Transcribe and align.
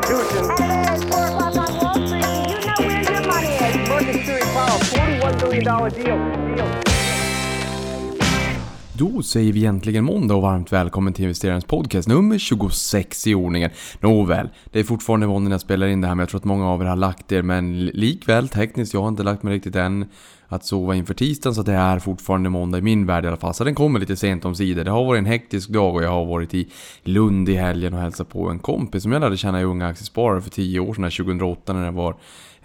Constitution. 0.00 0.50
At 0.60 1.00
4 1.10 1.26
o'clock 1.26 1.56
on 1.56 1.76
Wall 1.78 2.06
Street, 2.06 2.24
you 2.48 2.66
know 2.66 2.78
where 2.86 3.02
your 3.02 3.26
money 3.26 3.48
is? 3.48 4.26
Theory 4.26 4.42
Powell, 4.42 4.78
$41 4.80 5.38
billion 5.40 5.64
deal. 5.64 6.56
deal. 6.56 6.87
Då 8.98 9.22
säger 9.22 9.52
vi 9.52 9.58
egentligen 9.58 10.04
måndag 10.04 10.34
och 10.34 10.42
varmt 10.42 10.72
välkommen 10.72 11.12
till 11.12 11.24
investerarens 11.24 11.64
podcast 11.64 12.08
nummer 12.08 12.38
26 12.38 13.26
i 13.26 13.34
ordningen. 13.34 13.70
Nåväl, 14.00 14.48
det 14.72 14.80
är 14.80 14.84
fortfarande 14.84 15.26
måndag 15.26 15.48
när 15.48 15.54
jag 15.54 15.60
spelar 15.60 15.86
in 15.86 16.00
det 16.00 16.06
här 16.06 16.14
men 16.14 16.22
jag 16.22 16.28
tror 16.28 16.38
att 16.38 16.44
många 16.44 16.68
av 16.68 16.82
er 16.82 16.86
har 16.86 16.96
lagt 16.96 17.32
er 17.32 17.42
men 17.42 17.86
likväl 17.86 18.48
tekniskt, 18.48 18.94
jag 18.94 19.00
har 19.00 19.08
inte 19.08 19.22
lagt 19.22 19.42
mig 19.42 19.54
riktigt 19.54 19.76
än 19.76 20.06
att 20.48 20.64
sova 20.64 20.94
inför 20.94 21.14
tisdagen 21.14 21.54
så 21.54 21.62
det 21.62 21.72
är 21.72 21.98
fortfarande 21.98 22.50
måndag 22.50 22.78
i 22.78 22.82
min 22.82 23.06
värld 23.06 23.24
i 23.24 23.28
alla 23.28 23.36
fall. 23.36 23.54
Så 23.54 23.64
den 23.64 23.74
kommer 23.74 24.00
lite 24.00 24.16
sent 24.16 24.44
om 24.44 24.54
sidor. 24.54 24.84
Det 24.84 24.90
har 24.90 25.04
varit 25.04 25.18
en 25.18 25.26
hektisk 25.26 25.68
dag 25.68 25.94
och 25.94 26.02
jag 26.02 26.10
har 26.10 26.24
varit 26.24 26.54
i 26.54 26.68
Lund 27.02 27.48
i 27.48 27.54
helgen 27.54 27.94
och 27.94 28.00
hälsat 28.00 28.28
på 28.28 28.50
en 28.50 28.58
kompis 28.58 29.02
som 29.02 29.12
jag 29.12 29.20
lärde 29.20 29.36
känna 29.36 29.60
i 29.60 29.64
Unga 29.64 29.86
Aktiesparare 29.86 30.40
för 30.40 30.50
10 30.50 30.80
år 30.80 30.94
sedan, 30.94 31.10
2008 31.10 31.72
när 31.72 31.84
det 31.84 31.90
var 31.90 32.16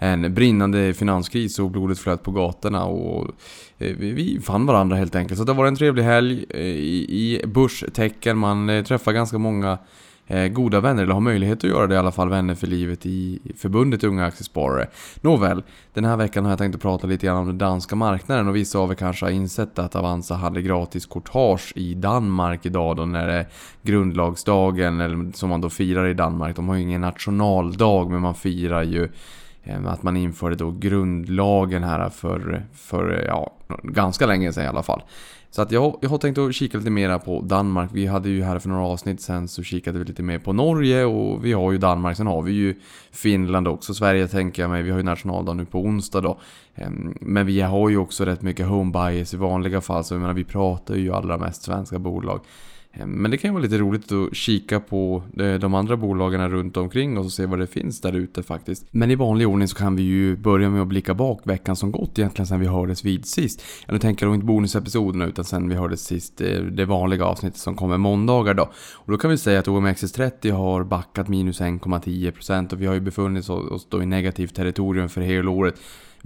en 0.04 0.34
brinnande 0.34 0.94
finanskris 0.94 1.58
och 1.58 1.70
blodet 1.70 1.98
flöt 1.98 2.22
på 2.22 2.30
gatorna 2.30 2.84
och 2.84 3.30
eh, 3.78 3.96
vi 3.98 4.40
fann 4.42 4.66
varandra 4.66 4.96
helt 4.96 5.14
enkelt. 5.14 5.38
Så 5.38 5.44
det 5.44 5.52
var 5.52 5.66
en 5.66 5.76
trevlig 5.76 6.02
helg 6.02 6.44
eh, 6.50 6.60
i 6.60 7.42
börstecken. 7.46 8.38
Man 8.38 8.70
eh, 8.70 8.84
träffar 8.84 9.12
ganska 9.12 9.38
många 9.38 9.78
goda 10.52 10.80
vänner, 10.80 11.02
eller 11.02 11.12
har 11.12 11.20
möjlighet 11.20 11.58
att 11.64 11.70
göra 11.70 11.86
det 11.86 11.94
i 11.94 11.98
alla 11.98 12.12
fall, 12.12 12.28
vänner 12.28 12.54
för 12.54 12.66
livet 12.66 13.06
i 13.06 13.38
förbundet 13.56 14.04
Unga 14.04 14.26
Aktiesparare. 14.26 14.86
Nåväl, 15.20 15.62
den 15.94 16.04
här 16.04 16.16
veckan 16.16 16.44
har 16.44 16.52
jag 16.52 16.58
tänkt 16.58 16.74
att 16.74 16.82
prata 16.82 17.06
lite 17.06 17.26
grann 17.26 17.36
om 17.36 17.46
den 17.46 17.58
danska 17.58 17.96
marknaden 17.96 18.48
och 18.48 18.56
vissa 18.56 18.78
av 18.78 18.90
er 18.90 18.94
kanske 18.94 19.26
har 19.26 19.30
insett 19.30 19.78
att 19.78 19.96
Avanza 19.96 20.34
hade 20.34 20.62
gratis 20.62 21.06
courtage 21.06 21.72
i 21.76 21.94
Danmark 21.94 22.66
idag 22.66 22.96
då 22.96 23.04
när 23.04 23.26
det 23.26 23.32
är 23.32 23.46
grundlagsdagen, 23.82 25.00
eller 25.00 25.32
som 25.32 25.48
man 25.48 25.60
då 25.60 25.70
firar 25.70 26.06
i 26.06 26.14
Danmark. 26.14 26.56
De 26.56 26.68
har 26.68 26.76
ju 26.76 26.82
ingen 26.82 27.00
nationaldag 27.00 28.10
men 28.10 28.20
man 28.20 28.34
firar 28.34 28.82
ju 28.82 29.08
Ehm, 29.64 29.86
att 29.86 30.02
man 30.02 30.16
införde 30.16 30.56
då 30.56 30.70
grundlagen 30.70 31.84
här 31.84 32.08
för, 32.08 32.66
för 32.72 33.24
ja, 33.26 33.52
ganska 33.82 34.26
länge 34.26 34.52
sedan 34.52 34.64
i 34.64 34.66
alla 34.66 34.82
fall. 34.82 35.02
Så 35.50 35.62
att 35.62 35.72
jag, 35.72 35.98
jag 36.00 36.10
har 36.10 36.18
tänkt 36.18 36.38
att 36.38 36.54
kika 36.54 36.78
lite 36.78 36.90
mer 36.90 37.18
på 37.18 37.40
Danmark. 37.40 37.90
Vi 37.92 38.06
hade 38.06 38.28
ju 38.28 38.42
här 38.42 38.58
för 38.58 38.68
några 38.68 38.84
avsnitt 38.84 39.20
sen 39.20 39.48
så 39.48 39.62
kikade 39.62 39.98
vi 39.98 40.04
lite 40.04 40.22
mer 40.22 40.38
på 40.38 40.52
Norge 40.52 41.04
och 41.04 41.44
vi 41.44 41.52
har 41.52 41.72
ju 41.72 41.78
Danmark. 41.78 42.16
Sen 42.16 42.26
har 42.26 42.42
vi 42.42 42.52
ju 42.52 42.74
Finland 43.12 43.68
också. 43.68 43.94
Sverige 43.94 44.28
tänker 44.28 44.62
jag 44.62 44.70
mig, 44.70 44.82
vi 44.82 44.90
har 44.90 44.98
ju 44.98 45.04
nationaldag 45.04 45.54
nu 45.54 45.64
på 45.64 45.80
onsdag 45.80 46.20
då. 46.20 46.38
Ehm, 46.74 47.16
men 47.20 47.46
vi 47.46 47.60
har 47.60 47.88
ju 47.88 47.96
också 47.96 48.24
rätt 48.24 48.42
mycket 48.42 48.66
home 48.66 48.92
bias 48.92 49.34
i 49.34 49.36
vanliga 49.36 49.80
fall. 49.80 50.04
Så 50.04 50.14
jag 50.14 50.20
menar, 50.20 50.34
vi 50.34 50.44
pratar 50.44 50.94
ju 50.94 51.12
allra 51.12 51.38
mest 51.38 51.62
svenska 51.62 51.98
bolag. 51.98 52.40
Men 52.98 53.30
det 53.30 53.36
kan 53.36 53.48
ju 53.48 53.52
vara 53.52 53.62
lite 53.62 53.78
roligt 53.78 54.12
att 54.12 54.36
kika 54.36 54.80
på 54.80 55.22
eh, 55.38 55.54
de 55.54 55.74
andra 55.74 55.96
bolagen 55.96 56.50
runt 56.50 56.76
omkring 56.76 57.18
och 57.18 57.32
se 57.32 57.46
vad 57.46 57.58
det 57.58 57.66
finns 57.66 58.00
där 58.00 58.12
ute 58.12 58.42
faktiskt. 58.42 58.86
Men 58.90 59.10
i 59.10 59.14
vanlig 59.14 59.48
ordning 59.48 59.68
så 59.68 59.76
kan 59.76 59.96
vi 59.96 60.02
ju 60.02 60.36
börja 60.36 60.70
med 60.70 60.82
att 60.82 60.88
blicka 60.88 61.14
bak 61.14 61.40
veckan 61.44 61.76
som 61.76 61.92
gått 61.92 62.18
egentligen 62.18 62.46
sen 62.46 62.60
vi 62.60 62.66
hördes 62.66 63.04
vid 63.04 63.26
sist. 63.26 63.62
Ja, 63.86 63.92
nu 63.92 63.98
tänker 63.98 64.26
jag 64.26 64.34
inte 64.34 64.46
bonusepisoderna 64.46 65.26
utan 65.26 65.44
sen 65.44 65.68
vi 65.68 65.74
hördes 65.74 66.04
sist 66.04 66.40
eh, 66.40 66.58
det 66.60 66.84
vanliga 66.84 67.24
avsnittet 67.24 67.60
som 67.60 67.74
kommer 67.74 67.98
måndagar 67.98 68.54
då. 68.54 68.70
Och 68.94 69.12
då 69.12 69.18
kan 69.18 69.30
vi 69.30 69.38
säga 69.38 69.58
att 69.58 69.66
OMXS30 69.66 70.52
har 70.52 70.84
backat 70.84 71.28
minus 71.28 71.60
1,10% 71.60 72.72
och 72.72 72.82
vi 72.82 72.86
har 72.86 72.94
ju 72.94 73.00
befunnit 73.00 73.48
oss 73.50 73.86
då 73.90 74.02
i 74.02 74.06
negativt 74.06 74.54
territorium 74.54 75.08
för 75.08 75.20
hela 75.20 75.50
året. 75.50 75.74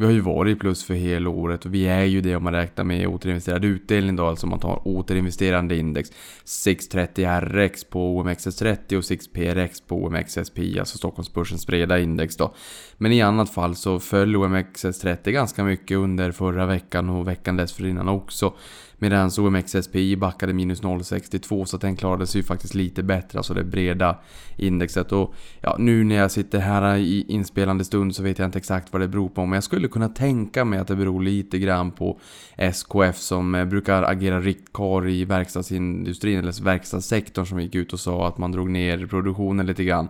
Vi 0.01 0.05
har 0.05 0.13
ju 0.13 0.21
varit 0.21 0.57
i 0.57 0.61
plus 0.61 0.85
för 0.85 0.95
hela 0.95 1.31
året 1.31 1.65
och 1.65 1.75
vi 1.75 1.87
är 1.87 2.05
ju 2.05 2.21
det 2.21 2.37
om 2.37 2.45
man 2.45 2.53
räknar 2.53 2.85
med 2.85 3.07
återinvesterad 3.07 3.65
utdelning 3.65 4.17
då, 4.17 4.27
alltså 4.27 4.47
om 4.47 4.51
man 4.51 4.59
tar 4.59 4.89
återinvesterande 4.89 5.77
index. 5.77 6.13
630 6.45 7.27
RX 7.41 7.85
på 7.85 8.23
OMXS30 8.23 8.97
och 8.97 9.05
6 9.05 9.29
PRX 9.29 9.81
på 9.81 10.05
OMXSP, 10.05 10.59
alltså 10.79 10.99
Stockholmsbörsens 10.99 11.67
breda 11.67 11.99
index 11.99 12.37
då. 12.37 12.55
Men 12.97 13.13
i 13.13 13.23
annat 13.23 13.51
fall 13.51 13.77
så 13.77 14.01
föll 14.01 14.37
OMXS30 14.37 15.31
ganska 15.31 15.65
mycket 15.65 15.97
under 15.97 16.33
förra 16.33 16.67
veckan 16.67 17.09
och 17.09 17.29
veckan 17.29 17.57
dessförinnan 17.57 18.09
också. 18.09 18.55
Medan 19.01 19.31
OMXSPI 19.39 20.17
backade 20.17 20.53
minus 20.53 20.83
0,62 20.83 21.65
så 21.65 21.77
den 21.77 21.97
klarade 21.97 22.27
sig 22.27 22.39
ju 22.39 22.45
faktiskt 22.45 22.75
lite 22.75 23.03
bättre, 23.03 23.39
alltså 23.39 23.55
det 23.55 23.65
breda 23.65 24.19
indexet. 24.57 25.13
Och 25.13 25.35
ja, 25.61 25.77
nu 25.79 26.05
när 26.05 26.15
jag 26.17 26.31
sitter 26.31 26.59
här 26.59 26.97
i 26.97 27.25
inspelande 27.29 27.85
stund 27.85 28.17
så 28.17 28.23
vet 28.23 28.39
jag 28.39 28.47
inte 28.47 28.59
exakt 28.59 28.93
vad 28.93 29.03
det 29.03 29.09
beror 29.09 29.29
på. 29.29 29.47
Men 29.47 29.53
jag 29.57 29.65
skulle 29.65 29.88
skulle 29.89 30.07
kunna 30.07 30.15
tänka 30.15 30.65
mig 30.65 30.79
att 30.79 30.89
det 30.89 30.97
beror 30.97 31.23
lite 31.23 31.59
grann 31.59 31.91
på 31.91 32.19
SKF 32.57 33.17
som 33.17 33.55
eh, 33.55 33.65
brukar 33.65 34.03
agera 34.03 34.41
riktkar 34.41 35.09
i 35.09 35.25
verkstadsindustrin, 35.25 36.39
eller 36.39 36.65
verkstadssektorn 36.65 37.47
som 37.47 37.61
gick 37.61 37.75
ut 37.75 37.93
och 37.93 38.01
sa 38.01 38.29
att 38.29 38.39
man 38.39 38.53
drog 38.53 38.71
ner 38.71 39.07
produktionen 39.07 39.67
lite 39.67 39.85
grann. 39.85 40.09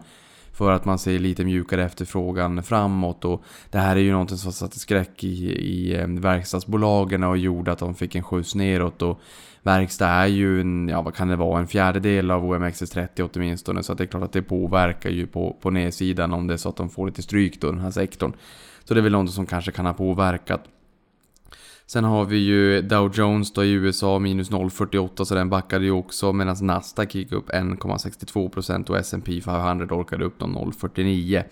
För 0.52 0.72
att 0.72 0.84
man 0.84 0.98
ser 0.98 1.18
lite 1.18 1.44
mjukare 1.44 1.84
efterfrågan 1.84 2.62
framåt 2.62 3.24
och 3.24 3.44
det 3.70 3.78
här 3.78 3.96
är 3.96 4.00
ju 4.00 4.12
någonting 4.12 4.36
som 4.36 4.52
satte 4.52 4.78
skräck 4.78 5.24
i, 5.24 5.52
i 5.52 5.96
eh, 5.96 6.06
verkstadsbolagen 6.06 7.24
och 7.24 7.38
gjorde 7.38 7.72
att 7.72 7.78
de 7.78 7.94
fick 7.94 8.14
en 8.14 8.22
skjuts 8.22 8.54
neråt 8.54 9.02
och 9.02 9.20
verkstad 9.62 10.08
är 10.08 10.26
ju 10.26 10.60
en, 10.60 10.88
ja 10.88 11.02
vad 11.02 11.14
kan 11.14 11.28
det 11.28 11.36
vara, 11.36 11.60
en 11.60 11.66
fjärdedel 11.66 12.30
av 12.30 12.44
OMXS30 12.44 13.30
åtminstone 13.32 13.82
så 13.82 13.92
att 13.92 13.98
det 13.98 14.04
är 14.04 14.08
klart 14.08 14.22
att 14.22 14.32
det 14.32 14.42
påverkar 14.42 15.10
ju 15.10 15.26
på, 15.26 15.56
på 15.60 15.70
nedsidan 15.70 16.32
om 16.32 16.46
det 16.46 16.54
är 16.54 16.58
så 16.58 16.68
att 16.68 16.76
de 16.76 16.90
får 16.90 17.06
lite 17.06 17.22
stryk 17.22 17.60
då 17.60 17.70
den 17.70 17.80
här 17.80 17.90
sektorn. 17.90 18.32
Så 18.88 18.94
det 18.94 19.00
är 19.00 19.02
väl 19.02 19.12
något 19.12 19.32
som 19.32 19.46
kanske 19.46 19.72
kan 19.72 19.86
ha 19.86 19.92
påverkat. 19.92 20.64
Sen 21.86 22.04
har 22.04 22.24
vi 22.24 22.36
ju 22.36 22.82
Dow 22.82 23.12
Jones 23.14 23.52
då 23.52 23.64
i 23.64 23.72
USA 23.72 24.18
minus 24.18 24.50
0,48 24.50 25.24
så 25.24 25.34
den 25.34 25.50
backade 25.50 25.84
ju 25.84 25.90
också 25.90 26.32
medan 26.32 26.56
Nasdaq 26.60 27.14
gick 27.14 27.32
upp 27.32 27.50
1,62% 27.50 28.90
och 28.90 28.98
S&P 28.98 29.40
500 29.40 29.94
orkade 29.94 30.24
upp 30.24 30.40
0,49. 30.40 31.44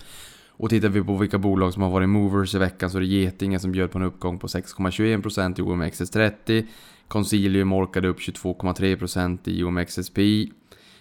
Och 0.49 0.71
tittar 0.71 0.89
vi 0.89 1.03
på 1.03 1.17
vilka 1.17 1.39
bolag 1.39 1.73
som 1.73 1.83
har 1.83 1.91
varit 1.91 2.09
movers 2.09 2.55
i 2.55 2.59
veckan 2.59 2.91
så 2.91 2.97
är 2.97 3.01
det 3.01 3.07
Getinge 3.07 3.59
som 3.59 3.73
bjöd 3.73 3.91
på 3.91 3.99
en 3.99 4.05
uppgång 4.05 4.39
på 4.39 4.47
6,21% 4.47 5.61
i 5.61 5.63
OMXS30. 5.63 6.67
Concilium 7.09 7.73
orkade 7.73 8.09
upp 8.09 8.19
22,3% 8.19 9.39
i 9.45 9.65
OMXSP. 9.65 10.19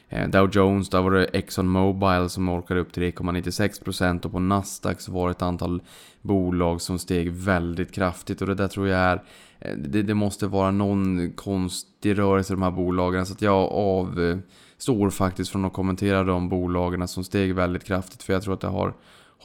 Eh, 0.09 0.29
Dow 0.29 0.49
Jones, 0.51 0.89
där 0.89 1.01
var 1.01 1.11
det 1.11 1.25
Exxon 1.25 1.67
Mobil 1.67 2.29
som 2.29 2.49
orkade 2.49 2.79
upp 2.79 2.95
3,96% 2.95 4.25
och 4.25 4.31
på 4.31 4.39
Nasdaq 4.39 5.01
så 5.01 5.11
var 5.11 5.27
det 5.27 5.31
ett 5.31 5.41
antal 5.41 5.81
bolag 6.21 6.81
som 6.81 6.99
steg 6.99 7.31
väldigt 7.31 7.91
kraftigt 7.91 8.41
och 8.41 8.47
det 8.47 8.55
där 8.55 8.67
tror 8.67 8.87
jag 8.87 8.99
är 8.99 9.23
eh, 9.59 9.75
det, 9.77 10.03
det 10.03 10.13
måste 10.13 10.47
vara 10.47 10.71
någon 10.71 11.31
konstig 11.31 12.17
rörelse 12.17 12.53
i 12.53 12.55
de 12.55 12.61
här 12.61 12.71
bolagen. 12.71 13.25
Så 13.25 13.33
att 13.33 13.41
jag 13.41 13.71
avstår 13.71 15.09
faktiskt 15.09 15.51
från 15.51 15.65
att 15.65 15.73
kommentera 15.73 16.23
de 16.23 16.49
bolagen 16.49 17.07
som 17.07 17.23
steg 17.23 17.55
väldigt 17.55 17.83
kraftigt 17.83 18.23
för 18.23 18.33
jag 18.33 18.43
tror 18.43 18.53
att 18.53 18.61
det 18.61 18.67
har 18.67 18.93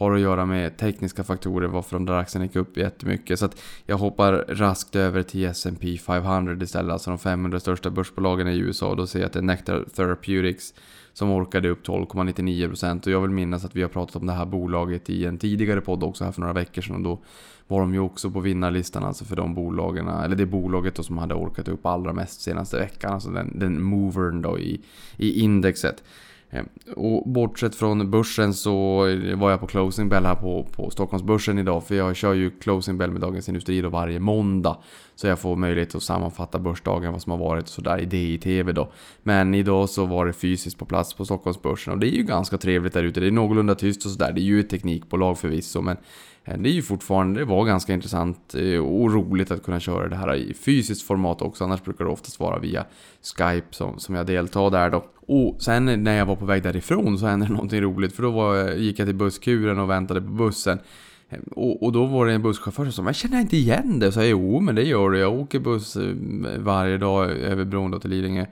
har 0.00 0.14
att 0.14 0.20
göra 0.20 0.46
med 0.46 0.76
tekniska 0.76 1.24
faktorer 1.24 1.68
varför 1.68 1.96
de 1.96 2.06
där 2.06 2.14
aktierna 2.14 2.44
gick 2.44 2.56
upp 2.56 2.76
jättemycket. 2.76 3.38
Så 3.38 3.44
att 3.44 3.62
jag 3.86 3.98
hoppar 3.98 4.32
raskt 4.48 4.96
över 4.96 5.22
till 5.22 5.44
S&P 5.44 5.98
500 5.98 6.64
istället, 6.64 6.92
alltså 6.92 7.10
de 7.10 7.18
500 7.18 7.60
största 7.60 7.90
börsbolagen 7.90 8.48
i 8.48 8.58
USA. 8.58 8.94
Då 8.94 9.06
ser 9.06 9.18
jag 9.18 9.26
att 9.26 9.32
det 9.32 9.38
är 9.38 9.42
Nectar 9.42 9.84
Therapeutics 9.96 10.74
som 11.12 11.30
orkade 11.30 11.68
upp 11.68 11.86
12,99% 11.86 13.06
och 13.06 13.12
jag 13.12 13.20
vill 13.20 13.30
minnas 13.30 13.64
att 13.64 13.76
vi 13.76 13.82
har 13.82 13.88
pratat 13.88 14.16
om 14.16 14.26
det 14.26 14.32
här 14.32 14.46
bolaget 14.46 15.10
i 15.10 15.24
en 15.24 15.38
tidigare 15.38 15.80
podd 15.80 16.02
också 16.02 16.24
här 16.24 16.32
för 16.32 16.40
några 16.40 16.52
veckor 16.52 16.82
sedan 16.82 16.96
och 16.96 17.02
då 17.02 17.18
var 17.68 17.80
de 17.80 17.94
ju 17.94 18.00
också 18.00 18.30
på 18.30 18.40
vinnarlistan 18.40 19.04
alltså 19.04 19.24
för 19.24 19.36
de 19.36 19.54
bolagen, 19.54 20.08
eller 20.08 20.36
det 20.36 20.46
bolaget 20.46 20.94
då 20.94 21.02
som 21.02 21.18
hade 21.18 21.34
orkat 21.34 21.68
upp 21.68 21.86
allra 21.86 22.12
mest 22.12 22.40
senaste 22.40 22.78
veckan, 22.78 23.12
alltså 23.12 23.30
den, 23.30 23.58
den 23.58 23.82
movern 23.82 24.42
då 24.42 24.58
i, 24.58 24.80
i 25.16 25.40
indexet. 25.40 26.02
Ehm, 26.50 26.68
och 26.96 27.28
bortsett 27.28 27.74
från 27.74 28.10
börsen 28.10 28.54
så 28.54 28.98
var 29.36 29.50
jag 29.50 29.60
på 29.60 29.66
closing 29.66 30.08
bell 30.08 30.24
här 30.24 30.34
på, 30.34 30.66
på 30.76 30.90
Stockholmsbörsen 30.90 31.58
idag. 31.58 31.84
För 31.84 31.94
jag 31.94 32.16
kör 32.16 32.34
ju 32.34 32.50
closing 32.50 32.98
bell 32.98 33.10
med 33.10 33.20
Dagens 33.20 33.48
Industri 33.48 33.80
då 33.80 33.88
varje 33.88 34.20
måndag. 34.20 34.76
Så 35.20 35.26
jag 35.26 35.38
får 35.38 35.56
möjlighet 35.56 35.94
att 35.94 36.02
sammanfatta 36.02 36.58
börsdagen, 36.58 37.12
vad 37.12 37.22
som 37.22 37.32
har 37.32 37.38
varit 37.38 37.62
och 37.62 37.68
sådär 37.68 37.98
i 37.98 38.04
DI-TV 38.04 38.72
då. 38.72 38.92
Men 39.22 39.54
idag 39.54 39.88
så 39.88 40.06
var 40.06 40.26
det 40.26 40.32
fysiskt 40.32 40.78
på 40.78 40.84
plats 40.84 41.14
på 41.14 41.24
Stockholmsbörsen 41.24 41.92
och 41.92 41.98
det 41.98 42.06
är 42.06 42.16
ju 42.16 42.22
ganska 42.22 42.58
trevligt 42.58 42.92
där 42.92 43.02
ute. 43.02 43.20
Det 43.20 43.26
är 43.26 43.30
någorlunda 43.30 43.74
tyst 43.74 44.04
och 44.04 44.10
sådär. 44.10 44.32
Det 44.32 44.40
är 44.40 44.42
ju 44.42 44.60
ett 44.60 44.70
teknikbolag 44.70 45.38
förvisso 45.38 45.80
men 45.80 45.96
eh, 46.44 46.58
det 46.58 46.68
är 46.68 46.72
ju 46.72 46.82
fortfarande, 46.82 47.40
det 47.40 47.44
var 47.44 47.64
ganska 47.64 47.92
intressant 47.92 48.54
eh, 48.54 48.78
och 48.78 49.12
roligt 49.12 49.50
att 49.50 49.62
kunna 49.62 49.80
köra 49.80 50.08
det 50.08 50.16
här 50.16 50.34
i 50.34 50.54
fysiskt 50.54 51.02
format 51.06 51.42
också. 51.42 51.64
Annars 51.64 51.82
brukar 51.82 52.04
det 52.04 52.10
oftast 52.10 52.40
vara 52.40 52.58
via 52.58 52.84
Skype 53.36 53.66
som, 53.70 53.98
som 53.98 54.14
jag 54.14 54.26
deltar 54.26 54.70
där 54.70 54.90
då. 54.90 55.04
Och 55.26 55.62
sen 55.62 56.04
när 56.04 56.18
jag 56.18 56.26
var 56.26 56.36
på 56.36 56.44
väg 56.44 56.62
därifrån 56.62 57.18
så 57.18 57.26
hände 57.26 57.46
det 57.46 57.52
någonting 57.52 57.80
roligt. 57.80 58.16
För 58.16 58.22
då 58.22 58.30
var, 58.30 58.70
gick 58.70 58.98
jag 58.98 59.08
till 59.08 59.16
busskuren 59.16 59.78
och 59.78 59.90
väntade 59.90 60.20
på 60.20 60.30
bussen. 60.30 60.78
Och, 61.50 61.82
och, 61.82 61.92
då 61.92 62.06
var 62.06 62.26
det 62.26 62.32
en 62.32 62.42
busschaufför 62.42 62.84
som 62.84 62.92
sa 62.92 63.08
jag 63.08 63.16
känner 63.16 63.40
inte 63.40 63.56
igen 63.56 63.98
det. 63.98 64.12
Så 64.12 64.20
jag 64.20 64.28
jo 64.28 64.60
men 64.60 64.74
det 64.74 64.82
gör 64.82 65.10
du. 65.10 65.18
Jag 65.18 65.34
åker 65.34 65.58
buss 65.58 65.96
eh, 65.96 66.14
varje 66.58 66.98
dag 66.98 67.30
över 67.30 67.64
bron 67.64 67.90
då 67.90 67.98
till 67.98 68.10
Lidingö. 68.10 68.46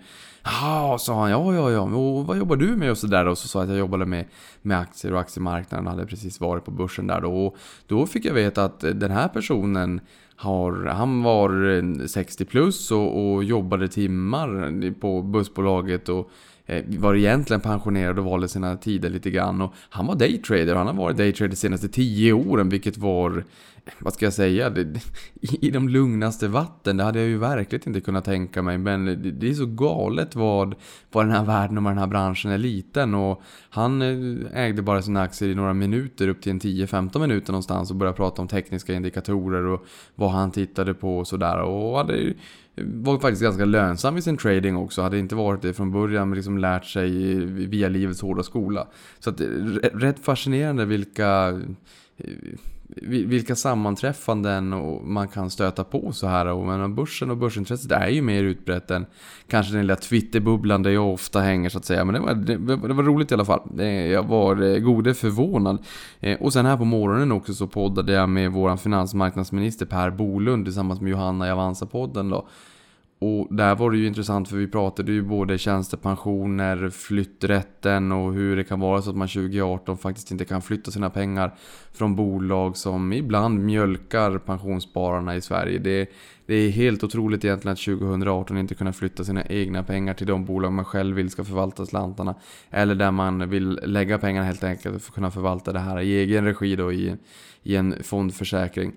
Ja, 0.45 0.97
sa 1.01 1.21
han. 1.21 1.31
Ja, 1.31 1.55
ja, 1.55 1.71
ja. 1.71 1.81
Och 1.81 2.27
vad 2.27 2.39
jobbar 2.39 2.57
du 2.57 2.67
med? 2.67 2.91
Och 2.91 2.99
så 2.99 3.07
där. 3.07 3.27
Och 3.27 3.39
så 3.39 3.49
sa 3.49 3.59
jag 3.59 3.65
att 3.65 3.71
jag 3.71 3.79
jobbade 3.79 4.07
med, 4.07 4.25
med 4.63 4.79
aktier 4.79 5.13
och 5.13 5.21
aktiemarknaden. 5.21 5.87
Hade 5.87 6.07
precis 6.07 6.41
varit 6.41 6.65
på 6.65 6.71
börsen 6.71 7.07
där 7.07 7.21
då. 7.21 7.47
Och 7.47 7.57
då 7.87 8.07
fick 8.07 8.25
jag 8.25 8.35
veta 8.35 8.65
att 8.65 8.81
den 8.81 9.11
här 9.11 9.29
personen 9.29 10.01
har, 10.37 10.85
han 10.85 11.23
var 11.23 11.77
eh, 11.77 12.07
60 12.07 12.45
plus 12.45 12.91
och, 12.91 13.35
och 13.35 13.45
jobbade 13.45 13.89
timmar 13.89 14.93
på 15.01 15.23
bussbolaget 15.23 16.09
och 16.09 16.31
Eh, 16.71 16.85
var 16.87 17.15
egentligen 17.15 17.61
pensionerad 17.61 18.19
och 18.19 18.25
valde 18.25 18.49
sina 18.49 18.77
tider 18.77 19.11
lite 19.11 19.31
grann. 19.31 19.63
Och 19.63 19.75
han 19.91 20.07
var 20.07 20.15
daytrader 20.15 20.73
och 20.73 20.79
han 20.79 20.87
har 20.87 20.95
varit 20.95 21.17
daytrader 21.17 21.51
de 21.51 21.57
senaste 21.57 21.89
10 21.89 22.33
åren, 22.33 22.69
vilket 22.69 22.97
var 22.97 23.45
vad 23.99 24.15
ska 24.15 24.27
jag 24.27 24.33
säga, 24.33 24.71
det, 24.71 25.01
i 25.41 25.71
de 25.71 25.89
lugnaste 25.89 26.49
vatten. 26.49 26.97
Det 26.97 27.05
hade 27.05 27.19
jag 27.19 27.29
ju 27.29 27.39
verkligen 27.39 27.89
inte 27.89 28.01
kunnat 28.01 28.25
tänka 28.25 28.63
mig. 28.63 28.79
Men 28.79 29.05
det, 29.05 29.15
det 29.15 29.51
är 29.51 29.55
så 29.55 29.67
galet 29.67 30.37
vad, 30.37 30.75
vad 31.13 31.25
den 31.25 31.35
här 31.35 31.45
världen 31.45 31.79
och 31.79 31.85
den 31.85 31.99
här 31.99 32.07
branschen 32.07 32.51
är 32.51 32.59
liten. 32.59 33.15
Och 33.15 33.43
han 33.71 34.03
eh, 34.03 34.63
ägde 34.65 34.83
bara 34.83 35.03
sina 35.03 35.23
aktier 35.23 35.49
i 35.49 35.55
några 35.55 35.75
minuter, 35.75 36.29
upp 36.29 36.43
till 36.43 36.53
en 36.53 36.61
10-15 36.61 37.19
minuter 37.19 37.53
någonstans 37.53 37.91
och 37.91 37.97
började 37.97 38.17
prata 38.17 38.43
om 38.43 38.49
tekniska 38.49 38.95
indikatorer 38.95 39.67
och 39.67 39.87
vad 40.15 40.31
han 40.31 40.51
tittade 40.51 40.95
på 40.95 41.19
och 41.19 41.27
sådär. 41.27 41.61
Och 41.61 41.97
hade 41.97 42.19
eh, 42.19 42.35
var 42.85 43.19
faktiskt 43.19 43.43
ganska 43.43 43.65
lönsam 43.65 44.17
i 44.17 44.23
sin 44.23 44.37
trading 44.37 44.77
också. 44.77 45.03
Hade 45.03 45.19
inte 45.19 45.35
varit 45.35 45.63
det 45.63 45.73
från 45.73 45.93
början, 45.93 46.29
men 46.29 46.37
liksom 46.37 46.59
lärt 46.59 46.85
sig 46.85 47.11
via 47.45 47.89
livets 47.89 48.23
hårda 48.23 48.43
skola. 48.43 48.87
Så 49.19 49.31
att, 49.31 49.41
eh, 49.41 49.47
rätt 49.93 50.19
fascinerande 50.19 50.85
vilka 50.85 51.61
vilka 53.03 53.57
sammanträffanden 53.57 54.75
man 55.05 55.29
kan 55.29 55.51
stöta 55.51 55.85
på 55.85 56.13
så 56.13 56.27
här. 56.27 56.47
Och 56.47 56.67
men 56.67 56.95
börsen 56.95 57.31
och 57.31 57.37
börsintresset 57.37 57.93
är 57.93 58.09
ju 58.09 58.23
mer 58.23 58.43
utbrett 58.43 58.91
än 58.91 59.07
kanske 59.49 59.73
den 59.73 59.81
lilla 59.81 59.97
Twitterbubblan 59.97 60.83
där 60.83 60.91
jag 60.91 61.13
ofta 61.13 61.41
hänger 61.41 61.69
så 61.69 61.79
att 61.79 61.85
säga. 61.85 62.05
Men 62.05 62.15
det 62.15 62.21
var, 62.21 62.35
det, 62.35 62.57
det 62.89 62.95
var 62.95 63.03
roligt 63.03 63.31
i 63.31 63.35
alla 63.35 63.45
fall. 63.45 63.61
Eh, 63.79 63.87
jag 63.87 64.23
var 64.23 64.63
eh, 64.63 64.79
gode 64.79 65.15
förvånad. 65.15 65.79
Eh, 66.21 66.39
och 66.43 66.53
sen 66.53 66.67
här 66.67 66.77
på 66.77 66.85
morgonen 66.85 67.33
också 67.33 67.55
så 67.55 67.67
poddade 67.67 68.13
jag 68.13 68.29
med 68.29 68.53
vår 68.53 68.77
finansmarknadsminister 68.77 69.87
Per 69.87 70.11
Bolund 70.11 70.67
tillsammans 70.67 71.01
med 71.01 71.11
Johanna 71.11 71.49
i 71.49 71.51
Avanza-podden 71.51 72.31
då. 72.31 72.49
Och 73.21 73.55
där 73.55 73.75
var 73.75 73.91
det 73.91 73.99
ju 73.99 74.07
intressant 74.07 74.49
för 74.49 74.57
vi 74.57 74.67
pratade 74.67 75.13
ju 75.13 75.23
både 75.23 75.59
tjänstepensioner, 75.59 76.91
flytträtten 76.91 78.13
och 78.13 78.33
hur 78.33 78.57
det 78.57 78.65
kan 78.65 78.81
vara 78.81 79.03
så 79.03 79.11
att 79.11 79.17
man 79.17 79.29
2018 79.29 79.99
faktiskt 79.99 80.31
inte 80.31 80.45
kan 80.45 80.63
flytta 80.63 80.91
sina 80.91 81.11
pengar 81.11 81.55
från 81.93 82.17
bolag 82.17 82.77
som 82.77 83.13
ibland 83.13 83.65
mjölkar 83.65 84.39
pensionsspararna 84.39 85.37
i 85.37 85.41
Sverige. 85.41 85.79
Det, 85.79 86.11
det 86.47 86.55
är 86.55 86.71
helt 86.71 87.05
otroligt 87.05 87.45
egentligen 87.45 87.73
att 87.73 88.01
2018 88.01 88.59
inte 88.59 88.75
kunna 88.75 88.93
flytta 88.93 89.25
sina 89.25 89.45
egna 89.45 89.83
pengar 89.83 90.15
till 90.15 90.27
de 90.27 90.45
bolag 90.45 90.73
man 90.73 90.85
själv 90.85 91.17
vill 91.17 91.31
ska 91.31 91.45
förvalta 91.45 91.87
slantarna. 91.87 92.35
Eller 92.71 92.95
där 92.95 93.11
man 93.11 93.51
vill 93.51 93.81
lägga 93.85 94.19
pengarna 94.19 94.47
helt 94.47 94.65
enkelt 94.65 95.03
för 95.03 95.11
att 95.11 95.15
kunna 95.15 95.31
förvalta 95.31 95.73
det 95.73 95.79
här 95.79 96.01
i 96.01 96.19
egen 96.19 96.45
regi 96.45 96.77
då 96.77 96.93
i, 96.93 97.17
i 97.63 97.77
en 97.77 97.95
fondförsäkring. 98.03 98.93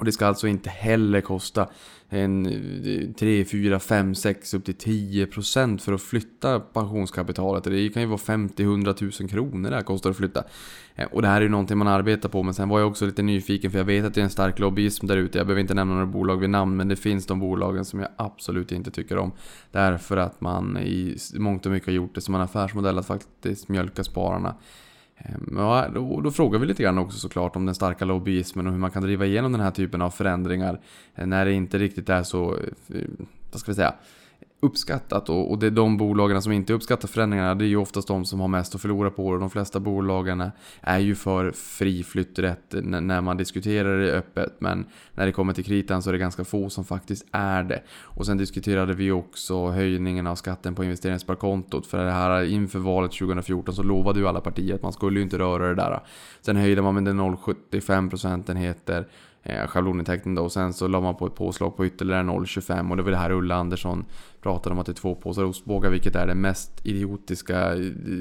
Och 0.00 0.06
det 0.06 0.12
ska 0.12 0.26
alltså 0.26 0.48
inte 0.48 0.70
heller 0.70 1.20
kosta 1.20 1.68
en 2.08 3.14
3, 3.18 3.44
4, 3.44 3.78
5, 3.80 4.14
6 4.14 4.54
upp 4.54 4.64
till 4.64 4.74
10% 4.74 5.78
för 5.78 5.92
att 5.92 6.02
flytta 6.02 6.60
pensionskapitalet. 6.60 7.64
Det 7.64 7.88
kan 7.88 8.02
ju 8.02 8.08
vara 8.08 8.18
50-100 8.18 9.20
000 9.22 9.30
kronor 9.30 9.70
det 9.70 9.76
här 9.76 9.82
kostar 9.82 10.10
att 10.10 10.16
flytta. 10.16 10.44
Eh, 10.94 11.06
och 11.06 11.22
det 11.22 11.28
här 11.28 11.36
är 11.36 11.40
ju 11.40 11.48
någonting 11.48 11.78
man 11.78 11.88
arbetar 11.88 12.28
på, 12.28 12.42
men 12.42 12.54
sen 12.54 12.68
var 12.68 12.80
jag 12.80 12.88
också 12.88 13.06
lite 13.06 13.22
nyfiken 13.22 13.70
för 13.70 13.78
jag 13.78 13.84
vet 13.84 14.04
att 14.04 14.14
det 14.14 14.20
är 14.20 14.24
en 14.24 14.30
stark 14.30 14.58
lobbyism 14.58 15.06
där 15.06 15.16
ute. 15.16 15.38
Jag 15.38 15.46
behöver 15.46 15.60
inte 15.60 15.74
nämna 15.74 15.94
några 15.94 16.06
bolag 16.06 16.36
vid 16.36 16.50
namn, 16.50 16.76
men 16.76 16.88
det 16.88 16.96
finns 16.96 17.26
de 17.26 17.40
bolagen 17.40 17.84
som 17.84 18.00
jag 18.00 18.08
absolut 18.16 18.72
inte 18.72 18.90
tycker 18.90 19.18
om. 19.18 19.32
Därför 19.70 20.16
att 20.16 20.40
man 20.40 20.78
i 20.78 21.16
mångt 21.34 21.66
och 21.66 21.72
mycket 21.72 21.86
har 21.86 21.92
gjort 21.92 22.14
det 22.14 22.20
som 22.20 22.34
en 22.34 22.40
affärsmodell 22.40 22.98
att 22.98 23.06
faktiskt 23.06 23.68
mjölka 23.68 24.04
spararna. 24.04 24.54
Ehm, 25.24 25.54
ja, 25.56 25.88
då, 25.94 26.20
då 26.20 26.30
frågar 26.30 26.58
vi 26.58 26.66
lite 26.66 26.82
grann 26.82 26.98
också 26.98 27.18
såklart 27.18 27.56
om 27.56 27.66
den 27.66 27.74
starka 27.74 28.04
lobbyismen 28.04 28.66
och 28.66 28.72
hur 28.72 28.80
man 28.80 28.90
kan 28.90 29.02
driva 29.02 29.26
igenom 29.26 29.52
den 29.52 29.60
här 29.60 29.70
typen 29.70 30.02
av 30.02 30.10
förändringar 30.10 30.80
eh, 31.14 31.26
när 31.26 31.44
det 31.44 31.52
inte 31.52 31.78
riktigt 31.78 32.08
är 32.08 32.22
så, 32.22 32.56
eh, 32.88 33.02
vad 33.52 33.60
ska 33.60 33.70
vi 33.70 33.76
säga, 33.76 33.94
uppskattat 34.60 35.28
och, 35.28 35.50
och 35.50 35.58
det 35.58 35.66
är 35.66 35.70
de 35.70 35.96
bolagen 35.96 36.42
som 36.42 36.52
inte 36.52 36.72
uppskattar 36.72 37.08
förändringarna 37.08 37.54
det 37.54 37.64
är 37.64 37.68
ju 37.68 37.76
oftast 37.76 38.08
de 38.08 38.24
som 38.24 38.40
har 38.40 38.48
mest 38.48 38.74
att 38.74 38.80
förlora 38.80 39.10
på 39.10 39.32
det. 39.32 39.40
De 39.40 39.50
flesta 39.50 39.80
bolagen 39.80 40.50
är 40.80 40.98
ju 40.98 41.14
för 41.14 41.50
fri 41.50 42.02
flytträtt 42.02 42.74
när 42.82 43.20
man 43.20 43.36
diskuterar 43.36 43.98
det 43.98 44.12
öppet 44.12 44.56
men 44.58 44.86
när 45.14 45.26
det 45.26 45.32
kommer 45.32 45.52
till 45.52 45.64
kritan 45.64 46.02
så 46.02 46.10
är 46.10 46.12
det 46.12 46.18
ganska 46.18 46.44
få 46.44 46.70
som 46.70 46.84
faktiskt 46.84 47.26
är 47.32 47.62
det. 47.62 47.82
Och 48.02 48.26
sen 48.26 48.38
diskuterade 48.38 48.94
vi 48.94 49.10
också 49.10 49.68
höjningen 49.68 50.26
av 50.26 50.34
skatten 50.34 50.74
på 50.74 50.84
investeringssparkontot 50.84 51.86
för 51.86 52.04
det 52.04 52.10
här 52.10 52.44
inför 52.44 52.78
valet 52.78 53.12
2014 53.12 53.74
så 53.74 53.82
lovade 53.82 54.20
ju 54.20 54.28
alla 54.28 54.40
partier 54.40 54.74
att 54.74 54.82
man 54.82 54.92
skulle 54.92 55.18
ju 55.18 55.22
inte 55.22 55.38
röra 55.38 55.68
det 55.68 55.74
där. 55.74 56.00
Sen 56.40 56.56
höjde 56.56 56.82
man 56.82 56.94
med 56.94 57.14
0,75 57.14 58.10
procentenheter 58.10 59.06
eh, 59.42 59.66
schablonintäkten 59.66 60.34
då 60.34 60.42
och 60.42 60.52
sen 60.52 60.72
så 60.72 60.88
la 60.88 61.00
man 61.00 61.14
på 61.14 61.26
ett 61.26 61.34
påslag 61.34 61.76
på 61.76 61.86
ytterligare 61.86 62.22
0,25 62.22 62.90
och 62.90 62.96
det 62.96 63.02
var 63.02 63.10
det 63.10 63.16
här 63.16 63.30
Ulla 63.30 63.54
Andersson 63.54 64.04
pratade 64.42 64.72
om 64.72 64.78
att 64.78 64.86
det 64.86 64.92
är 64.92 64.94
två 64.94 65.14
påsar 65.14 65.44
ostbågar 65.44 65.90
vilket 65.90 66.16
är 66.16 66.26
det 66.26 66.34
mest 66.34 66.86
idiotiska 66.86 67.72
eh, 67.72 67.78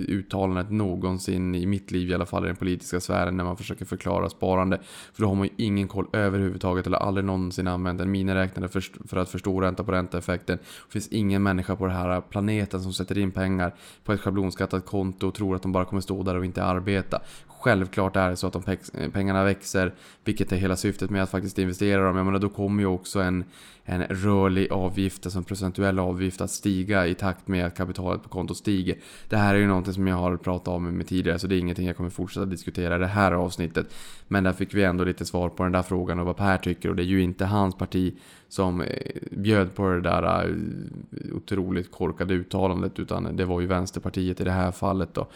uttalandet 0.08 0.72
någonsin 0.72 1.56
i 1.56 1.66
mitt 1.66 1.92
liv 1.92 2.10
i 2.10 2.14
alla 2.14 2.26
fall 2.26 2.44
i 2.44 2.48
den 2.48 2.56
politiska 2.56 3.00
sfären 3.00 3.38
när 3.38 3.44
man 3.44 3.58
försöker 3.58 3.86
förklara 3.86 4.30
sparande. 4.30 4.80
För 5.14 5.22
då 5.22 5.28
har 5.28 5.36
man 5.36 5.46
ju 5.46 5.66
ingen 5.66 5.88
koll 5.88 6.08
överhuvudtaget 6.14 6.88
eller 6.88 6.98
aldrig 6.98 7.26
någonsin 7.26 7.68
använt 7.68 8.02
en 8.02 8.12
miniräknare 8.12 8.70
för, 8.70 9.08
för 9.08 9.18
att 9.18 9.30
förstå 9.30 9.62
ränta 9.62 9.84
på 9.84 9.92
ränta-effekten. 9.92 10.58
Det 10.58 10.92
finns 10.92 11.08
ingen 11.08 11.44
människa 11.44 11.76
på 11.76 11.86
den 11.86 11.96
här 11.96 12.22
planeten 12.22 12.82
som 12.82 12.94
sätter 12.94 13.18
in 13.18 13.32
pengar 13.32 13.76
på 14.04 14.14
ett 14.14 14.22
schablonskattat 14.22 14.86
konto 14.86 15.28
och 15.28 15.34
tror 15.34 15.56
att 15.56 15.62
de 15.62 15.72
bara 15.72 15.86
kommer 15.86 16.02
stå 16.02 16.24
där 16.24 16.36
och 16.36 16.46
inte 16.46 16.64
arbeta. 16.64 17.22
Självklart 17.60 18.16
är 18.16 18.30
det 18.30 18.36
så 18.36 18.48
att 18.48 18.56
om 18.56 18.64
eh, 18.68 19.10
pengarna 19.12 19.44
växer, 19.44 19.94
vilket 20.24 20.52
är 20.52 20.56
hela 20.56 20.76
syftet 20.76 21.10
med 21.10 21.24
att 21.24 21.30
faktiskt 21.30 21.60
investera 21.60 22.04
dem, 22.04 22.18
jag 22.18 22.26
menar 22.26 22.40
då 22.40 22.50
kommer 22.50 22.84
ju 22.84 22.88
också 22.88 23.20
en, 23.20 23.44
en 23.86 24.04
rörlig 24.04 24.72
avgift, 24.72 25.26
alltså 25.26 25.40
en 25.40 25.44
procentuell 25.44 26.00
avgift 26.00 26.42
att 26.42 26.52
stiga 26.52 27.08
i 27.08 27.14
takt 27.14 27.48
med 27.48 27.66
att 27.66 27.78
kapitalet 27.78 28.24
på 28.24 28.30
kontot 28.30 28.58
stiger. 28.58 28.98
Det 29.30 29.38
här 29.38 29.56
är 29.56 29.60
ju 29.60 29.68
någonting 29.68 29.94
som 29.94 30.08
jag 30.08 30.16
har 30.16 30.38
pratat 30.38 30.68
om 30.68 30.98
med 30.98 31.08
tidigare, 31.08 31.40
så 31.40 31.48
det 31.48 31.56
är 31.56 31.60
ingenting 31.60 31.88
jag 31.88 31.98
kommer 31.98 32.10
fortsätta 32.10 32.46
diskutera 32.46 32.96
i 32.96 33.00
det 33.00 33.08
här 33.08 33.32
avsnittet. 33.32 33.94
Men 34.28 34.44
där 34.44 34.54
fick 34.54 34.74
vi 34.74 34.84
ändå 34.84 35.04
lite 35.04 35.26
svar 35.26 35.50
på 35.50 35.64
den 35.64 35.72
där 35.72 35.82
frågan 35.82 36.20
och 36.20 36.26
vad 36.26 36.38
Per 36.38 36.58
tycker 36.58 36.90
och 36.90 36.96
det 36.96 37.04
är 37.04 37.06
ju 37.06 37.22
inte 37.22 37.46
hans 37.46 37.78
parti 37.78 38.14
som 38.48 38.82
eh, 38.82 38.88
bjöd 39.32 39.76
på 39.76 39.90
det 39.90 40.02
där 40.02 40.48
eh, 40.48 41.36
otroligt 41.36 41.92
korkade 41.92 42.34
uttalandet 42.34 43.00
utan 43.00 43.36
det 43.36 43.46
var 43.46 43.62
ju 43.62 43.68
Vänsterpartiet 43.68 44.42
i 44.42 44.44
det 44.44 44.52
här 44.52 44.72
fallet 44.72 45.14
då. 45.14 45.28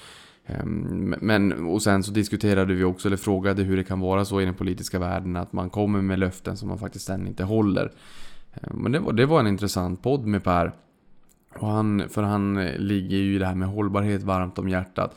Ehm, 0.45 1.15
men, 1.21 1.65
och 1.65 1.81
sen 1.81 2.03
så 2.03 2.11
diskuterade 2.11 2.73
vi 2.73 2.83
också, 2.83 3.07
eller 3.07 3.17
frågade 3.17 3.63
hur 3.63 3.77
det 3.77 3.83
kan 3.83 3.99
vara 3.99 4.25
så 4.25 4.41
i 4.41 4.45
den 4.45 4.53
politiska 4.53 4.99
världen 4.99 5.35
att 5.35 5.53
man 5.53 5.69
kommer 5.69 6.01
med 6.01 6.19
löften 6.19 6.57
som 6.57 6.69
man 6.69 6.77
faktiskt 6.77 7.05
sen 7.05 7.27
inte 7.27 7.43
håller. 7.43 7.91
Ehm, 8.53 8.77
men 8.77 8.91
det 8.91 8.99
var, 8.99 9.13
det 9.13 9.25
var 9.25 9.39
en 9.39 9.47
intressant 9.47 10.03
podd 10.03 10.25
med 10.25 10.43
Per. 10.43 10.71
Och 11.59 11.67
han, 11.67 12.03
för 12.09 12.23
han 12.23 12.57
eh, 12.57 12.77
ligger 12.77 13.17
ju 13.17 13.35
i 13.35 13.37
det 13.37 13.45
här 13.45 13.55
med 13.55 13.67
hållbarhet 13.67 14.23
varmt 14.23 14.59
om 14.59 14.69
hjärtat. 14.69 15.15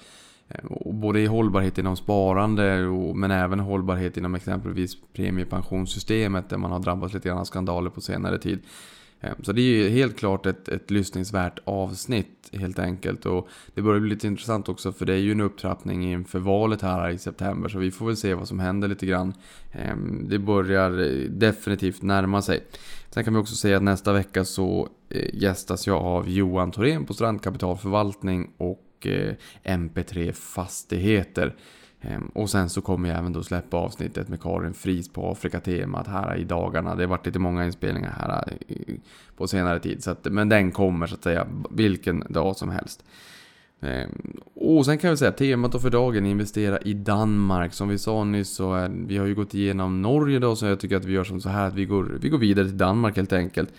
Ehm, 0.49 0.67
och 0.67 0.95
både 0.95 1.21
i 1.21 1.27
hållbarhet 1.27 1.79
inom 1.79 1.97
sparande 1.97 2.87
och, 2.87 3.17
men 3.17 3.31
även 3.31 3.61
hållbarhet 3.61 4.17
inom 4.17 4.35
exempelvis 4.35 4.97
premiepensionssystemet 5.12 6.49
där 6.49 6.57
man 6.57 6.73
har 6.73 6.81
drabbats 6.81 7.15
lite 7.15 7.29
grann 7.29 7.39
av 7.39 7.45
skandaler 7.45 7.91
på 7.91 8.00
senare 8.00 8.39
tid. 8.39 8.61
Ehm, 9.21 9.35
så 9.43 9.53
det 9.53 9.61
är 9.61 9.65
ju 9.65 9.89
helt 9.89 10.19
klart 10.19 10.47
ett, 10.47 10.69
ett 10.69 10.91
lyssningsvärt 10.91 11.59
avsnitt 11.65 12.51
helt 12.53 12.79
enkelt. 12.79 13.27
Och 13.27 13.49
det 13.75 13.83
börjar 13.83 14.01
bli 14.01 14.11
lite 14.11 14.27
intressant 14.27 14.69
också 14.69 14.93
för 14.93 15.07
det 15.07 15.13
är 15.13 15.19
ju 15.19 15.33
en 15.33 15.41
upptrappning 15.41 16.13
inför 16.13 16.39
valet 16.39 16.83
här 16.83 17.11
i 17.11 17.19
september. 17.19 17.69
Så 17.69 17.79
vi 17.79 17.91
får 17.91 18.07
väl 18.07 18.17
se 18.17 18.35
vad 18.35 18.49
som 18.49 18.61
händer 18.61 18.89
lite 18.89 19.07
grann. 19.07 19.35
Ehm, 19.73 20.29
det 20.29 20.39
börjar 20.39 20.91
eh, 21.01 21.31
definitivt 21.31 22.03
närma 22.03 22.43
sig. 22.43 22.65
Sen 23.11 23.25
kan 23.25 23.35
vi 23.35 23.41
också 23.41 23.55
säga 23.55 23.77
att 23.77 23.83
nästa 23.83 24.13
vecka 24.13 24.45
så 24.45 24.89
eh, 25.09 25.35
gästas 25.35 25.87
jag 25.87 26.03
av 26.03 26.29
Johan 26.31 26.71
Thorén 26.71 27.05
på 27.05 27.15
Strandkapitalförvaltning 27.15 28.51
och 28.57 29.07
eh, 29.07 29.35
MP3 29.65 30.33
Fastigheter. 30.33 31.55
Ehm, 32.00 32.31
och 32.35 32.50
sen 32.50 32.69
så 32.69 32.81
kommer 32.81 33.09
jag 33.09 33.19
även 33.19 33.33
då 33.33 33.43
släppa 33.43 33.76
avsnittet 33.76 34.29
med 34.29 34.43
Karin 34.43 34.75
Fris 34.75 35.09
på 35.09 35.31
Afrika-temat 35.31 36.07
här 36.07 36.37
i 36.37 36.45
dagarna. 36.45 36.95
Det 36.95 37.03
har 37.03 37.09
varit 37.09 37.26
lite 37.26 37.38
många 37.38 37.67
inspelningar 37.67 38.15
här 38.19 38.59
eh, 38.69 38.95
på 39.37 39.47
senare 39.49 39.81
tid. 39.81 40.03
Så 40.03 40.11
att, 40.11 40.25
men 40.25 40.49
den 40.49 40.73
kommer 40.73 41.07
så 41.07 41.15
att 41.15 41.23
säga 41.23 41.47
vilken 41.71 42.25
dag 42.29 42.57
som 42.57 42.71
helst. 42.71 43.05
Ehm, 43.81 44.37
och 44.55 44.85
sen 44.85 44.99
kan 44.99 45.11
vi 45.11 45.17
säga 45.17 45.33
temat 45.33 45.73
då 45.73 45.79
för 45.79 45.91
dagen, 45.91 46.26
investera 46.26 46.79
i 46.79 46.95
Danmark. 46.95 47.73
Som 47.73 47.88
vi 47.88 47.99
sa 47.99 48.25
nyss 48.25 48.55
så 48.55 48.75
är, 48.75 48.88
vi 48.88 49.17
har 49.17 49.26
ju 49.26 49.35
gått 49.35 49.55
igenom 49.55 50.03
Norge 50.03 50.38
då, 50.38 50.57
så 50.57 50.67
jag 50.67 50.81
tycker 50.81 50.97
att 50.97 51.05
vi 51.05 51.12
gör 51.12 51.25
som 51.25 51.41
så 51.41 51.49
här 51.49 51.67
att 51.67 51.75
vi 51.75 51.85
går, 51.85 52.19
vi 52.21 52.29
går 52.29 52.38
vidare 52.38 52.67
till 52.67 52.79
Danmark 52.79 53.17
helt 53.17 53.33
enkelt. 53.33 53.73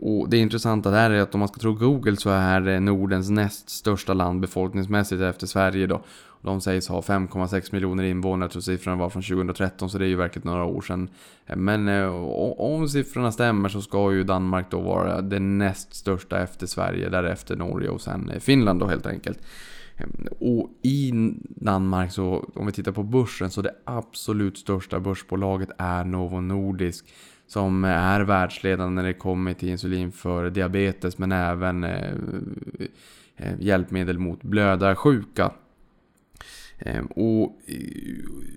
Och 0.00 0.28
det 0.28 0.38
intressanta 0.38 0.90
där 0.90 1.10
är 1.10 1.20
att 1.20 1.34
om 1.34 1.38
man 1.38 1.48
ska 1.48 1.60
tro 1.60 1.74
Google 1.74 2.16
så 2.16 2.30
är 2.30 2.60
det 2.60 2.80
Nordens 2.80 3.30
näst 3.30 3.70
största 3.70 4.14
land 4.14 4.40
befolkningsmässigt 4.40 5.22
efter 5.22 5.46
Sverige 5.46 5.86
då. 5.86 6.02
De 6.42 6.60
sägs 6.60 6.88
ha 6.88 7.00
5,6 7.00 7.68
miljoner 7.72 8.04
invånare, 8.04 8.48
tror 8.48 8.62
siffrorna 8.62 8.96
var 8.96 9.10
från 9.10 9.22
2013 9.22 9.90
så 9.90 9.98
det 9.98 10.04
är 10.04 10.08
ju 10.08 10.16
verkligen 10.16 10.50
några 10.50 10.64
år 10.64 10.80
sedan. 10.80 11.08
Men 11.46 11.88
eh, 11.88 12.14
om 12.58 12.88
siffrorna 12.88 13.32
stämmer 13.32 13.68
så 13.68 13.82
ska 13.82 14.12
ju 14.12 14.24
Danmark 14.24 14.70
då 14.70 14.80
vara 14.80 15.20
det 15.20 15.38
näst 15.38 15.94
största 15.94 16.42
efter 16.42 16.66
Sverige, 16.66 17.08
därefter 17.08 17.56
Norge 17.56 17.88
och 17.88 18.00
sen 18.00 18.30
eh, 18.30 18.38
Finland 18.40 18.80
då 18.80 18.86
helt 18.86 19.06
enkelt. 19.06 19.38
Ehm, 19.96 20.26
och 20.40 20.70
i 20.82 21.12
Danmark 21.42 22.12
så, 22.12 22.50
om 22.54 22.66
vi 22.66 22.72
tittar 22.72 22.92
på 22.92 23.02
börsen, 23.02 23.50
så 23.50 23.62
det 23.62 23.74
absolut 23.84 24.58
största 24.58 25.00
börsbolaget 25.00 25.70
är 25.78 26.04
Novo 26.04 26.40
Nordisk. 26.40 27.04
Som 27.46 27.84
eh, 27.84 27.90
är 27.90 28.20
världsledande 28.20 29.02
när 29.02 29.08
det 29.08 29.14
kommer 29.14 29.54
till 29.54 29.68
insulin 29.68 30.12
för 30.12 30.50
diabetes 30.50 31.18
men 31.18 31.32
även 31.32 31.84
eh, 31.84 32.14
hjälpmedel 33.58 34.18
mot 34.18 34.42
blödarsjuka. 34.42 35.52
Ehm, 36.78 37.06
och 37.06 37.58
eh, 37.66 37.76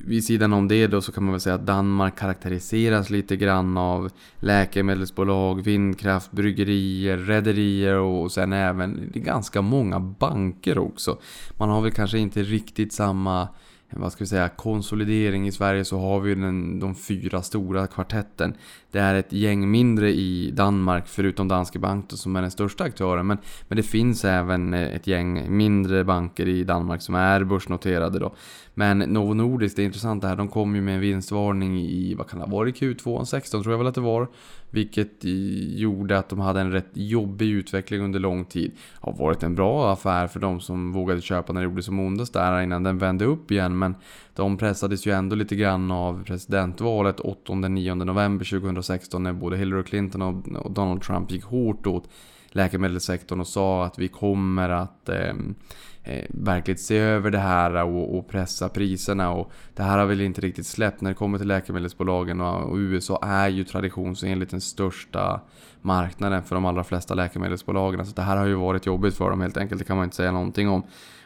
vid 0.05 0.23
sidan 0.23 0.53
om 0.53 0.67
det 0.67 0.87
då 0.87 1.01
så 1.01 1.11
kan 1.11 1.23
man 1.23 1.31
väl 1.31 1.41
säga 1.41 1.55
att 1.55 1.65
Danmark 1.65 2.19
karaktäriseras 2.19 3.09
lite 3.09 3.35
grann 3.37 3.77
av 3.77 4.11
läkemedelsbolag, 4.39 5.63
vindkraft, 5.63 6.31
bryggerier, 6.31 7.17
rederier 7.17 7.95
och 7.95 8.31
sen 8.31 8.53
även 8.53 9.11
ganska 9.13 9.61
många 9.61 9.99
banker 9.99 10.77
också. 10.77 11.17
Man 11.57 11.69
har 11.69 11.81
väl 11.81 11.91
kanske 11.91 12.19
inte 12.19 12.43
riktigt 12.43 12.93
samma 12.93 13.47
vad 13.93 14.11
ska 14.11 14.23
vi 14.23 14.27
säga, 14.27 14.49
konsolidering 14.49 15.47
i 15.47 15.51
Sverige 15.51 15.85
så 15.85 15.99
har 15.99 16.19
vi 16.19 16.35
den, 16.35 16.79
de 16.79 16.95
fyra 16.95 17.41
stora 17.41 17.87
kvartetten. 17.87 18.53
Det 18.91 18.99
är 18.99 19.15
ett 19.15 19.33
gäng 19.33 19.71
mindre 19.71 20.09
i 20.11 20.51
Danmark, 20.51 21.07
förutom 21.07 21.47
Danske 21.47 21.79
Bank 21.79 22.05
som 22.09 22.35
är 22.35 22.41
den 22.41 22.51
största 22.51 22.83
aktören. 22.83 23.27
Men, 23.27 23.37
men 23.67 23.75
det 23.75 23.83
finns 23.83 24.25
även 24.25 24.73
eh, 24.73 24.95
ett 24.95 25.07
gäng 25.07 25.57
mindre 25.57 26.03
banker 26.03 26.47
i 26.47 26.63
Danmark 26.63 27.01
som 27.01 27.15
är 27.15 27.43
börsnoterade 27.43 28.19
då. 28.19 28.35
Men 28.73 28.99
Novo 28.99 29.33
Nordisk, 29.33 29.75
det 29.75 29.81
är 29.81 29.85
intressant 29.85 30.21
det 30.21 30.27
här, 30.27 30.35
de 30.35 30.47
kom 30.47 30.75
ju 30.75 30.81
med 30.81 30.95
en 30.95 31.01
vinstvarning 31.01 31.79
i, 31.79 32.13
vad 32.13 32.29
kan 32.29 32.39
det 32.39 32.45
ha 32.45 32.51
varit, 32.51 32.81
Q2 32.81 33.23
16 33.23 33.63
tror 33.63 33.73
jag 33.73 33.77
väl 33.77 33.87
att 33.87 33.95
det 33.95 34.01
var. 34.01 34.27
Vilket 34.69 35.23
gjorde 35.75 36.17
att 36.17 36.29
de 36.29 36.39
hade 36.39 36.61
en 36.61 36.71
rätt 36.71 36.89
jobbig 36.93 37.49
utveckling 37.49 38.01
under 38.01 38.19
lång 38.19 38.45
tid. 38.45 38.71
Har 38.99 39.13
varit 39.13 39.43
en 39.43 39.55
bra 39.55 39.93
affär 39.93 40.27
för 40.27 40.39
de 40.39 40.59
som 40.59 40.91
vågade 40.91 41.21
köpa 41.21 41.53
när 41.53 41.61
det 41.61 41.65
gjorde 41.65 41.83
som 41.83 41.99
ondast 41.99 42.33
där 42.33 42.61
innan 42.61 42.83
den 42.83 42.97
vände 42.97 43.25
upp 43.25 43.51
igen. 43.51 43.79
Men 43.79 43.95
de 44.41 44.57
pressades 44.57 45.05
ju 45.07 45.11
ändå 45.11 45.35
lite 45.35 45.55
grann 45.55 45.91
av 45.91 46.23
presidentvalet 46.23 47.19
8-9 47.19 48.03
november 48.03 48.45
2016 48.45 49.23
när 49.23 49.33
både 49.33 49.57
Hillary 49.57 49.83
Clinton 49.83 50.21
och 50.21 50.71
Donald 50.71 51.01
Trump 51.01 51.31
gick 51.31 51.43
hårt 51.43 51.87
åt 51.87 52.09
läkemedelssektorn 52.49 53.39
och 53.39 53.47
sa 53.47 53.85
att 53.85 53.99
vi 53.99 54.07
kommer 54.07 54.69
att 54.69 55.09
ehm, 55.09 55.55
eh, 56.03 56.13
eh, 56.13 56.25
verkligen 56.29 56.77
se 56.77 56.97
över 56.97 57.31
det 57.31 57.39
här 57.39 57.83
och, 57.83 58.17
och, 58.17 58.27
pressa 58.27 58.69
priserna. 58.69 59.31
Och 59.31 59.51
det 59.75 59.83
här 59.83 59.97
har 59.97 60.05
väl 60.05 60.21
inte 60.21 60.41
riktigt 60.41 60.67
släppt 60.67 61.01
när 61.01 61.09
det 61.09 61.15
kommer 61.15 61.37
till 61.37 61.47
läkemedelsbolagen 61.47 62.41
och, 62.41 62.69
och 62.69 62.75
USA 62.75 63.19
är 63.23 63.49
ju 63.49 63.63
traditionsenligt 63.63 64.51
den 64.51 64.61
största 64.61 65.41
marknaden 65.81 66.43
för 66.43 66.55
de 66.55 66.65
allra 66.65 66.83
flesta 66.83 67.13
läkemedelsbolagen. 67.13 68.05
Så 68.05 68.15
det 68.15 68.21
här 68.21 68.37
har 68.37 68.45
ju 68.45 68.55
varit 68.55 68.85
jobbigt 68.85 69.17
för 69.17 69.29
dem 69.29 69.41
helt 69.41 69.57
enkelt, 69.57 69.79
det 69.79 69.85
kan 69.85 69.97
man 69.97 70.03
inte 70.03 70.15
säga 70.15 70.31
någonting 70.31 70.69
om. 70.69 70.83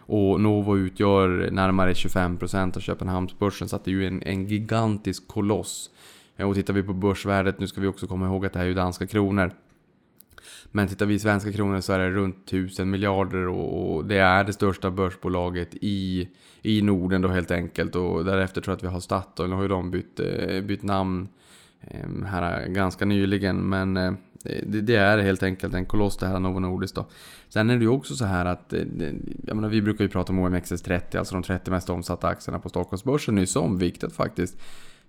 Och 0.07 0.41
Novo 0.41 0.77
utgör 0.77 1.51
närmare 1.51 1.93
25% 1.93 2.77
av 2.77 2.81
Köpenhamnsbörsen 2.81 3.69
så 3.69 3.79
det 3.83 3.91
är 3.91 3.95
ju 3.95 4.07
en, 4.07 4.23
en 4.23 4.45
gigantisk 4.45 5.27
koloss. 5.27 5.89
Eh, 6.37 6.49
och 6.49 6.55
tittar 6.55 6.73
vi 6.73 6.83
på 6.83 6.93
börsvärdet, 6.93 7.59
nu 7.59 7.67
ska 7.67 7.81
vi 7.81 7.87
också 7.87 8.07
komma 8.07 8.25
ihåg 8.25 8.45
att 8.45 8.53
det 8.53 8.59
här 8.59 8.65
är 8.65 8.69
ju 8.69 8.75
danska 8.75 9.07
kronor. 9.07 9.51
Men 10.71 10.87
tittar 10.87 11.05
vi 11.05 11.13
i 11.13 11.19
svenska 11.19 11.51
kronor 11.51 11.81
så 11.81 11.93
är 11.93 11.99
det 11.99 12.09
runt 12.09 12.35
1000 12.45 12.89
miljarder 12.89 13.47
och 13.47 14.05
det 14.05 14.17
är 14.17 14.43
det 14.43 14.53
största 14.53 14.91
börsbolaget 14.91 15.69
i, 15.81 16.29
i 16.61 16.81
Norden 16.81 17.21
då 17.21 17.27
helt 17.27 17.51
enkelt. 17.51 17.95
Och 17.95 18.25
därefter 18.25 18.61
tror 18.61 18.71
jag 18.71 18.77
att 18.77 18.83
vi 18.83 18.87
har 18.87 18.99
Statoil, 18.99 19.49
nu 19.49 19.55
har 19.55 19.61
ju 19.61 19.67
de 19.67 19.91
bytt, 19.91 20.19
eh, 20.19 20.61
bytt 20.61 20.83
namn 20.83 21.27
eh, 21.81 22.25
här 22.25 22.67
ganska 22.67 23.05
nyligen. 23.05 23.69
Men 23.69 24.17
det, 24.65 24.81
det, 24.81 24.95
är 24.95 25.17
helt 25.17 25.43
enkelt 25.43 25.73
en 25.73 25.85
koloss 25.85 26.17
det 26.17 26.27
här 26.27 26.39
Novo 26.39 26.59
Nordisk 26.59 26.95
då. 26.95 27.05
Sen 27.49 27.69
är 27.69 27.77
det 27.77 27.83
ju 27.83 27.89
också 27.89 28.15
så 28.15 28.25
här 28.25 28.45
att, 28.45 28.73
eh, 28.73 28.79
jag 29.47 29.55
menar 29.55 29.69
vi 29.69 29.81
brukar 29.81 30.03
ju 30.03 30.09
prata 30.09 30.33
om 30.33 30.39
OMXS30, 30.39 31.17
alltså 31.17 31.35
de 31.35 31.43
30 31.43 31.71
mest 31.71 31.89
omsatta 31.89 32.27
aktierna 32.27 32.59
på 32.59 32.69
Stockholmsbörsen, 32.69 33.35
nyss 33.35 33.55
om, 33.55 33.77
viktigt 33.77 34.13
faktiskt. 34.13 34.57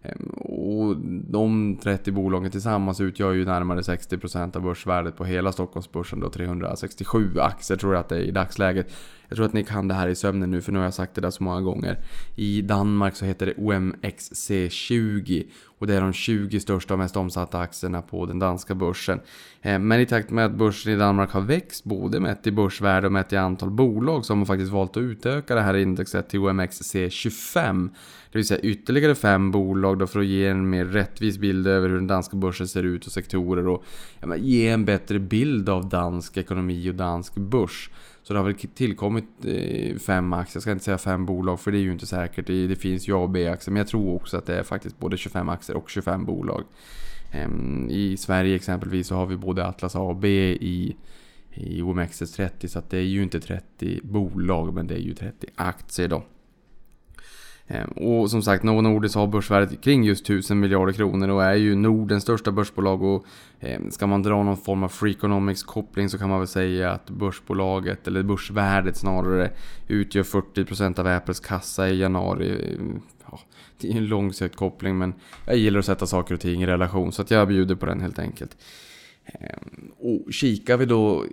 Ehm, 0.02 0.28
och 0.28 0.96
de 1.30 1.76
30 1.82 2.12
bolagen 2.12 2.50
tillsammans 2.50 3.00
utgör 3.00 3.32
ju 3.32 3.44
närmare 3.44 3.82
60% 3.82 4.56
av 4.56 4.62
börsvärdet 4.62 5.16
på 5.16 5.24
hela 5.24 5.52
Stockholmsbörsen 5.52 6.20
då 6.20 6.30
367 6.30 7.38
aktier 7.40 7.76
tror 7.76 7.94
jag 7.94 8.00
att 8.00 8.08
det 8.08 8.16
är 8.16 8.20
i 8.20 8.30
dagsläget. 8.30 8.86
Jag 9.28 9.36
tror 9.36 9.46
att 9.46 9.52
ni 9.52 9.64
kan 9.64 9.88
det 9.88 9.94
här 9.94 10.08
i 10.08 10.14
sömnen 10.14 10.50
nu 10.50 10.60
för 10.60 10.72
nu 10.72 10.78
har 10.78 10.84
jag 10.84 10.94
sagt 10.94 11.14
det 11.14 11.20
där 11.20 11.30
så 11.30 11.42
många 11.42 11.60
gånger. 11.60 11.98
I 12.36 12.62
Danmark 12.62 13.16
så 13.16 13.24
heter 13.24 13.46
det 13.46 13.54
OMXC20 13.54 15.46
och 15.78 15.86
det 15.86 15.94
är 15.94 16.00
de 16.00 16.12
20 16.12 16.60
största 16.60 16.94
och 16.94 16.98
mest 16.98 17.16
omsatta 17.16 17.58
aktierna 17.58 18.02
på 18.02 18.26
den 18.26 18.38
danska 18.38 18.74
börsen. 18.74 19.20
Eh, 19.62 19.78
men 19.78 20.00
i 20.00 20.06
takt 20.06 20.30
med 20.30 20.46
att 20.46 20.54
börsen 20.54 20.92
i 20.92 20.96
Danmark 20.96 21.30
har 21.30 21.40
växt 21.40 21.84
både 21.84 22.20
mätt 22.20 22.46
i 22.46 22.52
börsvärde 22.52 23.06
och 23.06 23.12
mätt 23.12 23.32
i 23.32 23.36
antal 23.36 23.70
bolag 23.70 24.24
så 24.24 24.32
har 24.32 24.36
man 24.36 24.46
faktiskt 24.46 24.72
valt 24.72 24.90
att 24.90 25.00
utöka 25.00 25.54
det 25.54 25.60
här 25.60 25.76
indexet 25.76 26.28
till 26.28 26.40
OMXC25. 26.40 27.90
Det 28.32 28.38
vill 28.38 28.46
säga 28.46 28.60
ytterligare 28.60 29.14
fem 29.14 29.50
bolag 29.50 29.98
då 29.98 30.06
för 30.06 30.20
att 30.20 30.26
ge 30.26 30.46
en 30.46 30.70
mer 30.70 30.84
rättvis 30.84 31.38
bild 31.38 31.66
över 31.66 31.88
hur 31.88 31.96
den 31.96 32.06
danska 32.06 32.36
börsen 32.36 32.68
ser 32.68 32.82
ut 32.82 33.06
och 33.06 33.12
sektorer 33.12 33.68
och 33.68 33.84
ja, 34.20 34.36
ge 34.36 34.68
en 34.68 34.84
bättre 34.84 35.18
bild 35.18 35.68
av 35.68 35.88
dansk 35.88 36.36
ekonomi 36.36 36.90
och 36.90 36.94
dansk 36.94 37.34
börs. 37.34 37.90
Så 38.26 38.32
det 38.32 38.38
har 38.38 38.44
väl 38.46 38.54
tillkommit 38.54 39.24
eh, 39.44 39.96
fem 39.96 40.32
aktier, 40.32 40.56
jag 40.56 40.62
ska 40.62 40.72
inte 40.72 40.84
säga 40.84 40.98
fem 40.98 41.26
bolag 41.26 41.60
för 41.60 41.72
det 41.72 41.78
är 41.78 41.82
ju 41.82 41.92
inte 41.92 42.06
säkert. 42.06 42.46
Det, 42.46 42.76
finns 42.76 43.08
ju 43.08 43.12
A 43.12 43.16
och 43.16 43.30
B-aktier 43.30 43.72
men 43.72 43.80
jag 43.80 43.88
tror 43.88 44.14
också 44.14 44.36
att 44.36 44.46
det 44.46 44.58
är 44.58 44.62
faktiskt 44.62 44.98
både 44.98 45.16
25 45.16 45.48
aktier 45.48 45.76
och 45.76 45.90
25 45.90 46.24
bolag. 46.24 46.64
Ehm, 47.32 47.88
I 47.90 48.16
Sverige 48.16 48.54
exempelvis 48.54 49.06
så 49.06 49.14
har 49.14 49.26
vi 49.26 49.36
både 49.36 49.66
Atlas 49.66 49.96
A 49.96 50.00
och 50.00 50.16
B 50.16 50.28
i, 50.60 50.96
i 51.54 51.82
OMXS30 51.82 52.66
så 52.66 52.78
att 52.78 52.90
det 52.90 52.98
är 52.98 53.02
ju 53.02 53.22
inte 53.22 53.40
30 53.40 54.00
bolag 54.02 54.74
men 54.74 54.86
det 54.86 54.94
är 54.94 54.98
ju 54.98 55.14
30 55.14 55.46
aktier 55.56 56.08
då. 56.08 56.24
Ehm, 57.68 57.88
och 57.88 58.30
som 58.30 58.42
sagt, 58.42 58.62
Novo 58.62 58.80
Nordisk 58.80 59.14
har 59.16 59.26
börsvärdet 59.26 59.80
kring 59.80 60.04
just 60.04 60.24
1000 60.24 60.60
miljarder 60.60 60.92
kronor 60.92 61.28
och 61.28 61.44
är 61.44 61.54
ju 61.54 61.74
Nordens 61.74 62.22
största 62.22 62.52
börsbolag. 62.52 63.02
Och 63.02 63.24
ehm, 63.60 63.90
ska 63.90 64.06
man 64.06 64.22
dra 64.22 64.42
någon 64.42 64.56
form 64.56 64.82
av 64.82 64.88
Freakonomics 64.88 65.62
koppling 65.62 66.08
så 66.08 66.18
kan 66.18 66.28
man 66.28 66.38
väl 66.38 66.48
säga 66.48 66.90
att 66.90 67.10
börsbolaget, 67.10 68.08
eller 68.08 68.22
börsvärdet 68.22 68.96
snarare, 68.96 69.50
utgör 69.88 70.22
40% 70.22 71.00
av 71.00 71.06
Apples 71.06 71.40
kassa 71.40 71.88
i 71.88 71.98
januari. 71.98 72.74
Ehm, 72.74 73.00
ja, 73.30 73.40
det 73.80 73.90
är 73.90 73.96
en 73.96 74.06
långsökt 74.06 74.56
koppling 74.56 74.98
men 74.98 75.14
jag 75.46 75.56
gillar 75.56 75.78
att 75.78 75.86
sätta 75.86 76.06
saker 76.06 76.34
och 76.34 76.40
ting 76.40 76.62
i 76.62 76.66
relation 76.66 77.12
så 77.12 77.22
att 77.22 77.30
jag 77.30 77.48
bjuder 77.48 77.74
på 77.74 77.86
den 77.86 78.00
helt 78.00 78.18
enkelt. 78.18 78.56
Ehm, 79.26 79.92
och 79.98 80.32
kikar 80.32 80.76
vi 80.76 80.86
då 80.86 81.24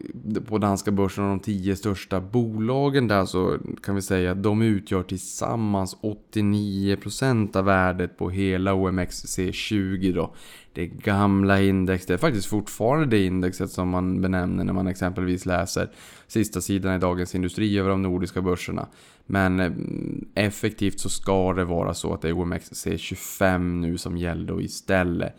på 0.45 0.57
danska 0.57 0.91
börsen 0.91 1.23
och 1.23 1.29
de 1.29 1.39
tio 1.39 1.75
största 1.75 2.21
bolagen 2.21 3.07
där 3.07 3.25
så 3.25 3.57
kan 3.83 3.95
vi 3.95 4.01
säga 4.01 4.31
att 4.31 4.43
de 4.43 4.61
utgör 4.61 5.03
tillsammans 5.03 5.97
89% 6.01 7.55
av 7.55 7.65
värdet 7.65 8.17
på 8.17 8.29
hela 8.29 8.73
OMXC20 8.73 10.13
då. 10.13 10.35
Det 10.73 10.87
gamla 10.87 11.61
index, 11.61 12.05
det 12.05 12.13
är 12.13 12.17
faktiskt 12.17 12.47
fortfarande 12.47 13.05
det 13.05 13.25
indexet 13.25 13.71
som 13.71 13.89
man 13.89 14.21
benämner 14.21 14.63
när 14.63 14.73
man 14.73 14.87
exempelvis 14.87 15.45
läser 15.45 15.89
sista 16.27 16.61
sidan 16.61 16.95
i 16.95 16.99
Dagens 16.99 17.35
Industri 17.35 17.77
över 17.77 17.89
de 17.89 18.01
nordiska 18.01 18.41
börserna. 18.41 18.87
Men 19.25 19.59
ehm, 19.59 20.25
effektivt 20.35 20.99
så 20.99 21.09
ska 21.09 21.53
det 21.53 21.65
vara 21.65 21.93
så 21.93 22.13
att 22.13 22.21
det 22.21 22.29
är 22.29 22.33
OMXC25 22.33 23.59
nu 23.59 23.97
som 23.97 24.17
gäller 24.17 24.47
då 24.47 24.61
istället. 24.61 25.35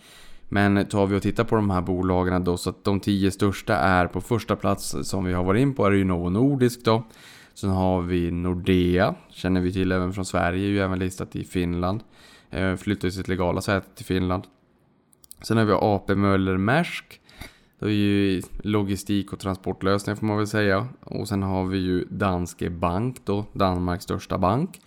Men 0.49 0.87
tar 0.87 1.07
vi 1.07 1.17
och 1.17 1.23
tittar 1.23 1.45
på 1.45 1.57
de 1.57 1.71
här 1.71 1.81
bolagen 1.81 2.45
då 2.45 2.57
så 2.57 2.71
att 2.71 2.85
de 2.85 3.01
tio 3.01 3.31
största 3.31 3.77
är 3.77 4.07
på 4.07 4.21
första 4.21 4.57
plats 4.57 4.97
som 5.03 5.25
vi 5.25 5.33
har 5.33 5.45
varit 5.45 5.61
in 5.61 5.75
på 5.75 5.87
är 5.87 5.91
ju 5.91 6.05
Novo 6.05 6.31
Nordisk 6.31 6.85
då. 6.85 7.05
Sen 7.55 7.71
har 7.71 8.03
vi 8.03 8.31
Nordea, 8.31 9.15
känner 9.31 9.61
vi 9.61 9.73
till 9.73 9.93
även 9.93 10.13
från 10.13 10.25
Sverige, 10.25 10.67
är 10.67 10.71
ju 10.71 10.81
även 10.81 10.99
listat 10.99 11.37
i 11.37 11.45
Finland. 11.45 12.01
Eh, 12.51 12.77
flyttar 12.77 13.11
sitt 13.11 13.29
legala 13.29 13.61
säte 13.61 13.97
till 13.97 14.05
Finland. 14.05 14.45
Sen 15.43 15.57
har 15.57 15.65
vi 15.65 15.73
AP 15.73 16.15
Möller 16.15 16.57
Maersk. 16.57 17.21
Det 17.79 17.87
är 17.87 17.91
ju 17.91 18.43
logistik 18.63 19.33
och 19.33 19.39
transportlösningar 19.39 20.17
får 20.17 20.27
man 20.27 20.37
väl 20.37 20.47
säga. 20.47 20.89
Och 21.01 21.29
sen 21.29 21.43
har 21.43 21.65
vi 21.65 21.79
ju 21.79 22.05
Danske 22.05 22.71
Bank 22.71 23.17
då, 23.25 23.45
Danmarks 23.53 24.05
största 24.05 24.39
bank. 24.39 24.81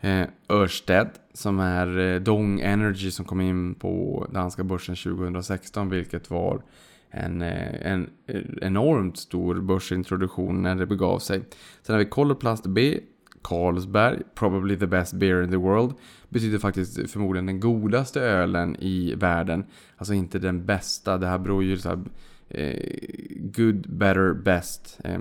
Eh, 0.00 0.26
Ørsted 0.48 1.08
som 1.32 1.60
är 1.60 1.98
eh, 1.98 2.20
Dong 2.20 2.60
Energy 2.60 3.10
som 3.10 3.24
kom 3.24 3.40
in 3.40 3.74
på 3.74 4.26
danska 4.32 4.64
börsen 4.64 4.96
2016 4.96 5.90
vilket 5.90 6.30
var 6.30 6.62
en, 7.10 7.42
eh, 7.42 7.92
en 7.92 8.10
enormt 8.62 9.18
stor 9.18 9.60
börsintroduktion 9.60 10.62
när 10.62 10.74
det 10.74 10.86
begav 10.86 11.18
sig. 11.18 11.42
Sen 11.82 11.94
har 11.94 11.98
vi 11.98 12.10
Colorplast 12.10 12.66
B, 12.66 13.00
Carlsberg, 13.42 14.22
probably 14.34 14.76
the 14.76 14.86
best 14.86 15.14
beer 15.14 15.42
in 15.42 15.50
the 15.50 15.56
world. 15.56 15.94
Betyder 16.28 16.58
faktiskt 16.58 17.10
förmodligen 17.10 17.46
den 17.46 17.60
godaste 17.60 18.20
ölen 18.20 18.76
i 18.76 19.14
världen. 19.14 19.64
Alltså 19.96 20.14
inte 20.14 20.38
den 20.38 20.66
bästa, 20.66 21.18
det 21.18 21.26
här 21.26 21.38
beror 21.38 21.64
ju 21.64 21.78
så 21.78 21.88
här, 21.88 21.98
eh, 22.48 22.76
good, 23.36 23.96
better, 23.96 24.34
best. 24.34 25.00
Eh, 25.04 25.20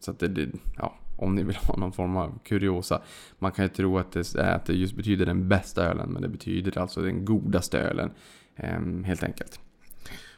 så 0.00 0.10
att 0.10 0.18
det, 0.18 0.48
ja, 0.76 0.98
om 1.16 1.34
ni 1.34 1.42
vill 1.42 1.56
ha 1.56 1.76
någon 1.76 1.92
form 1.92 2.16
av 2.16 2.38
kuriosa. 2.44 3.02
Man 3.38 3.52
kan 3.52 3.64
ju 3.64 3.68
tro 3.68 3.98
att 3.98 4.12
det, 4.12 4.54
att 4.54 4.66
det 4.66 4.72
just 4.72 4.96
betyder 4.96 5.26
den 5.26 5.48
bästa 5.48 5.84
ölen, 5.84 6.08
men 6.08 6.22
det 6.22 6.28
betyder 6.28 6.78
alltså 6.78 7.02
den 7.02 7.24
godaste 7.24 7.78
ölen. 7.78 8.10
Ehm, 8.56 9.04
helt 9.04 9.22
enkelt. 9.22 9.60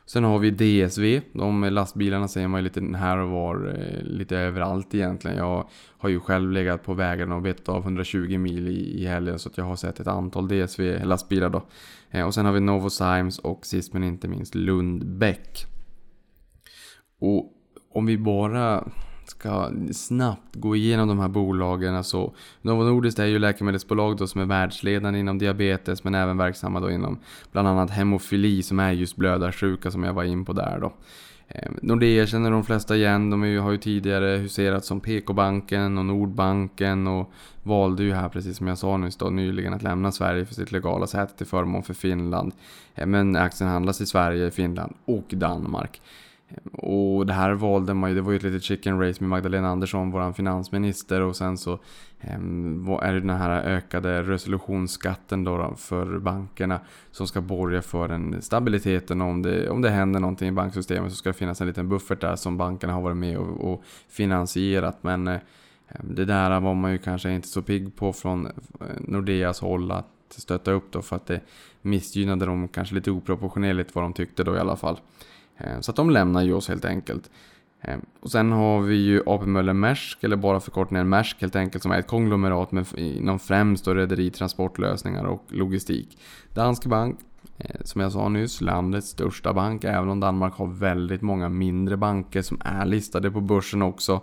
Sen 0.09 0.25
har 0.25 0.39
vi 0.39 0.51
DSV. 0.51 1.21
De 1.33 1.65
lastbilarna 1.65 2.29
ser 2.29 2.49
man 2.49 2.61
ju 2.61 2.65
lite 2.65 2.97
här 2.97 3.19
och 3.19 3.31
var, 3.31 3.75
eh, 3.79 4.03
lite 4.03 4.37
överallt 4.37 4.95
egentligen. 4.95 5.37
Jag 5.37 5.69
har 5.99 6.09
ju 6.09 6.21
själv 6.21 6.53
legat 6.53 6.85
på 6.85 6.95
vägarna 6.95 7.37
och 7.37 7.43
betat 7.43 7.69
av 7.69 7.83
120 7.83 8.39
mil 8.39 8.69
i, 8.69 9.03
i 9.03 9.07
helgen 9.07 9.39
så 9.39 9.49
att 9.49 9.59
jag 9.59 9.65
har 9.65 9.77
sett 9.77 10.01
ett 10.01 10.07
antal 10.07 10.49
DSV-lastbilar 10.49 11.51
då. 11.51 11.63
Eh, 12.11 12.27
och 12.27 12.35
sen 12.35 12.47
har 12.47 12.53
vi 12.53 12.61
Novozymes 12.61 13.39
och 13.39 13.67
sist 13.67 13.93
men 13.93 14.05
inte 14.05 14.29
minst 14.29 14.55
Lundbäck. 14.55 15.67
Och 17.21 17.53
om 17.91 18.07
vi 18.07 18.19
bara 18.19 18.89
ska 19.31 19.71
snabbt 19.93 20.57
gå 20.57 20.77
igenom 20.77 21.09
de 21.09 21.19
här 21.19 21.29
bolagen. 21.29 21.95
Alltså, 21.95 22.33
Novo 22.63 22.85
Nordisk 22.85 23.19
är 23.19 23.25
ju 23.25 23.39
läkemedelsbolag 23.39 24.17
då 24.17 24.27
som 24.27 24.41
är 24.41 24.47
världsledande 24.47 25.19
inom 25.19 25.39
diabetes 25.39 26.05
men 26.05 26.15
även 26.15 26.37
verksamma 26.37 26.81
då 26.81 26.91
inom 26.91 27.19
bland 27.53 27.69
annat 27.69 27.91
hemofili 27.91 28.63
som 28.63 28.81
är 28.81 28.93
just 28.93 29.17
blödarsjuka 29.17 29.91
som 29.91 30.05
jag 30.05 30.13
var 30.13 30.25
in 30.25 30.45
på 30.45 30.53
där 30.53 30.79
då. 30.81 30.93
Ehm, 31.49 31.79
Nordea 31.83 32.27
känner 32.27 32.51
de 32.51 32.65
flesta 32.65 32.97
igen. 32.97 33.31
De 33.31 33.57
har 33.59 33.71
ju 33.71 33.79
tidigare 33.79 34.37
huserat 34.37 34.85
som 34.85 35.01
PK-banken 35.01 35.99
och 35.99 36.05
Nordbanken 36.05 37.07
och 37.07 37.33
valde 37.63 38.03
ju 38.03 38.13
här, 38.13 38.29
precis 38.29 38.57
som 38.57 38.67
jag 38.67 38.79
sa 38.79 38.97
nyss 38.97 39.17
då, 39.17 39.31
nyligen 39.31 39.75
att 39.75 39.83
lämna 39.83 40.13
Sverige 40.13 40.45
för 40.45 40.55
sitt 40.55 40.73
legala 40.73 41.07
säte 41.07 41.37
till 41.37 41.47
förmån 41.47 41.83
för 41.83 41.95
Finland. 41.95 42.53
Ehm, 42.95 43.11
men 43.11 43.37
aktien 43.37 43.71
handlas 43.71 44.01
i 44.01 44.07
Sverige, 44.07 44.51
Finland 44.51 44.95
och 45.05 45.27
Danmark. 45.31 46.01
Och 46.73 47.27
det 47.27 47.33
här 47.33 47.51
valde 47.51 47.95
man 47.95 48.11
ju, 48.11 48.17
det 48.17 48.23
var 48.23 48.33
ju 48.33 48.37
ett 48.37 48.43
litet 48.43 48.63
chicken 48.63 49.01
race 49.01 49.23
med 49.23 49.31
Magdalena 49.31 49.69
Andersson, 49.69 50.11
vår 50.11 50.33
finansminister 50.33 51.21
och 51.21 51.37
sen 51.37 51.59
så 51.59 51.79
ehm, 52.21 52.89
är 53.03 53.13
det 53.13 53.21
den 53.21 53.31
här 53.31 53.63
ökade 53.63 54.23
resolutionsskatten 54.23 55.45
då 55.45 55.75
för 55.77 56.19
bankerna 56.19 56.81
som 57.11 57.27
ska 57.27 57.41
borga 57.41 57.83
för 57.83 58.09
den 58.09 58.43
stabiliteten 58.43 59.21
om 59.21 59.43
det, 59.43 59.69
om 59.69 59.83
det 59.83 59.91
händer 59.91 60.21
någonting 60.21 60.49
i 60.49 60.53
banksystemet 60.53 61.13
så 61.13 61.17
ska 61.17 61.29
det 61.29 61.35
finnas 61.35 61.61
en 61.61 61.67
liten 61.67 61.89
buffert 61.89 62.21
där 62.21 62.37
som 62.37 62.57
bankerna 62.57 62.93
har 62.93 63.01
varit 63.01 63.17
med 63.17 63.39
och, 63.39 63.73
och 63.73 63.83
finansierat 64.09 65.03
men 65.03 65.29
ehm, 65.29 65.41
det 66.03 66.25
där 66.25 66.61
var 66.61 66.75
man 66.75 66.93
ju 66.93 66.99
kanske 66.99 67.31
inte 67.31 67.49
så 67.49 67.63
pigg 67.63 67.97
på 67.97 68.13
från 68.13 68.47
eh, 68.47 68.53
Nordeas 69.01 69.61
håll 69.61 69.91
att 69.91 70.07
stötta 70.29 70.73
upp 70.73 70.93
då 70.93 71.03
för 71.03 71.17
att 71.17 71.27
det 71.27 71.41
missgynnade 71.83 72.47
dem 72.47 72.69
kanske 72.69 72.95
lite 72.95 73.11
oproportionerligt 73.11 73.95
vad 73.95 74.05
de 74.05 74.13
tyckte 74.13 74.45
då 74.45 74.57
i 74.57 74.59
alla 74.59 74.77
fall. 74.77 74.99
Eh, 75.59 75.81
så 75.81 75.91
att 75.91 75.97
de 75.97 76.11
lämnar 76.11 76.43
ju 76.43 76.53
oss 76.53 76.69
helt 76.69 76.85
enkelt. 76.85 77.31
Eh, 77.81 77.99
och 78.21 78.31
sen 78.31 78.53
har 78.53 78.81
vi 78.81 78.97
ju 78.97 79.23
AP 79.27 79.47
Möller 79.47 79.73
Maersk, 79.73 80.25
eller 80.25 80.37
bara 80.37 80.61
förkortningen 80.61 81.09
Maersk 81.09 81.41
helt 81.41 81.57
enkelt, 81.57 81.83
som 81.83 81.93
är 81.93 81.99
ett 81.99 82.07
konglomerat 82.07 82.73
med 82.73 82.87
inom 82.97 83.39
främst 83.39 83.89
rederi, 83.89 84.31
transportlösningar 84.31 85.25
och 85.25 85.45
logistik. 85.49 86.19
Danske 86.55 86.89
Bank, 86.89 87.19
eh, 87.59 87.81
som 87.81 88.01
jag 88.01 88.13
sa 88.13 88.29
nyss, 88.29 88.61
landets 88.61 89.09
största 89.09 89.53
bank, 89.53 89.85
även 89.85 90.09
om 90.09 90.21
Danmark 90.21 90.55
har 90.55 90.67
väldigt 90.67 91.23
många 91.23 91.49
mindre 91.49 91.97
banker 91.97 92.43
som 92.43 92.61
är 92.65 92.87
listade 92.87 93.31
på 93.31 93.41
börsen 93.41 93.83
också. 93.83 94.21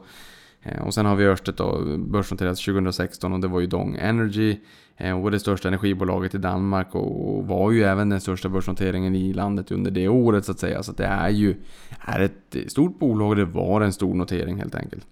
Eh, 0.66 0.82
och 0.82 0.94
sen 0.94 1.06
har 1.06 1.16
vi 1.16 1.26
Ørsted 1.26 1.56
då, 1.56 1.98
börsnoterat 1.98 2.58
2016 2.58 3.34
och 3.34 3.40
det 3.40 3.48
var 3.48 3.60
ju 3.60 3.68
Dong 3.68 3.96
Energy. 3.96 4.58
Eh, 4.98 5.24
och 5.24 5.32
det 5.32 5.40
största 5.40 5.68
energibolaget 5.68 6.36
i 6.36 6.38
Danmark 6.38 6.96
och 6.96 7.48
var 7.48 7.72
ju 7.72 7.84
även 7.84 8.10
den 8.10 8.22
största 8.22 8.50
börsnoteringen 8.50 9.16
i 9.16 9.34
landet 9.34 9.72
under 9.72 9.92
det 9.92 10.08
året 10.08 10.46
så 10.46 10.52
att 10.52 10.60
säga. 10.60 10.84
Så 10.84 10.92
att 10.92 10.98
det 10.98 11.06
är 11.06 11.30
ju 11.30 11.56
är 12.00 12.20
ett 12.20 12.72
stort 12.72 13.00
bolag 13.00 13.30
och 13.30 13.36
det 13.36 13.46
var 13.46 13.82
en 13.82 13.94
stor 13.94 14.14
notering 14.14 14.58
helt 14.58 14.76
enkelt. 14.76 15.08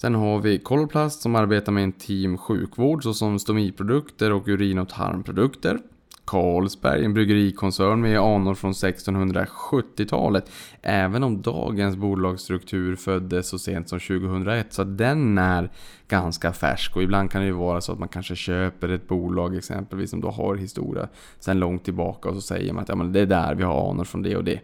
Sen 0.00 0.14
har 0.14 0.40
vi 0.40 0.58
Coloplast 0.58 1.22
som 1.22 1.34
arbetar 1.34 1.72
med 1.72 1.84
en 1.84 1.92
team 1.92 2.38
sjukvård 2.38 3.02
såsom 3.02 3.38
stomiprodukter 3.38 4.32
och 4.32 4.48
urin 4.48 4.78
och 4.78 4.88
tarmprodukter. 4.88 5.78
Carlsberg, 6.24 7.04
en 7.04 7.14
bryggerikoncern 7.14 8.00
med 8.00 8.18
anor 8.18 8.54
från 8.54 8.72
1670-talet. 8.72 10.50
Även 10.82 11.22
om 11.22 11.42
dagens 11.42 11.96
bolagsstruktur 11.96 12.96
föddes 12.96 13.48
så 13.48 13.58
sent 13.58 13.88
som 13.88 14.00
2001. 14.00 14.72
Så 14.72 14.84
den 14.84 15.38
är 15.38 15.70
ganska 16.08 16.52
färsk. 16.52 16.96
Och 16.96 17.02
ibland 17.02 17.30
kan 17.30 17.40
det 17.40 17.46
ju 17.46 17.52
vara 17.52 17.80
så 17.80 17.92
att 17.92 17.98
man 17.98 18.08
kanske 18.08 18.36
köper 18.36 18.88
ett 18.88 19.08
bolag 19.08 19.56
exempelvis 19.56 20.10
som 20.10 20.20
då 20.20 20.30
har 20.30 20.56
historia 20.56 21.08
sedan 21.40 21.58
långt 21.58 21.84
tillbaka. 21.84 22.28
Och 22.28 22.34
så 22.34 22.40
säger 22.40 22.72
man 22.72 22.82
att 22.82 22.88
ja, 22.88 22.96
men 22.96 23.12
det 23.12 23.20
är 23.20 23.26
där 23.26 23.54
vi 23.54 23.62
har 23.62 23.90
anor 23.90 24.04
från 24.04 24.22
det 24.22 24.36
och 24.36 24.44
det. 24.44 24.60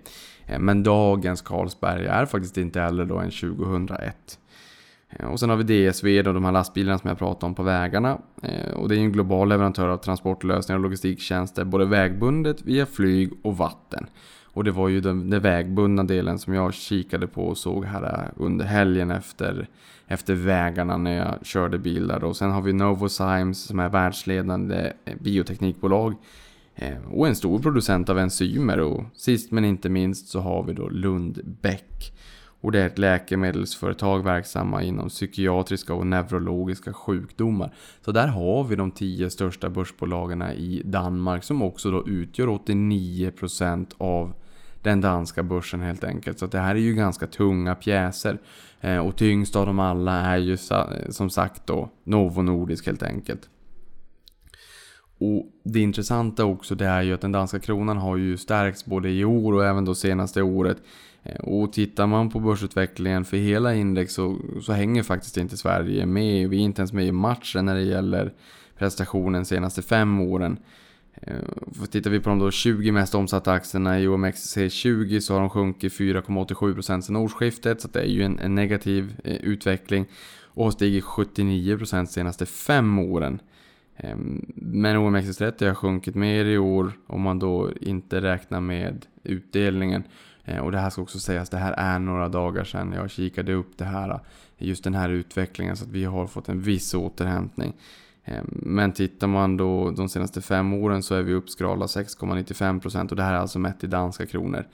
Eh, 0.47 0.59
men 0.59 0.83
dagens 0.83 1.43
Carlsberg 1.43 2.07
är 2.07 2.27
faktiskt 2.27 2.59
inte 2.59 2.83
äldre 2.83 3.05
då 3.05 3.19
än 3.19 3.31
2001. 3.31 4.40
Eh, 5.11 5.27
och 5.27 5.41
sen 5.41 5.51
har 5.51 5.57
vi 5.57 5.91
DSV 5.91 6.19
och 6.29 6.35
de 6.35 6.45
här 6.45 6.53
lastbilarna 6.53 6.99
som 6.99 7.09
jag 7.09 7.19
pratade 7.19 7.47
om 7.47 7.55
på 7.55 7.63
vägarna. 7.63 8.19
Eh, 8.43 8.73
och 8.73 8.89
det 8.89 8.97
är 8.97 8.99
en 8.99 9.13
global 9.13 9.49
leverantör 9.49 9.89
av 9.89 9.97
transportlösningar 9.97 10.79
och 10.79 10.83
logistiktjänster 10.83 11.65
både 11.65 11.85
vägbundet, 11.85 12.63
via 12.63 12.87
flyg 12.87 13.31
och 13.43 13.57
vatten. 13.57 14.07
Och 14.53 14.65
det 14.65 14.71
var 14.71 14.89
ju 14.89 15.01
den, 15.01 15.31
den 15.31 15.43
vägbundna 15.43 16.05
delen 16.05 16.39
som 16.39 16.55
jag 16.55 16.75
kikade 16.75 17.27
på 17.27 17.47
och 17.47 17.59
såg 17.59 17.85
här 17.85 18.03
eh, 18.03 18.43
under 18.43 18.65
helgen 18.65 19.11
efter, 19.11 19.69
efter 20.07 20.35
vägarna 20.35 20.97
när 20.97 21.17
jag 21.17 21.47
körde 21.47 21.79
bil 21.79 22.09
där. 22.09 22.25
Och 22.25 22.37
sen 22.37 22.51
har 22.51 22.63
vi 22.63 22.73
Novozymes 22.73 23.63
som 23.63 23.79
är 23.79 23.89
världsledande 23.89 24.93
bioteknikbolag. 25.21 26.15
Och 27.11 27.29
en 27.29 27.37
stor 27.37 27.59
producent 27.59 28.09
av 28.09 28.19
enzymer 28.19 28.81
och 28.81 29.05
sist 29.15 29.51
men 29.51 29.65
inte 29.65 29.89
minst 29.89 30.29
så 30.29 30.41
har 30.41 30.63
vi 30.63 30.73
då 30.73 30.89
Lundbäck 30.89 32.13
och 32.61 32.73
det 32.73 32.81
är 32.81 32.87
ett 32.87 32.99
läkemedelsföretag 32.99 34.25
verksamma 34.25 34.83
inom 34.83 35.09
psykiatriska 35.09 35.95
och 35.95 36.07
neurologiska 36.07 36.93
sjukdomar. 36.93 37.75
Så 38.05 38.13
där 38.13 38.27
har 38.27 38.65
vi 38.65 38.77
de 38.77 38.91
10 38.91 39.31
största 39.31 39.71
börsbolagen 39.71 40.43
i 40.43 40.83
Danmark 40.85 41.45
som 41.45 41.63
också 41.63 41.91
då 41.91 42.09
utgör 42.09 42.47
89% 42.47 43.87
av 43.99 44.33
den 44.83 45.01
danska 45.01 45.43
börsen 45.43 45.81
helt 45.81 46.05
enkelt. 46.05 46.39
Så 46.39 46.47
det 46.47 46.59
här 46.59 46.75
är 46.75 46.81
ju 46.81 46.95
ganska 46.95 47.27
tunga 47.27 47.75
pjäser. 47.75 48.39
Eh, 48.81 48.99
och 48.99 49.17
tyngst 49.17 49.57
av 49.57 49.67
dem 49.67 49.79
alla 49.79 50.21
är 50.21 50.37
ju 50.37 50.57
som 51.11 51.31
sagt 51.31 51.67
då 51.67 51.91
Novo 52.05 52.43
Nordisk 52.43 52.87
helt 52.87 53.03
enkelt. 53.03 53.49
Och 55.19 55.47
det 55.65 55.81
intressanta 55.81 56.45
också 56.45 56.75
det 56.75 56.87
är 56.87 57.03
ju 57.03 57.15
att 57.15 57.21
den 57.21 57.33
danska 57.33 57.59
kronan 57.59 57.97
har 57.97 58.17
ju 58.17 58.37
stärkts 58.37 58.85
både 58.85 59.11
i 59.11 59.25
år 59.25 59.53
och 59.53 59.65
även 59.65 59.85
då 59.85 59.95
senaste 59.95 60.43
året. 60.43 60.77
Eh, 61.23 61.41
och 61.41 61.73
tittar 61.73 62.07
man 62.07 62.31
på 62.31 62.41
börsutvecklingen 62.41 63.25
för 63.25 63.37
hela 63.37 63.75
index 63.75 64.15
så, 64.15 64.39
så 64.63 64.73
hänger 64.73 65.03
faktiskt 65.03 65.37
inte 65.37 65.57
Sverige 65.57 66.07
med. 66.07 66.49
Vi 66.49 66.57
är 66.57 66.61
inte 66.61 66.81
ens 66.81 66.93
med 66.93 67.07
i 67.07 67.13
matchen 67.13 67.65
när 67.65 67.75
det 67.75 67.83
gäller 67.83 68.33
prestationen 68.79 69.43
de 69.43 69.45
senaste 69.45 69.83
fem 69.83 70.21
åren. 70.21 70.59
Eh, 71.15 71.35
för 71.79 71.87
tittar 71.87 72.11
vi 72.11 72.21
på 72.21 72.29
de 72.29 72.39
då 72.39 72.51
20 72.51 72.93
mest 72.93 73.15
omsatta 73.15 73.53
aktierna 73.53 74.01
i 74.01 74.07
OMXC20 74.07 75.21
så 75.21 75.35
har 75.35 75.41
de 75.41 75.51
sjunkit 75.51 75.93
4,87% 75.93 77.01
sedan 77.01 77.17
årsskiftet. 77.17 77.81
Så 77.81 77.89
det 77.89 78.01
är 78.01 78.07
ju 78.07 78.23
en, 78.23 78.39
en 78.39 78.55
negativ 78.55 79.15
eh, 79.25 79.37
utveckling. 79.37 80.07
Och 80.45 80.65
har 80.65 80.71
stigit 80.71 81.05
79% 81.05 81.97
de 81.97 82.07
senaste 82.07 82.47
fem 82.47 82.99
åren. 82.99 83.41
Ehm, 83.97 84.53
men 84.55 84.97
OMXS30 84.97 85.67
har 85.67 85.75
sjunkit 85.75 86.15
mer 86.15 86.45
i 86.45 86.59
år 86.59 86.93
om 87.07 87.21
man 87.21 87.39
då 87.39 87.71
inte 87.81 88.21
räknar 88.21 88.61
med 88.61 89.07
utdelningen. 89.23 90.03
Eh, 90.51 90.59
och 90.59 90.73
det 90.73 90.79
här 90.79 90.91
ska 90.91 91.03
också 91.03 91.19
sägas, 91.19 91.51
det 91.51 91.57
här 91.57 91.73
är 91.73 91.99
några 91.99 92.29
dagar 92.29 92.65
sedan 92.65 92.93
jag 92.93 93.11
kikade 93.11 93.55
upp 93.55 93.79
det 93.79 93.85
här, 93.85 94.11
eh, 94.11 94.19
just 94.59 94.85
den 94.85 94.95
här 94.95 95.09
utvecklingen 95.09 95.77
så 95.77 95.85
att 95.85 95.91
vi 95.91 96.05
har 96.05 96.27
fått 96.27 96.49
en 96.49 96.61
viss 96.61 96.95
återhämtning. 96.95 97.73
Eh, 98.25 98.43
men 98.49 98.93
tittar 98.93 99.27
man 99.27 99.57
då 99.57 99.91
de 99.91 100.09
senaste 100.09 100.41
fem 100.41 100.73
åren 100.73 101.03
så 101.03 101.15
är 101.15 101.23
vi 101.23 101.35
uppskrala 101.35 101.87
6,95% 101.87 103.11
och 103.11 103.17
det 103.17 103.23
här 103.23 103.35
är 103.35 103.39
alltså 103.39 103.59
mätt 103.59 103.85
i 103.85 103.87
danska 103.87 104.27
kronor. 104.27 104.65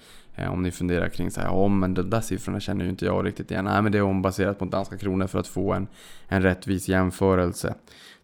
Om 0.51 0.62
ni 0.62 0.71
funderar 0.71 1.09
kring 1.09 1.31
så 1.31 1.41
här, 1.41 1.49
ja 1.49 1.69
men 1.69 1.95
de 1.95 2.11
där 2.11 2.21
siffrorna 2.21 2.61
känner 2.61 2.85
ju 2.85 2.91
inte 2.91 3.05
jag 3.05 3.27
riktigt 3.27 3.51
igen. 3.51 3.65
Nej 3.65 3.83
men 3.83 3.93
det 3.93 3.99
är 3.99 4.03
ombaserat 4.03 4.61
mot 4.61 4.71
danska 4.71 4.97
kronor 4.97 5.27
för 5.27 5.39
att 5.39 5.47
få 5.47 5.73
en, 5.73 5.87
en 6.29 6.43
rättvis 6.43 6.89
jämförelse. 6.89 7.75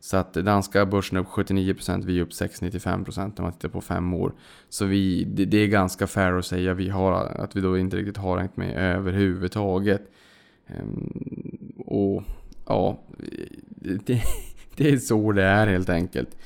Så 0.05 0.17
att 0.17 0.35
danska 0.35 0.87
börsen 0.87 1.17
är 1.17 1.21
upp 1.21 1.29
79%, 1.29 2.05
vi 2.05 2.19
är 2.19 2.23
upp 2.23 2.31
6,95% 2.31 3.33
när 3.37 3.43
man 3.43 3.53
tittar 3.53 3.69
på 3.69 3.81
fem 3.81 4.15
år. 4.15 4.33
Så 4.69 4.85
vi, 4.85 5.25
det, 5.25 5.45
det, 5.45 5.57
är 5.57 5.67
ganska 5.67 6.07
fair 6.07 6.33
att 6.33 6.47
säga 6.47 6.75
vi 6.75 6.88
har, 6.88 7.12
att 7.12 7.57
vi 7.57 7.61
då 7.61 7.79
inte 7.79 7.97
riktigt 7.97 8.17
har 8.17 8.38
hängt 8.38 8.57
med 8.57 8.97
överhuvudtaget. 8.97 10.03
Ehm, 10.67 11.73
och 11.87 12.23
ja, 12.67 13.01
det, 13.67 14.23
det, 14.77 14.91
är 14.91 14.97
så 14.97 15.33
det 15.33 15.43
är 15.43 15.67
helt 15.67 15.88
enkelt. 15.88 16.37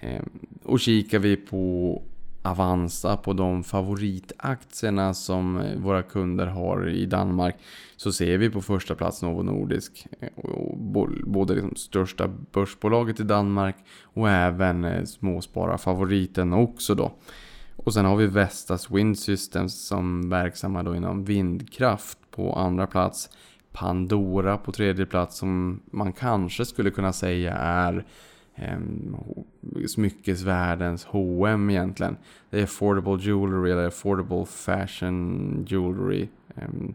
Ehm, 0.00 0.28
och 0.62 0.80
kikar 0.80 1.18
vi 1.18 1.36
på 1.36 2.02
Avanza 2.42 3.16
på 3.16 3.32
de 3.32 3.64
favoritaktierna 3.64 5.14
som 5.14 5.60
eh, 5.60 5.78
våra 5.78 6.02
kunder 6.02 6.46
har 6.46 6.88
i 6.88 7.06
Danmark 7.06 7.56
så 7.96 8.12
ser 8.12 8.38
vi 8.38 8.50
på 8.50 8.62
första 8.62 8.94
plats 8.94 9.22
Novo 9.22 9.42
Nordisk. 9.42 10.06
Eh, 10.20 10.28
både 11.26 11.54
liksom 11.54 11.76
största 11.76 12.28
börsbolaget 12.52 13.20
i 13.20 13.22
Danmark 13.22 13.76
och 14.02 14.30
även 14.30 14.84
eh, 14.84 15.04
småspararfavoriten 15.04 16.52
också 16.52 16.94
då. 16.94 17.12
Och 17.76 17.94
sen 17.94 18.04
har 18.04 18.16
vi 18.16 18.26
Vestas 18.26 18.90
Wind 18.90 19.18
Systems 19.18 19.86
som 19.86 20.30
verksamma 20.30 20.82
då 20.82 20.96
inom 20.96 21.24
vindkraft 21.24 22.18
på 22.30 22.52
andra 22.52 22.86
plats. 22.86 23.30
Pandora 23.72 24.58
på 24.58 24.72
tredje 24.72 25.06
plats 25.06 25.38
som 25.38 25.80
man 25.84 26.12
kanske 26.12 26.64
skulle 26.64 26.90
kunna 26.90 27.12
säga 27.12 27.54
är 27.54 28.04
Ehm, 28.54 29.16
smyckesvärldens 29.86 31.04
H&M 31.04 31.70
egentligen. 31.70 32.16
Det 32.50 32.58
är 32.58 32.64
affordable 32.64 33.18
jewelry 33.20 33.70
eller 33.70 33.86
affordable 33.86 34.46
fashion 34.46 35.64
jewelry. 35.68 36.28
Ehm, 36.56 36.94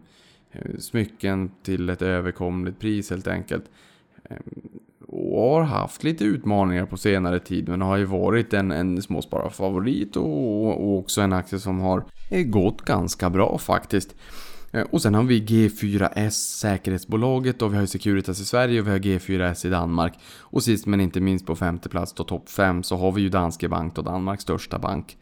smycken 0.78 1.50
till 1.62 1.90
ett 1.90 2.02
överkomligt 2.02 2.78
pris 2.80 3.10
helt 3.10 3.26
enkelt. 3.26 3.64
Ehm, 4.24 4.78
och 5.08 5.50
har 5.50 5.62
haft 5.62 6.04
lite 6.04 6.24
utmaningar 6.24 6.86
på 6.86 6.96
senare 6.96 7.40
tid 7.40 7.68
men 7.68 7.80
har 7.80 7.96
ju 7.96 8.04
varit 8.04 8.54
en, 8.54 8.72
en 8.72 9.02
småspararfavorit 9.02 10.16
och, 10.16 10.66
och 10.66 10.98
också 10.98 11.20
en 11.20 11.32
aktie 11.32 11.58
som 11.58 11.80
har 11.80 12.04
eh, 12.30 12.42
gått 12.42 12.82
ganska 12.82 13.30
bra 13.30 13.58
faktiskt. 13.58 14.16
Eh, 14.72 14.86
och 14.90 15.02
sen 15.02 15.14
har 15.14 15.22
vi 15.22 15.40
G4S 15.40 16.30
säkerhetsbolaget 16.30 17.62
och 17.62 17.72
vi 17.72 17.76
har 17.76 17.82
ju 17.82 17.86
Securitas 17.86 18.40
i 18.40 18.44
Sverige 18.44 18.80
och 18.80 18.86
vi 18.86 18.90
har 18.90 18.98
G4S 18.98 19.66
i 19.66 19.70
Danmark. 19.70 20.12
Och 20.38 20.62
sist 20.62 20.86
men 20.86 21.00
inte 21.00 21.20
minst 21.20 21.46
på 21.46 21.56
femte 21.56 21.88
plats 21.88 22.12
då 22.12 22.24
topp 22.24 22.48
5 22.48 22.82
så 22.82 22.96
har 22.96 23.12
vi 23.12 23.22
ju 23.22 23.28
Danske 23.28 23.68
Bank 23.68 23.94
då 23.94 24.02
Danmarks 24.02 24.42
största 24.42 24.78
bank. 24.78 25.16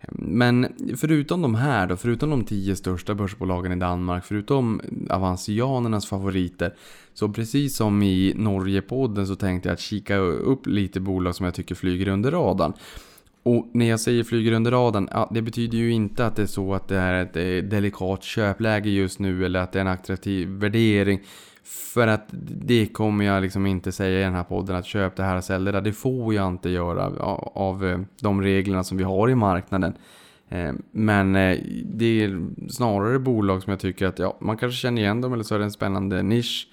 Eh, 0.00 0.08
men 0.12 0.68
förutom 0.96 1.42
de 1.42 1.54
här 1.54 1.86
då, 1.86 1.96
förutom 1.96 2.30
de 2.30 2.44
tio 2.44 2.76
största 2.76 3.14
börsbolagen 3.14 3.72
i 3.72 3.76
Danmark, 3.76 4.24
förutom 4.24 4.80
avancianernas 5.10 6.06
favoriter, 6.06 6.74
så 7.14 7.28
precis 7.28 7.76
som 7.76 8.02
i 8.02 8.34
Norgepodden 8.36 9.26
så 9.26 9.36
tänkte 9.36 9.68
jag 9.68 9.74
att 9.74 9.80
kika 9.80 10.16
upp 10.16 10.66
lite 10.66 11.00
bolag 11.00 11.34
som 11.34 11.44
jag 11.44 11.54
tycker 11.54 11.74
flyger 11.74 12.08
under 12.08 12.30
radarn. 12.30 12.72
Och 13.42 13.68
när 13.72 13.88
jag 13.88 14.00
säger 14.00 14.24
flyger 14.24 14.52
under 14.52 14.70
radarn, 14.70 15.08
ja, 15.12 15.30
det 15.34 15.42
betyder 15.42 15.78
ju 15.78 15.92
inte 15.92 16.26
att 16.26 16.36
det 16.36 16.42
är 16.42 16.46
så 16.46 16.74
att 16.74 16.88
det 16.88 16.96
är 16.96 17.22
ett 17.22 17.36
eh, 17.36 17.70
delikat 17.70 18.22
köpläge 18.22 18.90
just 18.90 19.18
nu 19.18 19.44
eller 19.44 19.60
att 19.60 19.72
det 19.72 19.78
är 19.78 19.80
en 19.80 19.88
attraktiv 19.88 20.48
värdering. 20.48 21.20
För 21.64 22.06
att 22.06 22.26
det 22.64 22.86
kommer 22.86 23.24
jag 23.24 23.42
liksom 23.42 23.66
inte 23.66 23.92
säga 23.92 24.20
i 24.20 24.22
den 24.22 24.34
här 24.34 24.44
podden 24.44 24.76
att 24.76 24.86
köp 24.86 25.16
det 25.16 25.22
här 25.22 25.36
och 25.36 25.44
sälj 25.44 25.64
det 25.64 25.72
där. 25.72 25.80
Det 25.80 25.92
får 25.92 26.34
jag 26.34 26.48
inte 26.48 26.70
göra 26.70 27.06
av, 27.54 27.86
eh, 27.86 28.00
de 28.20 28.42
reglerna 28.42 28.84
som 28.84 28.98
vi 28.98 29.04
har 29.04 29.30
i 29.30 29.34
marknaden. 29.34 29.94
Eh, 30.48 30.72
men 30.90 31.32
det 31.84 32.24
är 32.24 32.46
snarare 32.70 33.18
bolag 33.18 33.62
som 33.62 33.70
jag 33.70 33.80
tycker 33.80 34.06
att 34.06 34.18
ja, 34.18 34.38
man 34.40 34.56
kanske 34.56 34.80
känner 34.80 35.02
igen 35.02 35.20
dem 35.20 35.32
eller 35.32 35.44
så 35.44 35.54
är 35.54 35.58
det 35.58 35.64
en 35.64 35.70
spännande 35.70 36.22
nisch. 36.22 36.68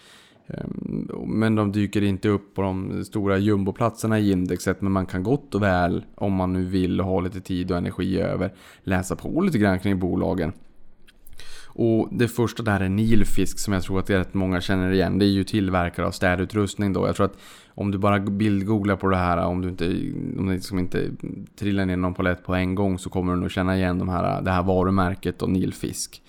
Ehm, 0.49 1.09
men 1.27 1.55
de 1.55 1.71
dyker 1.71 2.01
inte 2.01 2.29
upp 2.29 2.55
på 2.55 2.61
de 2.61 3.03
stora 3.05 3.37
jumboplatserna 3.37 4.19
i 4.19 4.31
indexet. 4.31 4.81
Men 4.81 4.91
man 4.91 5.05
kan 5.05 5.23
gott 5.23 5.55
och 5.55 5.63
väl, 5.63 6.03
om 6.15 6.33
man 6.33 6.53
nu 6.53 6.65
vill 6.65 6.99
ha 6.99 7.19
lite 7.19 7.41
tid 7.41 7.71
och 7.71 7.77
energi 7.77 8.19
över, 8.19 8.53
läsa 8.83 9.15
på 9.15 9.41
lite 9.41 9.57
grann 9.57 9.79
kring 9.79 9.99
bolagen. 9.99 10.53
Och 11.71 12.09
det 12.11 12.27
första 12.27 12.63
där 12.63 12.79
är 12.79 12.89
Nilfisk 12.89 13.59
som 13.59 13.73
jag 13.73 13.83
tror 13.83 13.99
att 13.99 14.05
det 14.05 14.13
är 14.13 14.17
rätt 14.17 14.33
många 14.33 14.61
känner 14.61 14.91
igen. 14.91 15.19
Det 15.19 15.25
är 15.25 15.29
ju 15.29 15.43
tillverkare 15.43 16.05
av 16.05 16.11
städutrustning 16.11 16.93
då. 16.93 17.07
Jag 17.07 17.15
tror 17.15 17.25
att 17.25 17.37
om 17.67 17.91
du 17.91 17.97
bara 17.97 18.19
bildgooglar 18.19 18.95
på 18.95 19.07
det 19.07 19.17
här, 19.17 19.45
om 19.45 19.61
du 19.61 19.69
inte, 19.69 19.85
om 20.39 20.47
du 20.47 20.53
liksom 20.53 20.79
inte 20.79 21.09
trillar 21.59 21.85
ner 21.85 21.97
någon 21.97 22.13
palett 22.13 22.43
på 22.43 22.55
en 22.55 22.75
gång 22.75 22.99
så 22.99 23.09
kommer 23.09 23.33
du 23.33 23.39
nog 23.39 23.51
känna 23.51 23.77
igen 23.77 23.99
de 23.99 24.09
här, 24.09 24.41
det 24.41 24.51
här 24.51 24.63
varumärket 24.63 25.41
och 25.41 25.49
Nilfisk. 25.49 26.21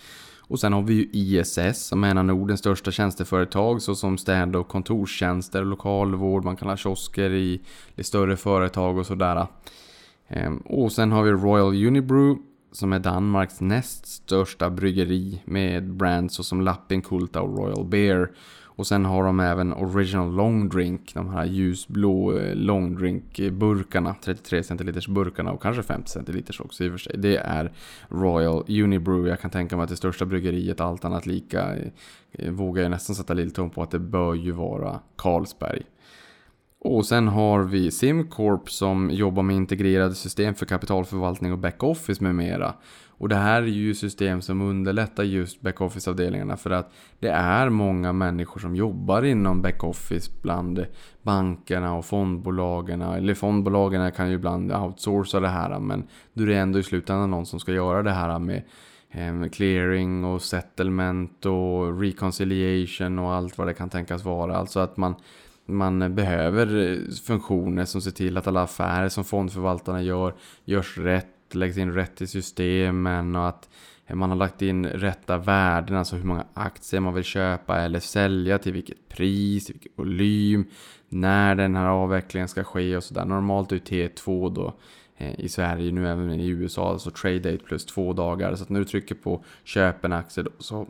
Och 0.51 0.61
sen 0.61 0.73
har 0.73 0.83
vi 0.83 0.95
ju 0.95 1.09
ISS 1.13 1.87
som 1.87 2.05
är 2.05 2.11
en 2.11 2.19
av 2.19 2.25
Nordens 2.25 2.61
största 2.61 2.91
tjänsteföretag 2.91 3.83
såsom 3.83 4.19
städ 4.19 4.57
och 4.57 4.69
kontorstjänster, 4.69 5.65
lokalvård, 5.65 6.45
man 6.45 6.57
kan 6.57 6.69
ha 6.69 6.77
kiosker 6.77 7.31
i, 7.31 7.61
i 7.97 8.03
större 8.03 8.37
företag 8.37 8.99
och 8.99 9.07
sådär. 9.07 9.47
Ehm, 10.29 10.57
och 10.57 10.93
sen 10.93 11.13
har 11.13 11.23
vi 11.23 11.31
Royal 11.31 11.87
Unibrew 11.87 12.43
som 12.73 12.93
är 12.93 12.99
Danmarks 12.99 13.61
näst 13.61 14.07
största 14.07 14.71
bryggeri 14.71 15.43
med 15.45 15.93
brands 15.93 16.35
såsom 16.35 16.61
Lappinkulta 16.61 17.43
och 17.43 17.59
Royal 17.59 17.85
Beer. 17.85 18.31
Och 18.81 18.87
sen 18.87 19.05
har 19.05 19.25
de 19.25 19.40
även 19.40 19.73
Original 19.73 20.35
Long 20.35 20.69
Drink, 20.69 21.14
de 21.14 21.29
här 21.29 21.45
ljusblå 21.45 22.38
eh, 22.38 22.55
long 22.55 22.97
drink 22.97 23.40
burkarna, 23.53 24.14
33 24.25 24.62
centiliters 24.62 25.09
burkarna 25.09 25.53
och 25.53 25.62
kanske 25.62 25.83
50 25.83 26.11
centiliters 26.11 26.61
också 26.61 26.85
i 26.85 26.88
och 26.88 26.93
för 26.93 26.99
sig. 26.99 27.14
Det 27.19 27.37
är 27.37 27.73
Royal 28.09 28.64
Unibrew. 28.69 29.29
Jag 29.29 29.40
kan 29.40 29.51
tänka 29.51 29.77
mig 29.77 29.85
att 29.85 29.90
det 29.90 29.97
största 29.97 30.25
bryggeriet, 30.25 30.81
allt 30.81 31.05
annat 31.05 31.27
lika, 31.27 31.77
eh, 31.77 31.88
eh, 32.33 32.51
vågar 32.53 32.83
jag 32.83 32.90
nästan 32.90 33.16
sätta 33.16 33.35
lilltån 33.35 33.71
på 33.71 33.83
att 33.83 33.90
det 33.90 33.99
bör 33.99 34.35
ju 34.35 34.53
vara 34.53 35.01
Carlsberg. 35.16 35.83
Och 36.79 37.07
sen 37.07 37.29
har 37.29 37.62
vi 37.62 37.90
SimCorp 37.90 38.71
som 38.71 39.11
jobbar 39.11 39.43
med 39.43 39.57
integrerade 39.57 40.14
system 40.14 40.55
för 40.55 40.66
kapitalförvaltning 40.66 41.53
och 41.53 41.59
backoffice 41.59 42.21
med 42.21 42.35
mera. 42.35 42.75
Och 43.21 43.29
det 43.29 43.37
här 43.37 43.63
är 43.63 43.67
ju 43.67 43.95
system 43.95 44.43
som 44.43 44.61
underlättar 44.61 45.23
just 45.23 45.61
backoffice-avdelningarna 45.61 46.57
för 46.57 46.71
att 46.71 46.93
det 47.19 47.29
är 47.29 47.69
många 47.69 48.13
människor 48.13 48.61
som 48.61 48.77
jobbar 48.77 49.23
inom 49.23 49.63
backoffice 49.63 50.31
bland 50.43 50.87
bankerna 51.23 51.95
och 51.95 52.05
fondbolagen. 52.05 53.03
Eller 53.03 53.35
fondbolagen 53.35 54.13
kan 54.13 54.29
ju 54.29 54.35
ibland 54.35 54.73
outsourca 54.73 55.41
det 55.41 55.49
här 55.49 55.79
men 55.79 56.05
då 56.33 56.43
är 56.43 56.47
det 56.47 56.57
ändå 56.57 56.79
i 56.79 56.83
slutändan 56.83 57.31
någon 57.31 57.47
som 57.47 57.61
ska 57.61 57.73
göra 57.73 58.03
det 58.03 58.11
här 58.11 58.39
med 58.39 58.63
eh, 59.11 59.51
clearing 59.51 60.25
och 60.25 60.43
settlement 60.43 61.47
och 61.47 62.01
reconciliation 62.01 63.19
och 63.19 63.35
allt 63.35 63.59
vad 63.59 63.67
det 63.67 63.75
kan 63.75 63.91
tänkas 63.91 64.25
vara. 64.25 64.57
Alltså 64.57 64.81
att 64.81 64.97
man 64.97 65.15
man 65.67 66.15
behöver 66.15 66.93
eh, 66.93 67.15
funktioner 67.27 67.85
som 67.85 68.01
ser 68.01 68.11
till 68.11 68.37
att 68.37 68.47
alla 68.47 68.63
affärer 68.63 69.09
som 69.09 69.25
fondförvaltarna 69.25 70.03
gör 70.03 70.35
görs 70.65 70.99
rätt, 70.99 71.27
läggs 71.55 71.79
in 71.79 71.93
rätt 71.93 72.23
i 72.23 72.27
systemen 72.27 73.37
och 73.37 73.49
att 73.49 73.69
man 74.15 74.31
har 74.31 74.37
lagt 74.37 74.63
in 74.63 74.87
rätta 74.87 75.39
värden, 75.39 75.97
alltså 75.97 76.17
hur 76.17 76.25
många 76.25 76.47
aktier 76.55 77.01
man 77.01 77.15
vill 77.15 77.25
köpa 77.25 77.81
eller 77.81 78.01
sälja, 78.01 78.59
till 78.59 78.73
vilket 78.73 79.09
pris, 79.09 79.71
vilken 79.71 79.93
volym, 79.97 80.65
när 81.09 81.55
den 81.55 81.77
här 81.77 81.87
avvecklingen 81.87 82.49
ska 82.49 82.65
ske 82.65 82.97
och 82.97 83.05
sådär. 83.05 83.25
Normalt 83.25 83.73
är 83.73 83.77
T2 83.77 84.55
då 84.55 84.75
eh, 85.17 85.41
i 85.41 85.49
Sverige, 85.49 85.93
nu 85.93 86.09
även 86.09 86.41
i 86.41 86.49
USA, 86.49 86.91
alltså 86.91 87.11
trade 87.11 87.39
date 87.39 87.65
plus 87.65 87.87
två 87.87 88.13
dagar. 88.13 88.55
Så 88.55 88.63
att 88.63 88.69
när 88.69 88.81
du 88.81 88.87
trycker 88.87 89.15
på 89.15 89.45
köp 89.65 90.05
en 90.05 90.13
aktie 90.13 90.43
då, 90.43 90.51
så 90.59 90.87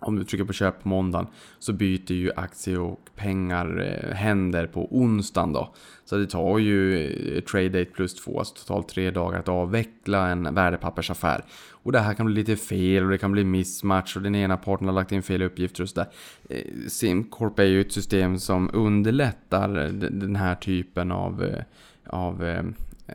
om 0.00 0.16
du 0.16 0.24
trycker 0.24 0.44
på 0.44 0.52
köp 0.52 0.82
på 0.82 0.88
måndagen 0.88 1.26
så 1.58 1.72
byter 1.72 2.12
ju 2.12 2.30
aktie 2.36 2.78
och 2.78 3.00
pengar 3.16 3.80
eh, 3.80 4.14
händer 4.14 4.66
på 4.66 4.96
onsdagen 4.96 5.52
då. 5.52 5.74
Så 6.04 6.16
det 6.16 6.26
tar 6.26 6.58
ju 6.58 7.06
eh, 7.06 7.40
trade 7.40 7.68
date 7.68 7.90
plus 7.90 8.14
två, 8.14 8.38
alltså 8.38 8.54
totalt 8.54 8.88
tre 8.88 9.10
dagar 9.10 9.38
att 9.38 9.48
avveckla 9.48 10.28
en 10.28 10.54
värdepappersaffär. 10.54 11.44
Och 11.70 11.92
det 11.92 11.98
här 11.98 12.14
kan 12.14 12.26
bli 12.26 12.34
lite 12.34 12.56
fel 12.56 13.04
och 13.04 13.10
det 13.10 13.18
kan 13.18 13.32
bli 13.32 13.44
mismatch 13.44 14.16
och 14.16 14.22
den 14.22 14.34
ena 14.34 14.56
parten 14.56 14.86
har 14.86 14.94
lagt 14.94 15.12
in 15.12 15.22
fel 15.22 15.42
uppgifter 15.42 15.82
och 15.82 15.88
sådär. 15.88 16.08
Eh, 16.48 16.64
Simcorp 16.88 17.58
är 17.58 17.64
ju 17.64 17.80
ett 17.80 17.92
system 17.92 18.38
som 18.38 18.70
underlättar 18.72 19.68
den 20.10 20.36
här 20.36 20.54
typen 20.54 21.12
av, 21.12 21.44
eh, 21.44 21.62
av 22.06 22.62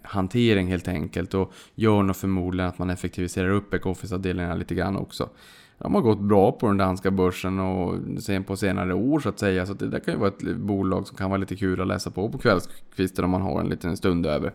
hantering 0.03 0.67
helt 0.67 0.87
enkelt 0.87 1.33
och 1.33 1.53
gör 1.75 2.03
nog 2.03 2.15
förmodligen 2.15 2.69
att 2.69 2.77
man 2.77 2.89
effektiviserar 2.89 3.49
upp 3.49 3.69
backoffice-avdelningarna 3.69 4.55
lite 4.55 4.75
grann 4.75 4.97
också 4.97 5.29
de 5.85 5.95
har 5.95 6.01
gått 6.01 6.19
bra 6.19 6.51
på 6.51 6.67
den 6.67 6.77
danska 6.77 7.11
börsen 7.11 7.59
och 7.59 7.95
sen 8.19 8.43
på 8.43 8.55
senare 8.55 8.93
år 8.93 9.19
så 9.19 9.29
att 9.29 9.39
säga. 9.39 9.65
Så 9.65 9.71
att 9.71 9.79
det 9.79 9.87
där 9.87 9.99
kan 9.99 10.13
ju 10.13 10.19
vara 10.19 10.29
ett 10.29 10.57
bolag 10.57 11.07
som 11.07 11.17
kan 11.17 11.29
vara 11.29 11.39
lite 11.39 11.55
kul 11.55 11.81
att 11.81 11.87
läsa 11.87 12.11
på 12.11 12.29
på 12.29 12.37
kvällskvisten 12.37 13.25
om 13.25 13.31
man 13.31 13.41
har 13.41 13.59
en 13.61 13.69
liten 13.69 13.97
stund 13.97 14.25
över. 14.25 14.53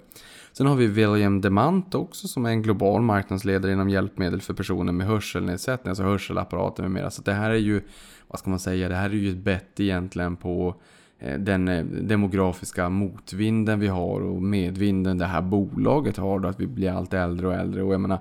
Sen 0.53 0.67
har 0.67 0.77
vi 0.77 0.87
William 0.87 1.41
Demant 1.41 1.95
också 1.95 2.29
som 2.29 2.47
är 2.47 2.51
en 2.51 2.63
global 2.63 3.03
marknadsledare 3.03 3.73
inom 3.73 3.89
hjälpmedel 3.89 4.41
för 4.41 4.55
personer 4.55 4.93
med 4.93 5.07
hörselnedsättning, 5.07 5.89
alltså 5.89 6.03
hörselapparater 6.03 6.83
med 6.83 6.93
mera. 6.93 7.11
Så 7.11 7.23
det 7.23 7.33
här 7.33 7.51
är 7.51 7.55
ju, 7.55 7.81
vad 8.29 8.39
ska 8.39 8.51
man 8.51 8.59
säga, 8.59 8.89
det 8.89 8.95
här 8.95 9.11
är 9.11 9.15
ju 9.15 9.31
ett 9.31 9.45
bett 9.45 9.81
egentligen 9.81 10.37
på 10.37 10.75
eh, 11.19 11.39
den 11.39 11.69
eh, 11.69 11.85
demografiska 11.85 12.89
motvinden 12.89 13.81
vi 13.81 13.89
har 13.89 14.21
och 14.21 14.43
medvinden 14.43 15.19
det 15.19 15.27
här 15.27 15.43
bolaget 15.43 16.17
har 16.17 16.39
då 16.39 16.49
att 16.49 16.61
vi 16.61 16.67
blir 16.67 16.91
allt 16.93 17.15
äldre 17.15 17.47
och 17.47 17.55
äldre 17.55 17.83
och 17.83 17.95
jag 17.95 18.01
menar 18.01 18.19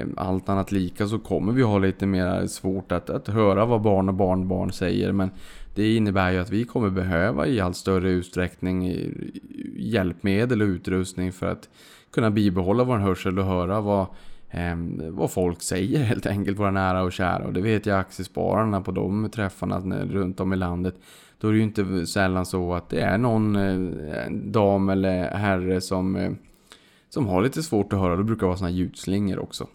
Ehm, 0.00 0.14
allt 0.16 0.48
annat 0.48 0.72
lika 0.72 1.08
så 1.08 1.18
kommer 1.18 1.52
vi 1.52 1.62
ha 1.62 1.78
lite 1.78 2.06
mer 2.06 2.46
svårt 2.46 2.92
att, 2.92 3.10
att 3.10 3.28
höra 3.28 3.66
vad 3.66 3.82
barn 3.82 4.08
och 4.08 4.14
barnbarn 4.14 4.72
säger. 4.72 5.12
Men 5.12 5.30
det 5.74 5.96
innebär 5.96 6.32
ju 6.32 6.38
att 6.38 6.50
vi 6.50 6.64
kommer 6.64 6.90
behöva 6.90 7.46
i 7.46 7.60
allt 7.60 7.76
större 7.76 8.10
utsträckning 8.10 8.94
hjälpmedel 9.76 10.62
och 10.62 10.66
utrustning 10.66 11.32
för 11.32 11.46
att 11.46 11.68
kunna 12.10 12.30
bibehålla 12.30 12.84
vår 12.84 12.98
hörsel 12.98 13.38
och 13.38 13.44
höra 13.44 13.80
vad, 13.80 14.06
eh, 14.50 14.76
vad 15.10 15.30
folk 15.30 15.62
säger 15.62 15.98
helt 16.04 16.26
enkelt, 16.26 16.58
våra 16.58 16.70
nära 16.70 17.02
och 17.02 17.12
kära. 17.12 17.46
Och 17.46 17.52
det 17.52 17.60
vet 17.60 17.86
jag 17.86 17.98
aktiespararna 17.98 18.80
på 18.80 18.92
de 18.92 19.30
träffarna 19.30 19.80
runt 20.04 20.40
om 20.40 20.52
i 20.52 20.56
landet. 20.56 20.94
Då 21.40 21.48
är 21.48 21.52
det 21.52 21.58
ju 21.58 21.64
inte 21.64 22.06
sällan 22.06 22.46
så 22.46 22.74
att 22.74 22.88
det 22.88 23.00
är 23.00 23.18
någon 23.18 23.56
eh, 23.56 24.30
dam 24.30 24.88
eller 24.88 25.30
herre 25.30 25.80
som, 25.80 26.16
eh, 26.16 26.32
som 27.08 27.26
har 27.26 27.42
lite 27.42 27.62
svårt 27.62 27.92
att 27.92 27.98
höra. 27.98 28.16
Det 28.16 28.24
brukar 28.24 28.46
vara 28.46 28.56
sådana 28.56 28.76
ljudslingor 28.76 29.38
också. 29.38 29.66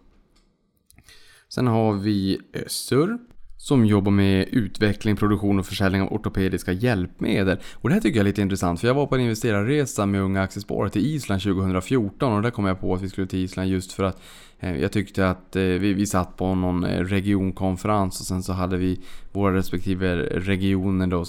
Sen 1.54 1.68
har 1.68 1.94
vi 1.94 2.40
eh, 2.54 2.62
Össur 2.62 3.18
som 3.58 3.86
jobbar 3.86 4.12
med 4.12 4.48
utveckling, 4.52 5.16
produktion 5.16 5.60
och 5.60 5.66
försäljning 5.66 6.02
av 6.02 6.14
ortopediska 6.14 6.72
hjälpmedel. 6.72 7.58
Och 7.74 7.90
det 7.90 7.94
här 7.94 8.02
tycker 8.02 8.20
jag 8.20 8.24
är 8.24 8.28
lite 8.28 8.42
intressant 8.42 8.80
för 8.80 8.88
jag 8.88 8.96
var 8.96 9.08
på 9.08 9.16
en 9.16 9.22
investerarresa 9.22 10.06
med 10.06 10.22
Unga 10.22 10.42
Aktiesparare 10.42 10.90
till 10.90 11.06
Island 11.06 11.42
2014 11.42 12.34
och 12.34 12.42
där 12.42 12.50
kom 12.50 12.66
jag 12.66 12.80
på 12.80 12.94
att 12.94 13.02
vi 13.02 13.10
skulle 13.10 13.28
till 13.28 13.40
Island 13.40 13.70
just 13.70 13.92
för 13.92 14.04
att 14.04 14.22
eh, 14.60 14.78
jag 14.78 14.92
tyckte 14.92 15.30
att 15.30 15.56
eh, 15.56 15.64
vi, 15.64 15.94
vi 15.94 16.06
satt 16.06 16.38
på 16.38 16.56
någon 16.56 16.86
regionkonferens 16.86 18.20
och 18.20 18.26
sen 18.26 18.44
så 18.44 18.54
hade 18.54 18.78
vi 18.78 19.02
våra 19.32 19.56
respektive 19.56 20.16
regioner 20.16 21.08
då 21.08 21.26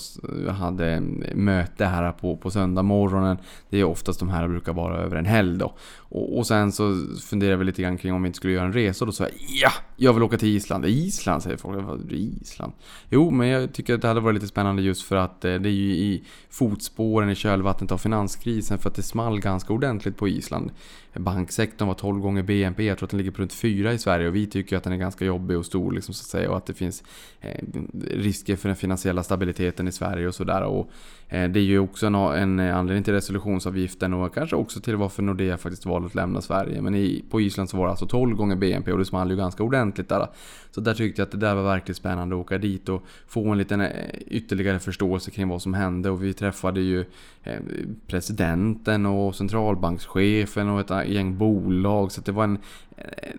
hade 0.50 1.00
möte 1.34 1.84
här 1.84 2.12
på, 2.12 2.36
på 2.36 2.50
söndag 2.50 2.82
morgonen. 2.82 3.36
Det 3.70 3.80
är 3.80 3.84
oftast 3.84 4.20
de 4.20 4.28
här 4.28 4.48
brukar 4.48 4.72
vara 4.72 4.96
över 4.96 5.16
en 5.16 5.26
helg 5.26 5.58
då. 5.58 5.74
Och, 5.98 6.38
och 6.38 6.46
sen 6.46 6.72
så 6.72 7.06
funderade 7.30 7.56
vi 7.56 7.64
lite 7.64 7.82
grann 7.82 7.98
kring 7.98 8.12
om 8.12 8.22
vi 8.22 8.26
inte 8.26 8.36
skulle 8.36 8.52
göra 8.52 8.64
en 8.64 8.72
resa 8.72 9.04
och 9.04 9.06
då 9.06 9.12
sa 9.12 9.24
jag 9.24 9.32
ja! 9.62 9.72
Jag 9.96 10.12
vill 10.12 10.22
åka 10.22 10.38
till 10.38 10.56
Island. 10.56 10.86
Island 10.86 11.42
säger 11.42 11.56
folk. 11.56 12.02
Island? 12.10 12.72
Jo, 13.10 13.30
men 13.30 13.48
jag 13.48 13.72
tycker 13.72 13.94
att 13.94 14.02
det 14.02 14.08
hade 14.08 14.20
varit 14.20 14.34
lite 14.34 14.46
spännande 14.46 14.82
just 14.82 15.02
för 15.02 15.16
att 15.16 15.44
eh, 15.44 15.54
det 15.54 15.68
är 15.68 15.72
ju 15.72 15.90
i 15.92 16.24
fotspåren 16.50 17.30
i 17.30 17.34
kölvattnet 17.34 17.92
av 17.92 17.98
finanskrisen 17.98 18.78
för 18.78 18.88
att 18.88 18.94
det 18.94 19.02
small 19.02 19.40
ganska 19.40 19.72
ordentligt 19.72 20.16
på 20.16 20.28
Island. 20.28 20.70
Banksektorn 21.14 21.88
var 21.88 21.94
12 21.94 22.20
gånger 22.20 22.42
BNP. 22.42 22.84
Jag 22.84 22.98
tror 22.98 23.06
att 23.06 23.10
den 23.10 23.18
ligger 23.18 23.30
på 23.30 23.42
runt 23.42 23.52
4 23.52 23.92
i 23.92 23.98
Sverige 23.98 24.28
och 24.28 24.34
vi 24.34 24.46
tycker 24.46 24.76
att 24.76 24.84
den 24.84 24.92
är 24.92 24.96
ganska 24.96 25.24
jobbig 25.24 25.58
och 25.58 25.66
stor 25.66 25.92
liksom, 25.92 26.14
så 26.14 26.22
att 26.22 26.26
säga. 26.26 26.50
Och 26.50 26.56
att 26.56 26.66
det 26.66 26.74
finns 26.74 27.02
eh, 27.40 27.64
risker 28.10 28.56
för 28.56 28.68
den 28.68 28.76
finansiella 28.76 29.22
stabiliteten 29.22 29.88
i 29.88 29.92
Sverige 29.92 30.28
och 30.28 30.34
sådär. 30.34 30.62
Och 30.62 30.90
eh, 31.28 31.50
det 31.50 31.60
är 31.60 31.64
ju 31.64 31.78
också 31.78 32.06
en, 32.06 32.14
en 32.14 32.60
anledning 32.60 33.04
till 33.04 33.14
resolutionsavgiften 33.14 34.14
och 34.14 34.34
kanske 34.34 34.56
också 34.56 34.80
till 34.80 34.96
varför 34.96 35.22
Nordea 35.22 35.58
faktiskt 35.58 35.86
valde 35.86 36.06
att 36.06 36.14
lämna 36.14 36.40
Sverige. 36.40 36.82
Men 36.82 36.94
i, 36.94 37.24
på 37.30 37.40
Island 37.40 37.70
så 37.70 37.76
var 37.76 37.84
det 37.84 37.90
alltså 37.90 38.06
12 38.06 38.36
gånger 38.36 38.56
BNP 38.56 38.92
och 38.92 38.98
det 38.98 39.04
small 39.04 39.30
ju 39.30 39.36
ganska 39.36 39.62
ordentligt 39.62 40.08
där. 40.08 40.26
Så 40.70 40.80
där 40.80 40.94
tyckte 40.94 41.20
jag 41.20 41.26
att 41.26 41.32
det 41.32 41.38
där 41.38 41.54
var 41.54 41.62
verkligen 41.62 41.96
spännande 41.96 42.36
att 42.36 42.40
åka 42.40 42.58
dit 42.58 42.88
och 42.88 43.02
få 43.26 43.48
en 43.48 43.58
liten 43.58 43.80
eh, 43.80 43.88
ytterligare 44.26 44.78
förståelse 44.78 45.30
kring 45.30 45.48
vad 45.48 45.62
som 45.62 45.74
hände. 45.74 46.10
Och 46.10 46.24
vi 46.24 46.32
träffade 46.32 46.80
ju 46.80 47.04
eh, 47.42 47.60
presidenten 48.06 49.06
och 49.06 49.34
centralbankschefen 49.34 50.68
och 50.68 50.80
ett 50.80 51.08
gäng 51.08 51.38
bolag. 51.38 52.12
Så 52.12 52.20
det 52.20 52.32
var 52.32 52.44
en, 52.44 52.58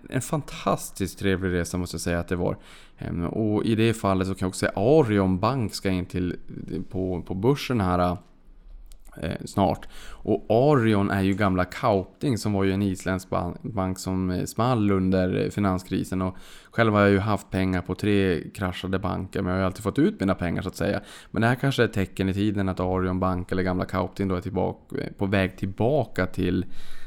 en 0.08 0.20
fantastiskt 0.20 1.18
trevlig 1.18 1.52
resa 1.52 1.78
måste 1.78 1.94
jag 1.94 2.00
säga 2.00 2.20
att 2.20 2.28
det 2.28 2.36
var. 2.36 2.56
Ehm, 2.98 3.26
och 3.26 3.64
i 3.64 3.74
det 3.74 3.94
fallet 3.94 4.28
så 4.28 4.34
kan 4.34 4.46
jag 4.46 4.48
också 4.48 4.58
säga 4.58 4.72
Arion 4.76 5.38
Bank 5.38 5.74
ska 5.74 5.90
in 5.90 6.06
till 6.06 6.36
på, 6.90 7.22
på 7.22 7.34
börsen 7.34 7.80
här 7.80 8.16
eh, 9.16 9.36
snart. 9.44 9.88
Och 10.10 10.46
Arion 10.48 11.10
är 11.10 11.22
ju 11.22 11.34
gamla 11.34 11.64
Kaupting 11.64 12.38
som 12.38 12.52
var 12.52 12.64
ju 12.64 12.72
en 12.72 12.82
isländsk 12.82 13.28
bank 13.62 13.98
som 13.98 14.30
eh, 14.30 14.44
small 14.44 14.90
under 14.90 15.50
finanskrisen. 15.50 16.22
Och 16.22 16.36
själv 16.70 16.92
har 16.92 17.00
jag 17.00 17.10
ju 17.10 17.18
haft 17.18 17.50
pengar 17.50 17.82
på 17.82 17.94
tre 17.94 18.50
kraschade 18.50 18.98
banker 18.98 19.42
men 19.42 19.50
jag 19.50 19.56
har 19.56 19.60
ju 19.60 19.66
alltid 19.66 19.82
fått 19.82 19.98
ut 19.98 20.20
mina 20.20 20.34
pengar 20.34 20.62
så 20.62 20.68
att 20.68 20.76
säga. 20.76 21.00
Men 21.30 21.42
det 21.42 21.48
här 21.48 21.54
kanske 21.54 21.82
är 21.82 21.86
ett 21.86 21.92
tecken 21.92 22.28
i 22.28 22.34
tiden 22.34 22.68
att 22.68 22.80
Arion 22.80 23.20
Bank 23.20 23.52
eller 23.52 23.62
gamla 23.62 23.84
Kaupting 23.84 24.28
då 24.28 24.34
är 24.34 24.40
tillbaka, 24.40 24.96
eh, 25.00 25.12
på 25.18 25.26
väg 25.26 25.56
tillbaka 25.56 26.26
till 26.26 26.64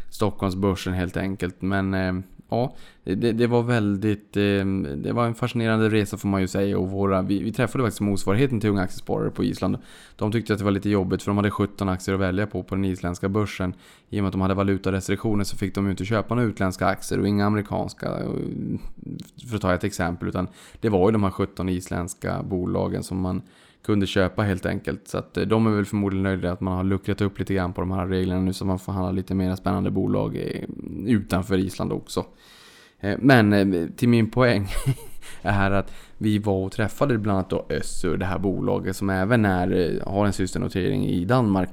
Stockholmsbörsen 0.09 0.93
helt 0.93 1.17
enkelt. 1.17 1.61
Men 1.61 1.93
eh, 1.93 2.13
ja, 2.49 2.75
det, 3.03 3.31
det, 3.31 3.47
var 3.47 3.63
väldigt... 3.63 4.37
Ehm, 4.37 5.01
det 5.03 5.13
var 5.13 5.25
en 5.25 5.35
fascinerande 5.35 5.89
resa 5.89 6.17
får 6.17 6.27
man 6.27 6.41
ju 6.41 6.47
säga. 6.47 6.77
Och 6.77 6.89
våra, 6.89 7.21
vi, 7.21 7.43
vi 7.43 7.51
träffade 7.51 7.83
faktiskt 7.83 8.01
motsvarigheten 8.01 8.59
till 8.59 8.69
unga 8.69 8.81
aktiesparare 8.81 9.29
på 9.29 9.43
Island. 9.43 9.77
De 10.15 10.31
tyckte 10.31 10.53
att 10.53 10.59
det 10.59 10.65
var 10.65 10.71
lite 10.71 10.89
jobbigt 10.89 11.23
för 11.23 11.31
de 11.31 11.37
hade 11.37 11.51
17 11.51 11.89
aktier 11.89 12.15
att 12.15 12.21
välja 12.21 12.47
på 12.47 12.63
på 12.63 12.75
den 12.75 12.85
isländska 12.85 13.29
börsen. 13.29 13.73
I 14.09 14.19
och 14.19 14.23
med 14.23 14.27
att 14.27 14.33
de 14.33 14.41
hade 14.41 14.53
valutarestriktioner 14.53 15.43
så 15.43 15.57
fick 15.57 15.75
de 15.75 15.85
ju 15.85 15.91
inte 15.91 16.05
köpa 16.05 16.35
några 16.35 16.49
utländska 16.49 16.85
aktier 16.85 17.19
och 17.19 17.27
inga 17.27 17.45
amerikanska. 17.45 18.11
För 19.49 19.55
att 19.55 19.61
ta 19.61 19.73
ett 19.73 19.83
exempel. 19.83 20.27
Utan 20.27 20.47
det 20.81 20.89
var 20.89 21.07
ju 21.07 21.11
de 21.11 21.23
här 21.23 21.31
17 21.31 21.69
isländska 21.69 22.43
bolagen 22.43 23.03
som 23.03 23.21
man 23.21 23.41
kunde 23.87 24.07
köpa 24.07 24.43
helt 24.43 24.65
enkelt. 24.65 25.07
Så 25.07 25.17
att 25.17 25.37
eh, 25.37 25.43
de 25.43 25.67
är 25.67 25.71
väl 25.71 25.85
förmodligen 25.85 26.23
nöjda 26.23 26.51
att 26.51 26.61
man 26.61 26.77
har 26.77 26.83
luckrat 26.83 27.21
upp 27.21 27.39
lite 27.39 27.53
grann 27.53 27.73
på 27.73 27.81
de 27.81 27.91
här 27.91 28.07
reglerna 28.07 28.41
nu 28.41 28.53
så 28.53 28.65
man 28.65 28.79
får 28.79 28.93
handla 28.93 29.11
lite 29.11 29.35
mer 29.35 29.55
spännande 29.55 29.91
bolag 29.91 30.35
eh, 30.35 30.63
utanför 31.05 31.57
Island 31.57 31.91
också. 31.91 32.25
Eh, 32.99 33.17
men 33.19 33.93
till 33.95 34.09
min 34.09 34.31
poäng 34.31 34.67
är 35.41 35.71
att 35.71 35.93
vi 36.17 36.37
var 36.37 36.65
och 36.65 36.71
träffade 36.71 37.17
bland 37.17 37.37
annat 37.37 37.49
då 37.49 37.65
Össur, 37.69 38.17
det 38.17 38.25
här 38.25 38.39
bolaget 38.39 38.95
som 38.95 39.09
även 39.09 39.45
är, 39.45 39.99
har 40.05 40.25
en 40.25 40.33
systernotering 40.33 41.05
i 41.05 41.25
Danmark. 41.25 41.69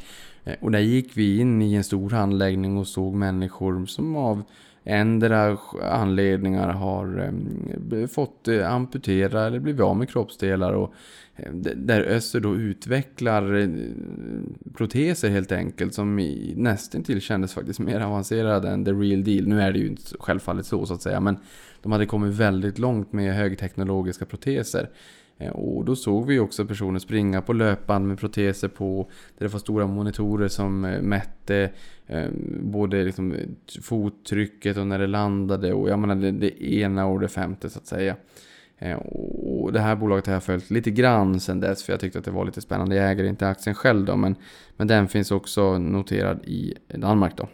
Och 0.60 0.70
där 0.70 0.78
gick 0.78 1.16
vi 1.16 1.38
in 1.38 1.62
i 1.62 1.74
en 1.74 1.84
stor 1.84 2.14
anläggning 2.14 2.78
och 2.78 2.86
såg 2.86 3.14
människor 3.14 3.86
som 3.86 4.16
av 4.16 4.42
ändra 4.84 5.58
anledningar 5.82 6.68
har 6.68 7.18
ehm, 7.18 8.08
fått 8.08 8.48
eh, 8.48 8.72
amputera 8.72 9.46
eller 9.46 9.58
blivit 9.58 9.80
av 9.80 9.96
med 9.96 10.10
kroppsdelar. 10.10 10.72
Och 10.72 10.94
eh, 11.36 11.52
där 11.76 12.00
Öster 12.00 12.40
då 12.40 12.56
utvecklar 12.56 13.54
eh, 13.54 13.68
proteser 14.74 15.30
helt 15.30 15.52
enkelt 15.52 15.94
som 15.94 16.16
nästan 16.56 17.02
till 17.02 17.20
kändes 17.20 17.54
faktiskt 17.54 17.80
mer 17.80 18.00
avancerade 18.06 18.68
än 18.68 18.84
the 18.84 18.92
real 18.92 19.24
deal. 19.24 19.48
Nu 19.48 19.60
är 19.60 19.72
det 19.72 19.78
ju 19.78 19.86
inte 19.86 20.02
självfallet 20.18 20.66
så 20.66 20.86
så 20.86 20.94
att 20.94 21.02
säga 21.02 21.20
men 21.20 21.36
de 21.82 21.92
hade 21.92 22.06
kommit 22.06 22.34
väldigt 22.34 22.78
långt 22.78 23.12
med 23.12 23.34
högteknologiska 23.34 24.24
proteser. 24.24 24.88
Eh, 25.38 25.50
och 25.50 25.84
då 25.84 25.96
såg 25.96 26.26
vi 26.26 26.38
också 26.38 26.64
personer 26.64 26.98
springa 26.98 27.42
på 27.42 27.52
löpband 27.52 28.08
med 28.08 28.18
proteser 28.18 28.68
på 28.68 29.08
där 29.38 29.46
det 29.46 29.52
var 29.52 29.60
stora 29.60 29.86
monitorer 29.86 30.48
som 30.48 30.84
eh, 30.84 31.02
mätte 31.02 31.70
eh, 32.06 32.28
både 32.60 33.04
liksom 33.04 33.36
fottrycket 33.82 34.76
och 34.76 34.86
när 34.86 34.98
det 34.98 35.06
landade 35.06 35.72
och 35.72 35.88
jag 35.88 35.98
menar 35.98 36.14
det, 36.14 36.30
det 36.30 36.64
ena 36.64 37.06
och 37.06 37.20
det 37.20 37.28
femte 37.28 37.70
så 37.70 37.78
att 37.78 37.86
säga. 37.86 38.16
Och 39.04 39.72
det 39.72 39.80
här 39.80 39.96
bolaget 39.96 40.26
har 40.26 40.32
jag 40.34 40.42
följt 40.42 40.70
lite 40.70 40.90
grann 40.90 41.40
sen 41.40 41.60
dess 41.60 41.82
för 41.82 41.92
jag 41.92 42.00
tyckte 42.00 42.18
att 42.18 42.24
det 42.24 42.30
var 42.30 42.44
lite 42.44 42.60
spännande. 42.60 42.96
Jag 42.96 43.10
äger 43.10 43.24
inte 43.24 43.48
aktien 43.48 43.74
själv 43.74 44.04
då 44.04 44.16
men, 44.16 44.36
men 44.76 44.86
den 44.86 45.08
finns 45.08 45.30
också 45.30 45.78
noterad 45.78 46.44
i 46.44 46.74
Danmark 46.88 47.36
då. 47.36 47.48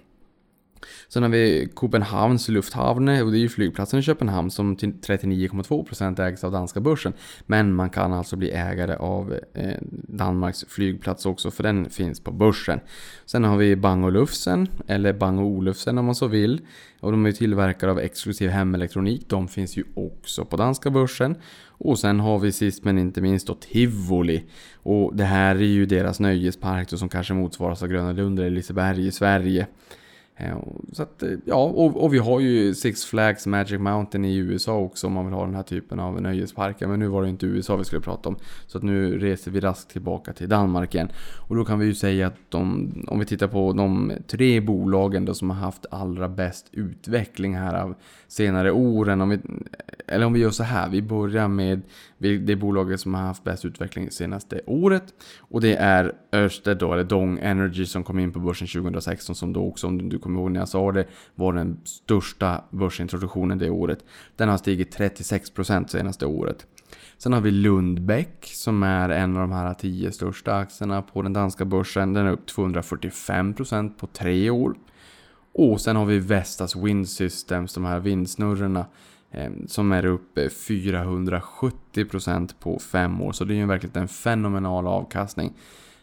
Sen 1.08 1.22
har 1.22 1.30
vi 1.30 1.68
Köpenhamns 1.80 2.48
lufthavne 2.48 3.18
eh, 3.18 3.24
och 3.24 3.32
det 3.32 3.38
är 3.38 3.40
ju 3.40 3.48
flygplatsen 3.48 4.00
i 4.00 4.02
Köpenhamn 4.02 4.50
som 4.50 4.76
till 4.76 4.92
39,2% 4.92 6.22
ägs 6.22 6.44
av 6.44 6.52
danska 6.52 6.80
börsen. 6.80 7.12
Men 7.46 7.74
man 7.74 7.90
kan 7.90 8.12
alltså 8.12 8.36
bli 8.36 8.50
ägare 8.50 8.96
av 8.96 9.34
eh, 9.54 9.76
Danmarks 10.08 10.64
flygplats 10.68 11.26
också 11.26 11.50
för 11.50 11.62
den 11.62 11.90
finns 11.90 12.20
på 12.20 12.32
börsen. 12.32 12.80
Sen 13.26 13.44
har 13.44 13.56
vi 13.56 13.76
Bang 13.76 14.04
Olufsen, 14.04 14.68
eller 14.86 15.12
Bang 15.12 15.40
Olufsen 15.40 15.98
om 15.98 16.04
man 16.04 16.14
så 16.14 16.26
vill. 16.26 16.60
Och 17.00 17.10
de 17.10 17.26
är 17.26 17.32
tillverkare 17.32 17.90
av 17.90 17.98
exklusiv 17.98 18.50
hemelektronik. 18.50 19.28
De 19.28 19.48
finns 19.48 19.76
ju 19.76 19.84
också 19.94 20.44
på 20.44 20.56
danska 20.56 20.90
börsen. 20.90 21.36
Och 21.66 21.98
sen 21.98 22.20
har 22.20 22.38
vi 22.38 22.52
sist 22.52 22.84
men 22.84 22.98
inte 22.98 23.20
minst 23.20 23.46
då 23.46 23.54
Tivoli. 23.54 24.44
Och 24.74 25.16
det 25.16 25.24
här 25.24 25.56
är 25.56 25.60
ju 25.60 25.86
deras 25.86 26.20
nöjespark 26.20 26.90
då, 26.90 26.96
som 26.96 27.08
kanske 27.08 27.34
motsvaras 27.34 27.82
av 27.82 27.88
Gröna 27.88 28.12
Lund 28.12 28.38
eller 28.38 28.50
Liseberg 28.50 29.06
i 29.06 29.12
Sverige. 29.12 29.66
Eh, 30.40 30.56
så 30.92 31.02
att, 31.02 31.22
eh, 31.22 31.30
ja, 31.44 31.64
och, 31.64 32.04
och, 32.04 32.14
vi 32.14 32.18
har 32.18 32.40
ju 32.40 32.74
Six 32.74 33.04
Flags 33.04 33.46
Magic 33.46 33.80
Mountain 33.80 34.24
i 34.24 34.36
USA 34.36 34.76
också 34.76 35.06
om 35.06 35.12
man 35.12 35.24
vill 35.24 35.34
ha 35.34 35.44
den 35.44 35.54
här 35.54 35.62
typen 35.62 36.00
av 36.00 36.22
nöjesparker. 36.22 36.86
Men 36.86 36.98
nu 36.98 37.06
var 37.06 37.22
det 37.22 37.28
inte 37.28 37.46
USA 37.46 37.76
vi 37.76 37.84
skulle 37.84 38.02
prata 38.02 38.28
om. 38.28 38.36
Så 38.66 38.78
att 38.78 38.84
nu 38.84 39.18
reser 39.18 39.50
vi 39.50 39.60
raskt 39.60 39.90
tillbaka 39.90 40.32
till 40.32 40.48
Danmark 40.48 40.94
igen. 40.94 41.08
Och 41.48 41.56
då 41.56 41.64
kan 41.64 41.78
vi 41.78 41.86
ju 41.86 41.94
säga 41.94 42.26
att 42.26 42.36
de, 42.48 42.92
om 43.08 43.18
vi 43.18 43.26
tittar 43.26 43.48
på 43.48 43.72
de 43.72 44.12
tre 44.26 44.60
bolagen 44.60 45.24
då 45.24 45.34
som 45.34 45.50
har 45.50 45.56
haft 45.56 45.86
allra 45.90 46.28
bäst 46.28 46.66
utveckling 46.72 47.56
här 47.56 47.74
av 47.74 47.94
senare 48.28 48.70
åren. 48.70 49.20
Om 49.20 49.28
vi, 49.28 49.38
eller 50.06 50.26
om 50.26 50.32
vi 50.32 50.40
gör 50.40 50.50
så 50.50 50.62
här, 50.62 50.88
vi 50.88 51.02
börjar 51.02 51.48
med 51.48 51.82
det 52.18 52.56
bolaget 52.56 53.00
som 53.00 53.14
har 53.14 53.22
haft 53.22 53.44
bäst 53.44 53.64
utveckling 53.64 54.10
senaste 54.10 54.60
året. 54.66 55.14
Och 55.38 55.60
det 55.60 55.74
är 55.74 56.12
Ørsted 56.32 56.78
då, 56.78 56.92
eller 56.92 57.04
Dong 57.04 57.38
Energy 57.42 57.86
som 57.86 58.04
kom 58.04 58.18
in 58.18 58.32
på 58.32 58.38
börsen 58.38 58.68
2016 58.68 59.34
som 59.34 59.52
då 59.52 59.64
också, 59.64 59.86
om 59.86 60.08
du 60.08 60.18
kommer 60.18 60.29
ihåg 60.38 60.50
när 60.50 60.60
jag 60.60 60.68
sa 60.68 60.92
det, 60.92 61.06
var 61.34 61.52
den 61.52 61.80
största 61.84 62.64
börsintroduktionen 62.70 63.58
det 63.58 63.70
året. 63.70 64.04
Den 64.36 64.48
har 64.48 64.56
stigit 64.56 64.98
36% 64.98 65.86
senaste 65.86 66.26
året. 66.26 66.66
Sen 67.18 67.32
har 67.32 67.40
vi 67.40 67.50
Lundbeck 67.50 68.50
som 68.54 68.82
är 68.82 69.08
en 69.08 69.36
av 69.36 69.40
de 69.40 69.52
här 69.52 69.74
10 69.74 70.12
största 70.12 70.56
aktierna 70.56 71.02
på 71.02 71.22
den 71.22 71.32
danska 71.32 71.64
börsen. 71.64 72.12
Den 72.12 72.26
är 72.26 72.32
upp 72.32 72.48
245% 72.48 73.90
på 73.98 74.06
tre 74.06 74.50
år. 74.50 74.74
Och 75.52 75.80
sen 75.80 75.96
har 75.96 76.04
vi 76.04 76.18
Vestas 76.18 76.76
Wind 76.76 77.08
Systems, 77.08 77.74
de 77.74 77.84
här 77.84 78.00
vindsnurrorna. 78.00 78.86
Eh, 79.30 79.50
som 79.66 79.92
är 79.92 80.04
upp 80.04 80.38
470% 80.38 82.54
på 82.60 82.78
fem 82.78 83.20
år. 83.20 83.32
Så 83.32 83.44
det 83.44 83.54
är 83.54 83.56
ju 83.56 83.66
verkligen 83.66 84.02
en 84.02 84.08
fenomenal 84.08 84.86
avkastning. 84.86 85.52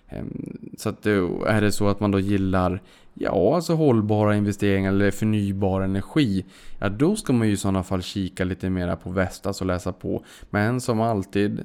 Ehm, 0.10 0.58
så 0.78 0.90
att 0.90 1.06
är 1.06 1.62
det 1.62 1.72
så 1.72 1.88
att 1.88 2.00
man 2.00 2.12
då 2.12 2.20
gillar 2.20 2.82
ja, 3.14 3.56
alltså 3.56 3.74
hållbara 3.74 4.36
investeringar 4.36 4.90
eller 4.90 5.12
förnybar 5.12 5.82
energi. 5.82 6.46
Ja, 6.80 6.90
då 6.90 7.16
ska 7.16 7.34
man 7.34 7.48
ju 7.48 7.54
i 7.54 7.58
sådana 7.58 7.84
fall 7.84 8.02
kika 8.02 8.44
lite 8.44 8.70
mera 8.70 8.96
på 8.96 9.10
Vestas 9.10 9.46
alltså 9.46 9.64
och 9.64 9.68
läsa 9.68 9.94
på. 9.94 10.24
Men 10.50 10.82
som 10.82 11.02
alltid 11.02 11.64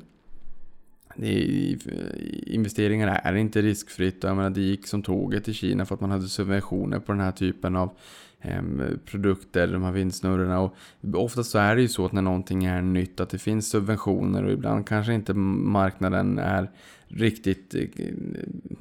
investeringar 2.47 3.21
är 3.25 3.35
inte 3.35 3.63
riskfritt. 3.63 4.23
Jag 4.23 4.37
menar, 4.37 4.51
det 4.51 4.61
gick 4.61 4.87
som 4.87 5.03
tåget 5.03 5.49
i 5.49 5.55
Kina 5.55 5.87
för 5.87 5.95
att 5.95 6.01
man 6.01 6.11
hade 6.11 6.29
subventioner 6.29 6.99
på 6.99 7.13
den 7.13 7.21
här 7.21 7.33
typen 7.33 7.77
av 7.77 7.91
Ehm, 8.45 8.99
produkter, 9.07 9.67
de 9.67 9.83
här 9.83 9.93
vindsnurrorna. 9.93 10.61
Och 10.61 10.75
oftast 11.15 11.51
så 11.51 11.59
är 11.59 11.77
det 11.77 11.83
ju 11.83 11.89
så 11.89 12.07
att 12.07 12.13
när 12.13 12.23
någonting 12.23 12.65
är 12.65 12.83
nytt 12.83 13.21
att 13.21 13.31
det 13.31 13.39
finns 13.39 13.71
subventioner 13.71 14.45
och 14.45 14.53
ibland 14.53 14.87
kanske 14.87 15.15
inte 15.15 15.35
marknaden 15.35 16.39
är 16.39 16.71
riktigt 17.09 17.75
eh, 17.75 17.87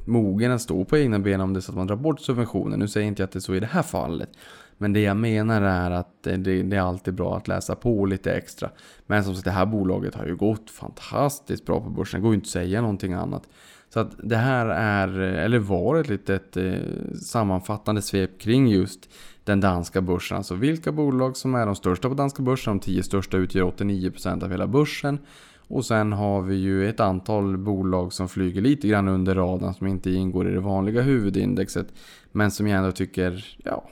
mogen 0.05 0.51
att 0.51 0.61
stå 0.61 0.85
på 0.85 0.97
egna 0.97 1.19
ben 1.19 1.41
om 1.41 1.53
det 1.53 1.59
är 1.59 1.61
så 1.61 1.71
att 1.71 1.77
man 1.77 1.87
drar 1.87 1.95
bort 1.95 2.19
subventioner. 2.19 2.77
Nu 2.77 2.87
säger 2.87 3.05
jag 3.05 3.11
inte 3.11 3.21
jag 3.21 3.27
att 3.27 3.31
det 3.31 3.39
är 3.39 3.41
så 3.41 3.55
i 3.55 3.59
det 3.59 3.65
här 3.65 3.83
fallet. 3.83 4.29
Men 4.77 4.93
det 4.93 5.01
jag 5.01 5.17
menar 5.17 5.61
är 5.61 5.91
att 5.91 6.27
eh, 6.27 6.37
det, 6.37 6.63
det, 6.63 6.75
är 6.75 6.81
alltid 6.81 7.13
bra 7.13 7.37
att 7.37 7.47
läsa 7.47 7.75
på 7.75 8.05
lite 8.05 8.33
extra. 8.33 8.69
Men 9.07 9.23
som 9.23 9.35
sagt, 9.35 9.45
det 9.45 9.51
här 9.51 9.65
bolaget 9.65 10.15
har 10.15 10.25
ju 10.25 10.35
gått 10.35 10.69
fantastiskt 10.69 11.65
bra 11.65 11.81
på 11.81 11.89
börsen. 11.89 12.19
Det 12.19 12.23
går 12.23 12.31
ju 12.31 12.35
inte 12.35 12.45
att 12.45 12.49
säga 12.49 12.81
någonting 12.81 13.13
annat. 13.13 13.47
Så 13.93 13.99
att 13.99 14.11
det 14.23 14.37
här 14.37 14.65
är, 14.65 15.19
eller 15.19 15.59
var 15.59 15.95
ett 15.99 16.09
litet 16.09 16.57
eh, 16.57 16.73
sammanfattande 17.21 18.01
svep 18.01 18.39
kring 18.39 18.67
just 18.67 19.09
den 19.43 19.59
danska 19.59 20.01
börsen. 20.01 20.37
Alltså 20.37 20.55
vilka 20.55 20.91
bolag 20.91 21.37
som 21.37 21.55
är 21.55 21.65
de 21.65 21.75
största 21.75 22.09
på 22.09 22.15
danska 22.15 22.43
börsen. 22.43 22.77
De 22.77 22.79
10 22.79 23.03
största 23.03 23.37
utgör 23.37 23.71
89% 23.71 24.43
av 24.43 24.51
hela 24.51 24.67
börsen. 24.67 25.19
Och 25.67 25.85
sen 25.85 26.13
har 26.13 26.41
vi 26.41 26.55
ju 26.55 26.89
ett 26.89 26.99
antal 26.99 27.57
bolag 27.57 28.13
som 28.13 28.29
flyger 28.29 28.61
lite 28.61 28.87
grann 28.87 29.07
under 29.07 29.35
radarn 29.35 29.73
som 29.73 29.87
inte 29.87 30.11
ingår 30.11 30.49
i 30.49 30.53
det 30.53 30.59
vanliga 30.59 31.01
huvudindexet. 31.01 31.87
Men 32.31 32.51
som 32.51 32.67
jag 32.67 32.77
ändå 32.77 32.91
tycker, 32.91 33.57
ja, 33.63 33.89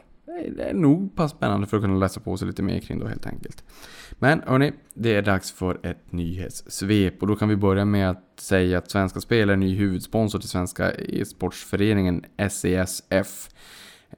det 0.57 0.63
är 0.63 0.73
nog 0.73 1.15
pass 1.15 1.31
spännande 1.31 1.67
för 1.67 1.77
att 1.77 1.83
kunna 1.83 1.97
läsa 1.97 2.19
på 2.19 2.37
sig 2.37 2.47
lite 2.47 2.63
mer 2.63 2.79
kring 2.79 2.99
då 2.99 3.07
helt 3.07 3.27
enkelt. 3.27 3.63
Men 4.11 4.41
hörni, 4.45 4.73
det 4.93 5.15
är 5.15 5.21
dags 5.21 5.51
för 5.51 5.79
ett 5.83 6.11
nyhetssvep 6.11 7.21
och 7.21 7.27
då 7.27 7.35
kan 7.35 7.49
vi 7.49 7.55
börja 7.55 7.85
med 7.85 8.09
att 8.09 8.39
säga 8.39 8.77
att 8.77 8.91
Svenska 8.91 9.19
Spel 9.19 9.49
är 9.49 9.55
ny 9.55 9.75
huvudsponsor 9.75 10.39
till 10.39 10.49
Svenska 10.49 10.91
e-sportsföreningen 10.91 12.23
SESF. 12.49 13.49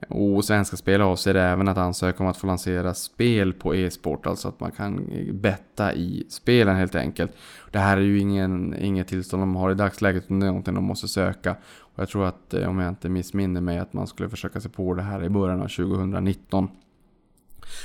Och 0.08 0.45
Svenska 0.45 0.77
Spel 0.77 1.01
avser 1.01 1.36
även 1.36 1.67
att 1.67 1.77
ansöka 1.77 2.23
om 2.23 2.30
att 2.30 2.38
få 2.38 2.47
lansera 2.47 2.93
spel 2.93 3.54
på 3.54 3.75
e-sport, 3.75 4.25
alltså 4.25 4.47
att 4.47 4.60
man 4.60 4.71
kan 4.71 5.10
betta 5.34 5.93
i 5.93 6.25
spelen 6.30 6.75
helt 6.75 6.95
enkelt. 6.95 7.32
Det 7.71 7.80
här 7.80 7.97
är 7.97 8.01
ju 8.01 8.19
ingen, 8.19 8.75
inget 8.80 9.08
tillstånd 9.08 9.41
de 9.41 9.56
har 9.56 9.71
i 9.71 9.75
dagsläget, 9.75 10.23
utan 10.23 10.39
det 10.39 10.45
är 10.45 10.47
någonting 10.47 10.73
de 10.73 10.84
måste 10.84 11.08
söka. 11.08 11.56
Och 11.80 11.99
jag 11.99 12.10
tror 12.10 12.25
att, 12.25 12.54
eh, 12.54 12.69
om 12.69 12.80
jag 12.80 12.89
inte 12.89 13.10
missminner 13.10 13.62
mig, 13.62 13.80
att 13.80 13.93
man 13.93 14.08
skulle 14.08 14.30
försöka 14.30 14.62
sig 14.62 14.71
på 14.71 14.93
det 14.93 15.01
här 15.01 15.23
i 15.23 15.30
början 15.30 15.62
av 15.62 15.67
2019. 15.67 16.67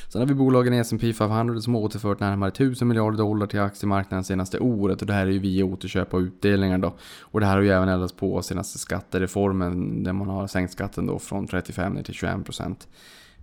Sen 0.08 0.20
har 0.20 0.26
vi 0.26 0.34
bolagen 0.34 0.74
i 0.74 0.78
S&P 0.78 1.12
500 1.12 1.60
som 1.60 1.76
återfört 1.76 2.20
närmare 2.20 2.48
1000 2.48 2.88
miljarder 2.88 3.18
dollar 3.18 3.46
till 3.46 3.60
aktiemarknaden 3.60 4.24
senaste 4.24 4.58
året 4.58 5.00
och 5.00 5.06
det 5.06 5.12
här 5.12 5.26
är 5.26 5.30
ju 5.30 5.38
via 5.38 5.64
återköp 5.64 6.14
och 6.14 6.18
utdelningar 6.18 6.78
då. 6.78 6.94
Och 7.20 7.40
det 7.40 7.46
här 7.46 7.54
har 7.54 7.62
ju 7.62 7.70
även 7.70 7.88
eldats 7.88 8.12
på 8.12 8.42
senaste 8.42 8.78
skattereformen 8.78 10.02
där 10.02 10.12
man 10.12 10.28
har 10.28 10.46
sänkt 10.46 10.72
skatten 10.72 11.06
då 11.06 11.18
från 11.18 11.46
35 11.46 11.92
ner 11.92 12.02
till 12.02 12.14
21 12.14 12.44
procent. 12.44 12.88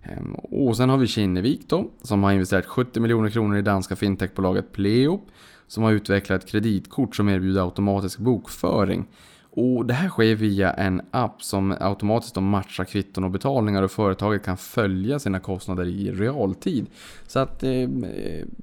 Ehm, 0.02 0.34
och 0.34 0.76
sen 0.76 0.90
har 0.90 0.96
vi 0.96 1.06
Kinnevik 1.06 1.68
då, 1.68 1.90
som 2.02 2.22
har 2.22 2.32
investerat 2.32 2.66
70 2.66 3.00
miljoner 3.00 3.30
kronor 3.30 3.56
i 3.56 3.62
danska 3.62 3.96
fintechbolaget 3.96 4.72
Pleo, 4.72 5.20
som 5.66 5.82
har 5.82 5.92
utvecklat 5.92 6.42
ett 6.42 6.50
kreditkort 6.50 7.16
som 7.16 7.28
erbjuder 7.28 7.60
automatisk 7.64 8.18
bokföring. 8.18 9.06
Och 9.56 9.86
det 9.86 9.94
här 9.94 10.08
sker 10.08 10.34
via 10.34 10.72
en 10.72 11.02
app 11.10 11.42
som 11.42 11.76
automatiskt 11.80 12.36
matchar 12.36 12.84
kvitton 12.84 13.24
och 13.24 13.30
betalningar 13.30 13.82
och 13.82 13.90
företaget 13.90 14.44
kan 14.44 14.56
följa 14.56 15.18
sina 15.18 15.40
kostnader 15.40 15.84
i 15.84 16.12
realtid. 16.12 16.86
Så 17.26 17.38
att 17.38 17.62
eh, 17.62 17.88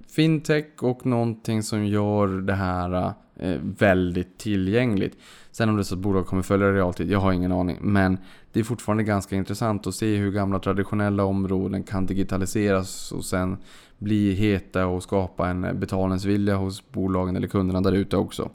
fintech 0.07 0.65
och 0.79 1.05
någonting 1.05 1.63
som 1.63 1.85
gör 1.85 2.27
det 2.27 2.53
här 2.53 3.13
eh, 3.35 3.57
väldigt 3.77 4.37
tillgängligt. 4.37 5.17
Sen 5.51 5.69
om 5.69 5.75
det 5.75 5.81
är 5.81 5.83
så 5.83 5.95
att 5.95 6.01
bolag 6.01 6.25
kommer 6.25 6.43
följa 6.43 6.67
det 6.67 6.73
i 6.73 6.75
realtid, 6.75 7.11
jag 7.11 7.19
har 7.19 7.33
ingen 7.33 7.51
aning. 7.51 7.77
Men 7.81 8.17
det 8.51 8.59
är 8.59 8.63
fortfarande 8.63 9.03
ganska 9.03 9.35
intressant 9.35 9.87
att 9.87 9.95
se 9.95 10.15
hur 10.15 10.31
gamla 10.31 10.59
traditionella 10.59 11.23
områden 11.23 11.83
kan 11.83 12.05
digitaliseras 12.05 13.11
och 13.11 13.25
sen 13.25 13.57
bli 13.97 14.33
heta 14.33 14.85
och 14.85 15.03
skapa 15.03 15.49
en 15.49 15.63
eh, 15.63 15.73
betalningsvilja 15.73 16.55
hos 16.55 16.91
bolagen 16.91 17.35
eller 17.35 17.47
kunderna 17.47 17.81
där 17.81 17.91
ute 17.91 18.17
också. 18.17 18.49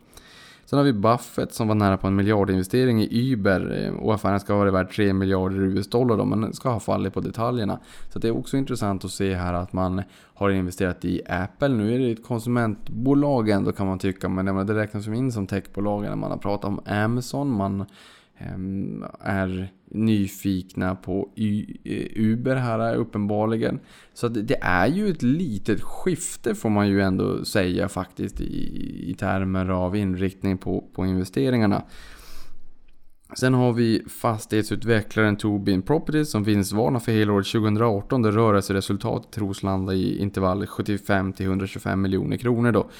Sen 0.66 0.76
har 0.76 0.84
vi 0.84 0.92
Buffett 0.92 1.52
som 1.52 1.68
var 1.68 1.74
nära 1.74 1.96
på 1.96 2.06
en 2.06 2.16
miljardinvestering 2.16 3.02
i 3.02 3.32
Uber 3.32 3.84
eh, 3.84 3.94
och 3.94 4.14
affären 4.14 4.40
ska 4.40 4.56
vara 4.56 4.70
värd 4.70 4.90
3 4.90 5.12
miljarder 5.12 5.56
US-dollar 5.56 6.16
då, 6.16 6.24
men 6.24 6.52
ska 6.52 6.68
ha 6.68 6.80
fallit 6.80 7.14
på 7.14 7.20
detaljerna. 7.20 7.78
Så 8.12 8.18
det 8.18 8.28
är 8.28 8.38
också 8.38 8.56
intressant 8.56 9.04
att 9.04 9.10
se 9.10 9.34
här 9.34 9.54
att 9.54 9.72
man 9.72 10.02
har 10.34 10.50
investerat 10.50 11.04
i 11.04 11.22
Apple. 11.28 11.68
Nu 11.68 11.94
är 11.94 11.98
det 11.98 12.10
ett 12.10 12.24
konsumentbolag 12.24 13.48
ändå 13.48 13.72
kan 13.72 13.86
man 13.86 13.98
tycka, 13.98 14.28
men 14.28 14.66
det 14.66 14.74
räknas 14.74 15.06
ju 15.06 15.16
in 15.16 15.32
som 15.32 15.46
techbolag 15.46 16.02
när 16.02 16.16
man 16.16 16.30
har 16.30 16.38
pratat 16.38 16.64
om 16.64 16.80
Amazon. 16.86 17.50
Man 17.50 17.84
Ehm, 18.38 19.04
är 19.20 19.72
nyfikna 19.90 20.94
på 20.94 21.28
eh, 21.84 22.06
Uber 22.14 22.56
här 22.56 22.94
eh, 22.94 23.00
uppenbarligen. 23.00 23.80
Så 24.14 24.28
det 24.28 24.58
är 24.60 24.86
ju 24.86 25.08
ett 25.10 25.22
litet 25.22 25.82
skifte 25.82 26.54
får 26.54 26.70
man 26.70 26.88
ju 26.88 27.02
ändå 27.02 27.44
säga 27.44 27.88
faktiskt 27.88 28.40
i, 28.40 29.10
i 29.10 29.14
termer 29.14 29.68
av 29.68 29.96
inriktning 29.96 30.58
på, 30.58 30.84
på 30.94 31.06
investeringarna. 31.06 31.82
Sen 33.34 33.54
har 33.54 33.72
vi 33.72 34.02
fastighetsutvecklaren 34.08 35.36
Tobin 35.36 35.82
Properties 35.82 36.30
som 36.30 36.44
vinstvarnar 36.44 37.00
för 37.00 37.12
helåret 37.12 37.46
2018 37.46 38.22
där 38.22 38.32
rörelseresultatet 38.32 39.32
tros 39.32 39.62
landa 39.62 39.94
i 39.94 40.18
intervallet 40.18 40.68
75 40.68 41.32
125 41.38 42.02
miljoner 42.02 42.36
kronor 42.36 42.72
då. 42.72 42.90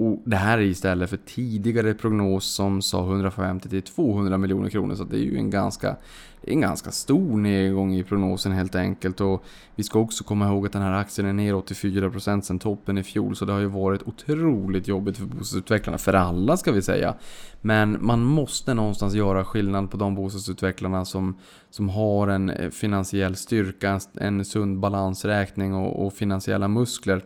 Och 0.00 0.22
det 0.24 0.36
här 0.36 0.58
är 0.58 0.62
istället 0.62 1.10
för 1.10 1.16
tidigare 1.16 1.94
prognos 1.94 2.44
som 2.44 2.82
sa 2.82 3.04
150 3.04 3.68
till 3.68 3.82
200 3.82 4.38
miljoner 4.38 4.68
kronor. 4.68 4.94
Så 4.94 5.04
det 5.04 5.16
är 5.16 5.20
ju 5.20 5.36
en 5.36 5.50
ganska, 5.50 5.96
en 6.42 6.60
ganska 6.60 6.90
stor 6.90 7.36
nedgång 7.36 7.94
i 7.94 8.04
prognosen 8.04 8.52
helt 8.52 8.74
enkelt. 8.74 9.20
Och 9.20 9.44
vi 9.74 9.82
ska 9.82 9.98
också 9.98 10.24
komma 10.24 10.48
ihåg 10.48 10.66
att 10.66 10.72
den 10.72 10.82
här 10.82 10.92
aktien 10.92 11.28
är 11.28 11.32
ner 11.32 11.54
84% 11.54 12.40
sedan 12.40 12.58
toppen 12.58 12.98
i 12.98 13.02
fjol. 13.02 13.36
Så 13.36 13.44
det 13.44 13.52
har 13.52 13.60
ju 13.60 13.66
varit 13.66 14.02
otroligt 14.02 14.88
jobbigt 14.88 15.16
för 15.16 15.24
bostadsutvecklarna. 15.24 15.98
För 15.98 16.12
alla 16.12 16.56
ska 16.56 16.72
vi 16.72 16.82
säga. 16.82 17.14
Men 17.60 17.98
man 18.00 18.24
måste 18.24 18.74
någonstans 18.74 19.14
göra 19.14 19.44
skillnad 19.44 19.90
på 19.90 19.96
de 19.96 20.14
bostadsutvecklarna 20.14 21.04
som, 21.04 21.38
som 21.70 21.88
har 21.88 22.28
en 22.28 22.50
eh, 22.50 22.70
finansiell 22.70 23.36
styrka, 23.36 24.00
en 24.14 24.44
sund 24.44 24.78
balansräkning 24.78 25.74
och, 25.74 26.06
och 26.06 26.12
finansiella 26.12 26.68
muskler 26.68 27.22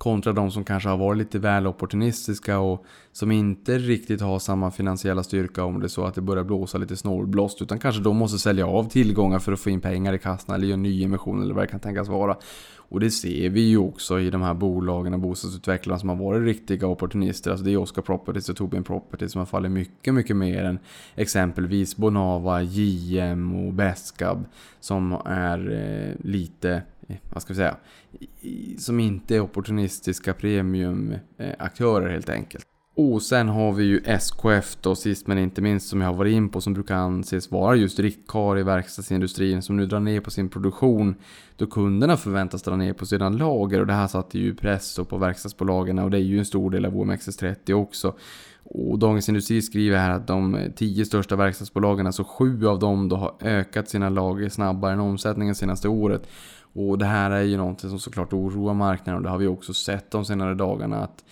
Kontra 0.00 0.32
de 0.32 0.50
som 0.50 0.64
kanske 0.64 0.88
har 0.88 0.96
varit 0.96 1.18
lite 1.18 1.38
väl 1.38 1.66
opportunistiska 1.66 2.58
och 2.58 2.84
som 3.12 3.30
inte 3.30 3.78
riktigt 3.78 4.20
har 4.20 4.38
samma 4.38 4.70
finansiella 4.70 5.22
styrka 5.22 5.64
om 5.64 5.80
det 5.80 5.86
är 5.86 5.88
så 5.88 6.04
att 6.04 6.14
det 6.14 6.20
börjar 6.20 6.44
blåsa 6.44 6.78
lite 6.78 6.96
snålblåst. 6.96 7.62
Utan 7.62 7.78
kanske 7.78 8.02
de 8.02 8.16
måste 8.16 8.38
sälja 8.38 8.66
av 8.66 8.88
tillgångar 8.88 9.38
för 9.38 9.52
att 9.52 9.60
få 9.60 9.70
in 9.70 9.80
pengar 9.80 10.12
i 10.12 10.18
kassan 10.18 10.54
eller 10.54 10.66
göra 10.66 10.76
nyemission 10.76 11.42
eller 11.42 11.54
vad 11.54 11.64
det 11.64 11.68
kan 11.68 11.80
tänkas 11.80 12.08
vara. 12.08 12.36
Och 12.76 13.00
det 13.00 13.10
ser 13.10 13.50
vi 13.50 13.60
ju 13.60 13.78
också 13.78 14.20
i 14.20 14.30
de 14.30 14.42
här 14.42 14.54
bolagen 14.54 15.14
och 15.14 15.20
bostadsutvecklarna 15.20 15.98
som 15.98 16.08
har 16.08 16.16
varit 16.16 16.44
riktiga 16.44 16.86
opportunister. 16.86 17.50
Alltså 17.50 17.64
det 17.64 17.72
är 17.72 17.76
Oscar 17.76 18.02
Properties 18.02 18.48
och 18.48 18.56
Tobin 18.56 18.84
Properties 18.84 19.32
som 19.32 19.38
har 19.38 19.46
fallit 19.46 19.70
mycket, 19.70 20.14
mycket 20.14 20.36
mer 20.36 20.64
än 20.64 20.78
exempelvis 21.14 21.96
Bonava, 21.96 22.62
JM 22.62 23.54
och 23.54 23.72
Beskab 23.72 24.44
som 24.80 25.12
är 25.24 25.72
eh, 25.72 26.26
lite 26.26 26.82
vad 27.32 27.42
ska 27.42 27.52
vi 27.52 27.56
säga, 27.56 27.76
som 28.78 29.00
inte 29.00 29.36
är 29.36 29.40
opportunistiska 29.40 30.34
premiumaktörer 30.34 32.10
helt 32.10 32.28
enkelt. 32.28 32.66
Och 32.96 33.22
sen 33.22 33.48
har 33.48 33.72
vi 33.72 33.84
ju 33.84 34.02
SKF 34.04 34.76
då 34.80 34.94
sist 34.94 35.26
men 35.26 35.38
inte 35.38 35.62
minst 35.62 35.88
som 35.88 36.00
jag 36.00 36.08
har 36.08 36.14
varit 36.14 36.32
in 36.32 36.48
på 36.48 36.60
som 36.60 36.74
brukar 36.74 36.94
anses 36.94 37.50
vara 37.50 37.76
just 37.76 37.98
riktkar 37.98 38.58
i 38.58 38.62
verkstadsindustrin 38.62 39.62
som 39.62 39.76
nu 39.76 39.86
drar 39.86 40.00
ner 40.00 40.20
på 40.20 40.30
sin 40.30 40.48
produktion 40.48 41.14
då 41.56 41.66
kunderna 41.66 42.16
förväntas 42.16 42.62
dra 42.62 42.76
ner 42.76 42.92
på 42.92 43.06
sina 43.06 43.28
lager 43.28 43.80
och 43.80 43.86
det 43.86 43.92
här 43.92 44.06
satte 44.06 44.38
ju 44.38 44.54
press 44.54 44.98
på 45.08 45.18
verkstadsbolagen 45.18 45.98
och 45.98 46.10
det 46.10 46.16
är 46.16 46.22
ju 46.22 46.38
en 46.38 46.44
stor 46.44 46.70
del 46.70 46.84
av 46.84 46.94
OMXS30 46.94 47.72
också. 47.72 48.14
Och 48.64 48.98
Dagens 48.98 49.28
Industri 49.28 49.62
skriver 49.62 49.98
här 49.98 50.10
att 50.10 50.26
de 50.26 50.58
tio 50.76 51.04
största 51.04 51.36
verkstadsbolagen, 51.36 52.06
alltså 52.06 52.24
sju 52.24 52.66
av 52.66 52.78
dem, 52.78 53.08
då 53.08 53.16
har 53.16 53.34
ökat 53.40 53.88
sina 53.88 54.08
lager 54.08 54.48
snabbare 54.48 54.92
än 54.92 55.00
omsättningen 55.00 55.54
senaste 55.54 55.88
året. 55.88 56.28
Och 56.72 56.98
det 56.98 57.04
här 57.04 57.30
är 57.30 57.42
ju 57.42 57.56
någonting 57.56 57.90
som 57.90 58.00
såklart 58.00 58.32
oroar 58.32 58.74
marknaden 58.74 59.16
och 59.16 59.22
det 59.22 59.30
har 59.30 59.38
vi 59.38 59.46
också 59.46 59.74
sett 59.74 60.10
de 60.10 60.24
senare 60.24 60.54
dagarna 60.54 61.04
att 61.04 61.24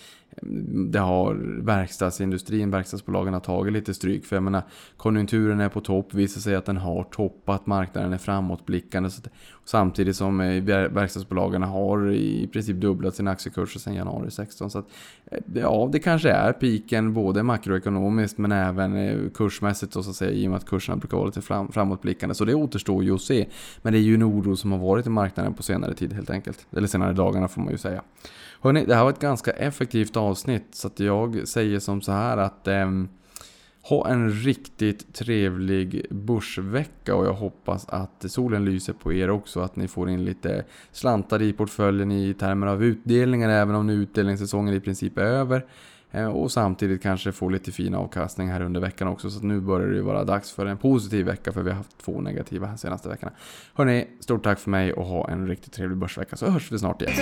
det 0.91 0.99
har 0.99 1.35
verkstadsindustrin, 1.62 2.71
verkstadsbolagen 2.71 3.35
har 3.35 3.41
tagit 3.41 3.73
lite 3.73 3.95
stryk. 3.95 4.25
För 4.25 4.37
jag 4.37 4.43
menar, 4.43 4.62
konjunkturen 4.97 5.61
är 5.61 5.69
på 5.69 5.81
topp, 5.81 6.14
visar 6.14 6.41
sig 6.41 6.55
att 6.55 6.64
den 6.64 6.77
har 6.77 7.05
toppat, 7.05 7.67
marknaden 7.67 8.12
är 8.12 8.19
framåtblickande. 8.19 9.11
Så 9.11 9.23
samtidigt 9.64 10.17
som 10.17 10.41
eh, 10.41 10.62
verkstadsbolagen 10.88 11.62
har 11.62 12.11
i 12.11 12.49
princip 12.53 12.77
dubblat 12.77 13.14
sina 13.14 13.31
aktiekurser 13.31 13.81
sedan 13.81 13.95
januari 13.95 14.31
16. 14.31 14.71
Så 14.71 14.79
att, 14.79 14.87
eh, 15.27 15.38
ja, 15.55 15.88
det 15.93 15.99
kanske 15.99 16.31
är 16.31 16.53
piken 16.53 17.14
både 17.14 17.43
makroekonomiskt 17.43 18.38
men 18.38 18.53
även 18.53 18.97
eh, 18.97 19.31
kursmässigt 19.35 19.69
kursmässigt 19.69 19.93
så 19.93 20.11
att 20.11 20.17
säga, 20.17 20.31
i 20.31 20.47
och 20.47 20.51
med 20.51 20.57
att 20.57 20.67
kurserna 20.67 20.97
brukar 20.97 21.17
vara 21.17 21.27
lite 21.27 21.43
fram, 21.43 21.73
framåtblickande. 21.73 22.35
Så 22.35 22.45
det 22.45 22.55
återstår 22.55 23.05
ju 23.05 23.14
att 23.14 23.21
se. 23.21 23.47
Men 23.83 23.93
det 23.93 23.99
är 23.99 24.03
ju 24.03 24.14
en 24.14 24.23
oro 24.23 24.57
som 24.57 24.73
har 24.73 24.79
varit 24.79 25.07
i 25.07 25.11
marknaden 25.11 25.55
på 25.55 25.62
senare 25.62 25.95
tid 25.95 26.12
helt 26.12 26.31
enkelt. 26.31 26.67
Eller 26.77 26.88
senare 26.88 27.12
dagarna 27.12 27.49
får 27.49 27.62
man 27.62 27.73
ju 27.73 27.79
säga. 27.79 28.03
Hörrni, 28.61 28.85
det 28.85 28.94
här 28.94 29.05
var 29.05 29.11
ett 29.11 29.21
ganska 29.21 29.51
effektivt 29.51 30.16
avsnitt 30.16 30.66
så 30.71 30.87
att 30.87 31.01
jag 31.01 31.49
säger 31.49 31.79
som 31.79 32.01
så 32.01 32.12
här 32.12 32.37
att 32.37 32.68
eh, 32.68 32.90
ha 33.83 34.09
en 34.09 34.31
riktigt 34.31 35.14
trevlig 35.14 36.07
börsvecka 36.11 37.14
och 37.14 37.27
jag 37.27 37.33
hoppas 37.33 37.88
att 37.88 38.25
solen 38.29 38.64
lyser 38.64 38.92
på 38.92 39.12
er 39.12 39.31
också. 39.31 39.61
Att 39.61 39.77
ni 39.77 39.88
får 39.88 40.11
in 40.11 40.25
lite 40.25 40.64
slantar 40.93 41.43
i 41.43 41.53
portföljen 41.53 42.12
i 42.12 42.35
termer 42.35 42.66
av 42.66 42.85
utdelningar 42.85 43.49
även 43.49 43.74
om 43.74 43.87
nu 43.87 43.93
utdelningssäsongen 43.93 44.74
i 44.74 44.80
princip 44.80 45.18
är 45.18 45.22
över. 45.22 45.66
Eh, 46.11 46.27
och 46.27 46.53
samtidigt 46.53 47.03
kanske 47.03 47.33
få 47.33 47.49
lite 47.49 47.73
fin 47.73 47.95
avkastning 47.95 48.49
här 48.49 48.61
under 48.61 48.81
veckan 48.81 49.09
också. 49.09 49.31
Så 49.31 49.41
nu 49.41 49.61
börjar 49.61 49.89
det 49.89 49.95
ju 49.95 50.03
vara 50.03 50.25
dags 50.25 50.53
för 50.53 50.67
en 50.67 50.77
positiv 50.77 51.27
vecka 51.27 51.53
för 51.53 51.63
vi 51.63 51.71
har 51.71 51.77
haft 51.77 51.99
två 51.99 52.21
negativa 52.21 52.67
här 52.67 52.77
senaste 52.77 53.09
veckorna. 53.09 53.33
Hörni, 53.75 54.07
stort 54.21 54.45
tack 54.45 54.59
för 54.59 54.71
mig 54.71 54.93
och 54.93 55.07
ha 55.07 55.31
en 55.31 55.49
riktigt 55.49 55.73
trevlig 55.73 55.99
börsvecka 55.99 56.37
så 56.37 56.51
hörs 56.51 56.73
vi 56.73 56.79
snart 56.79 57.03
igen. 57.03 57.15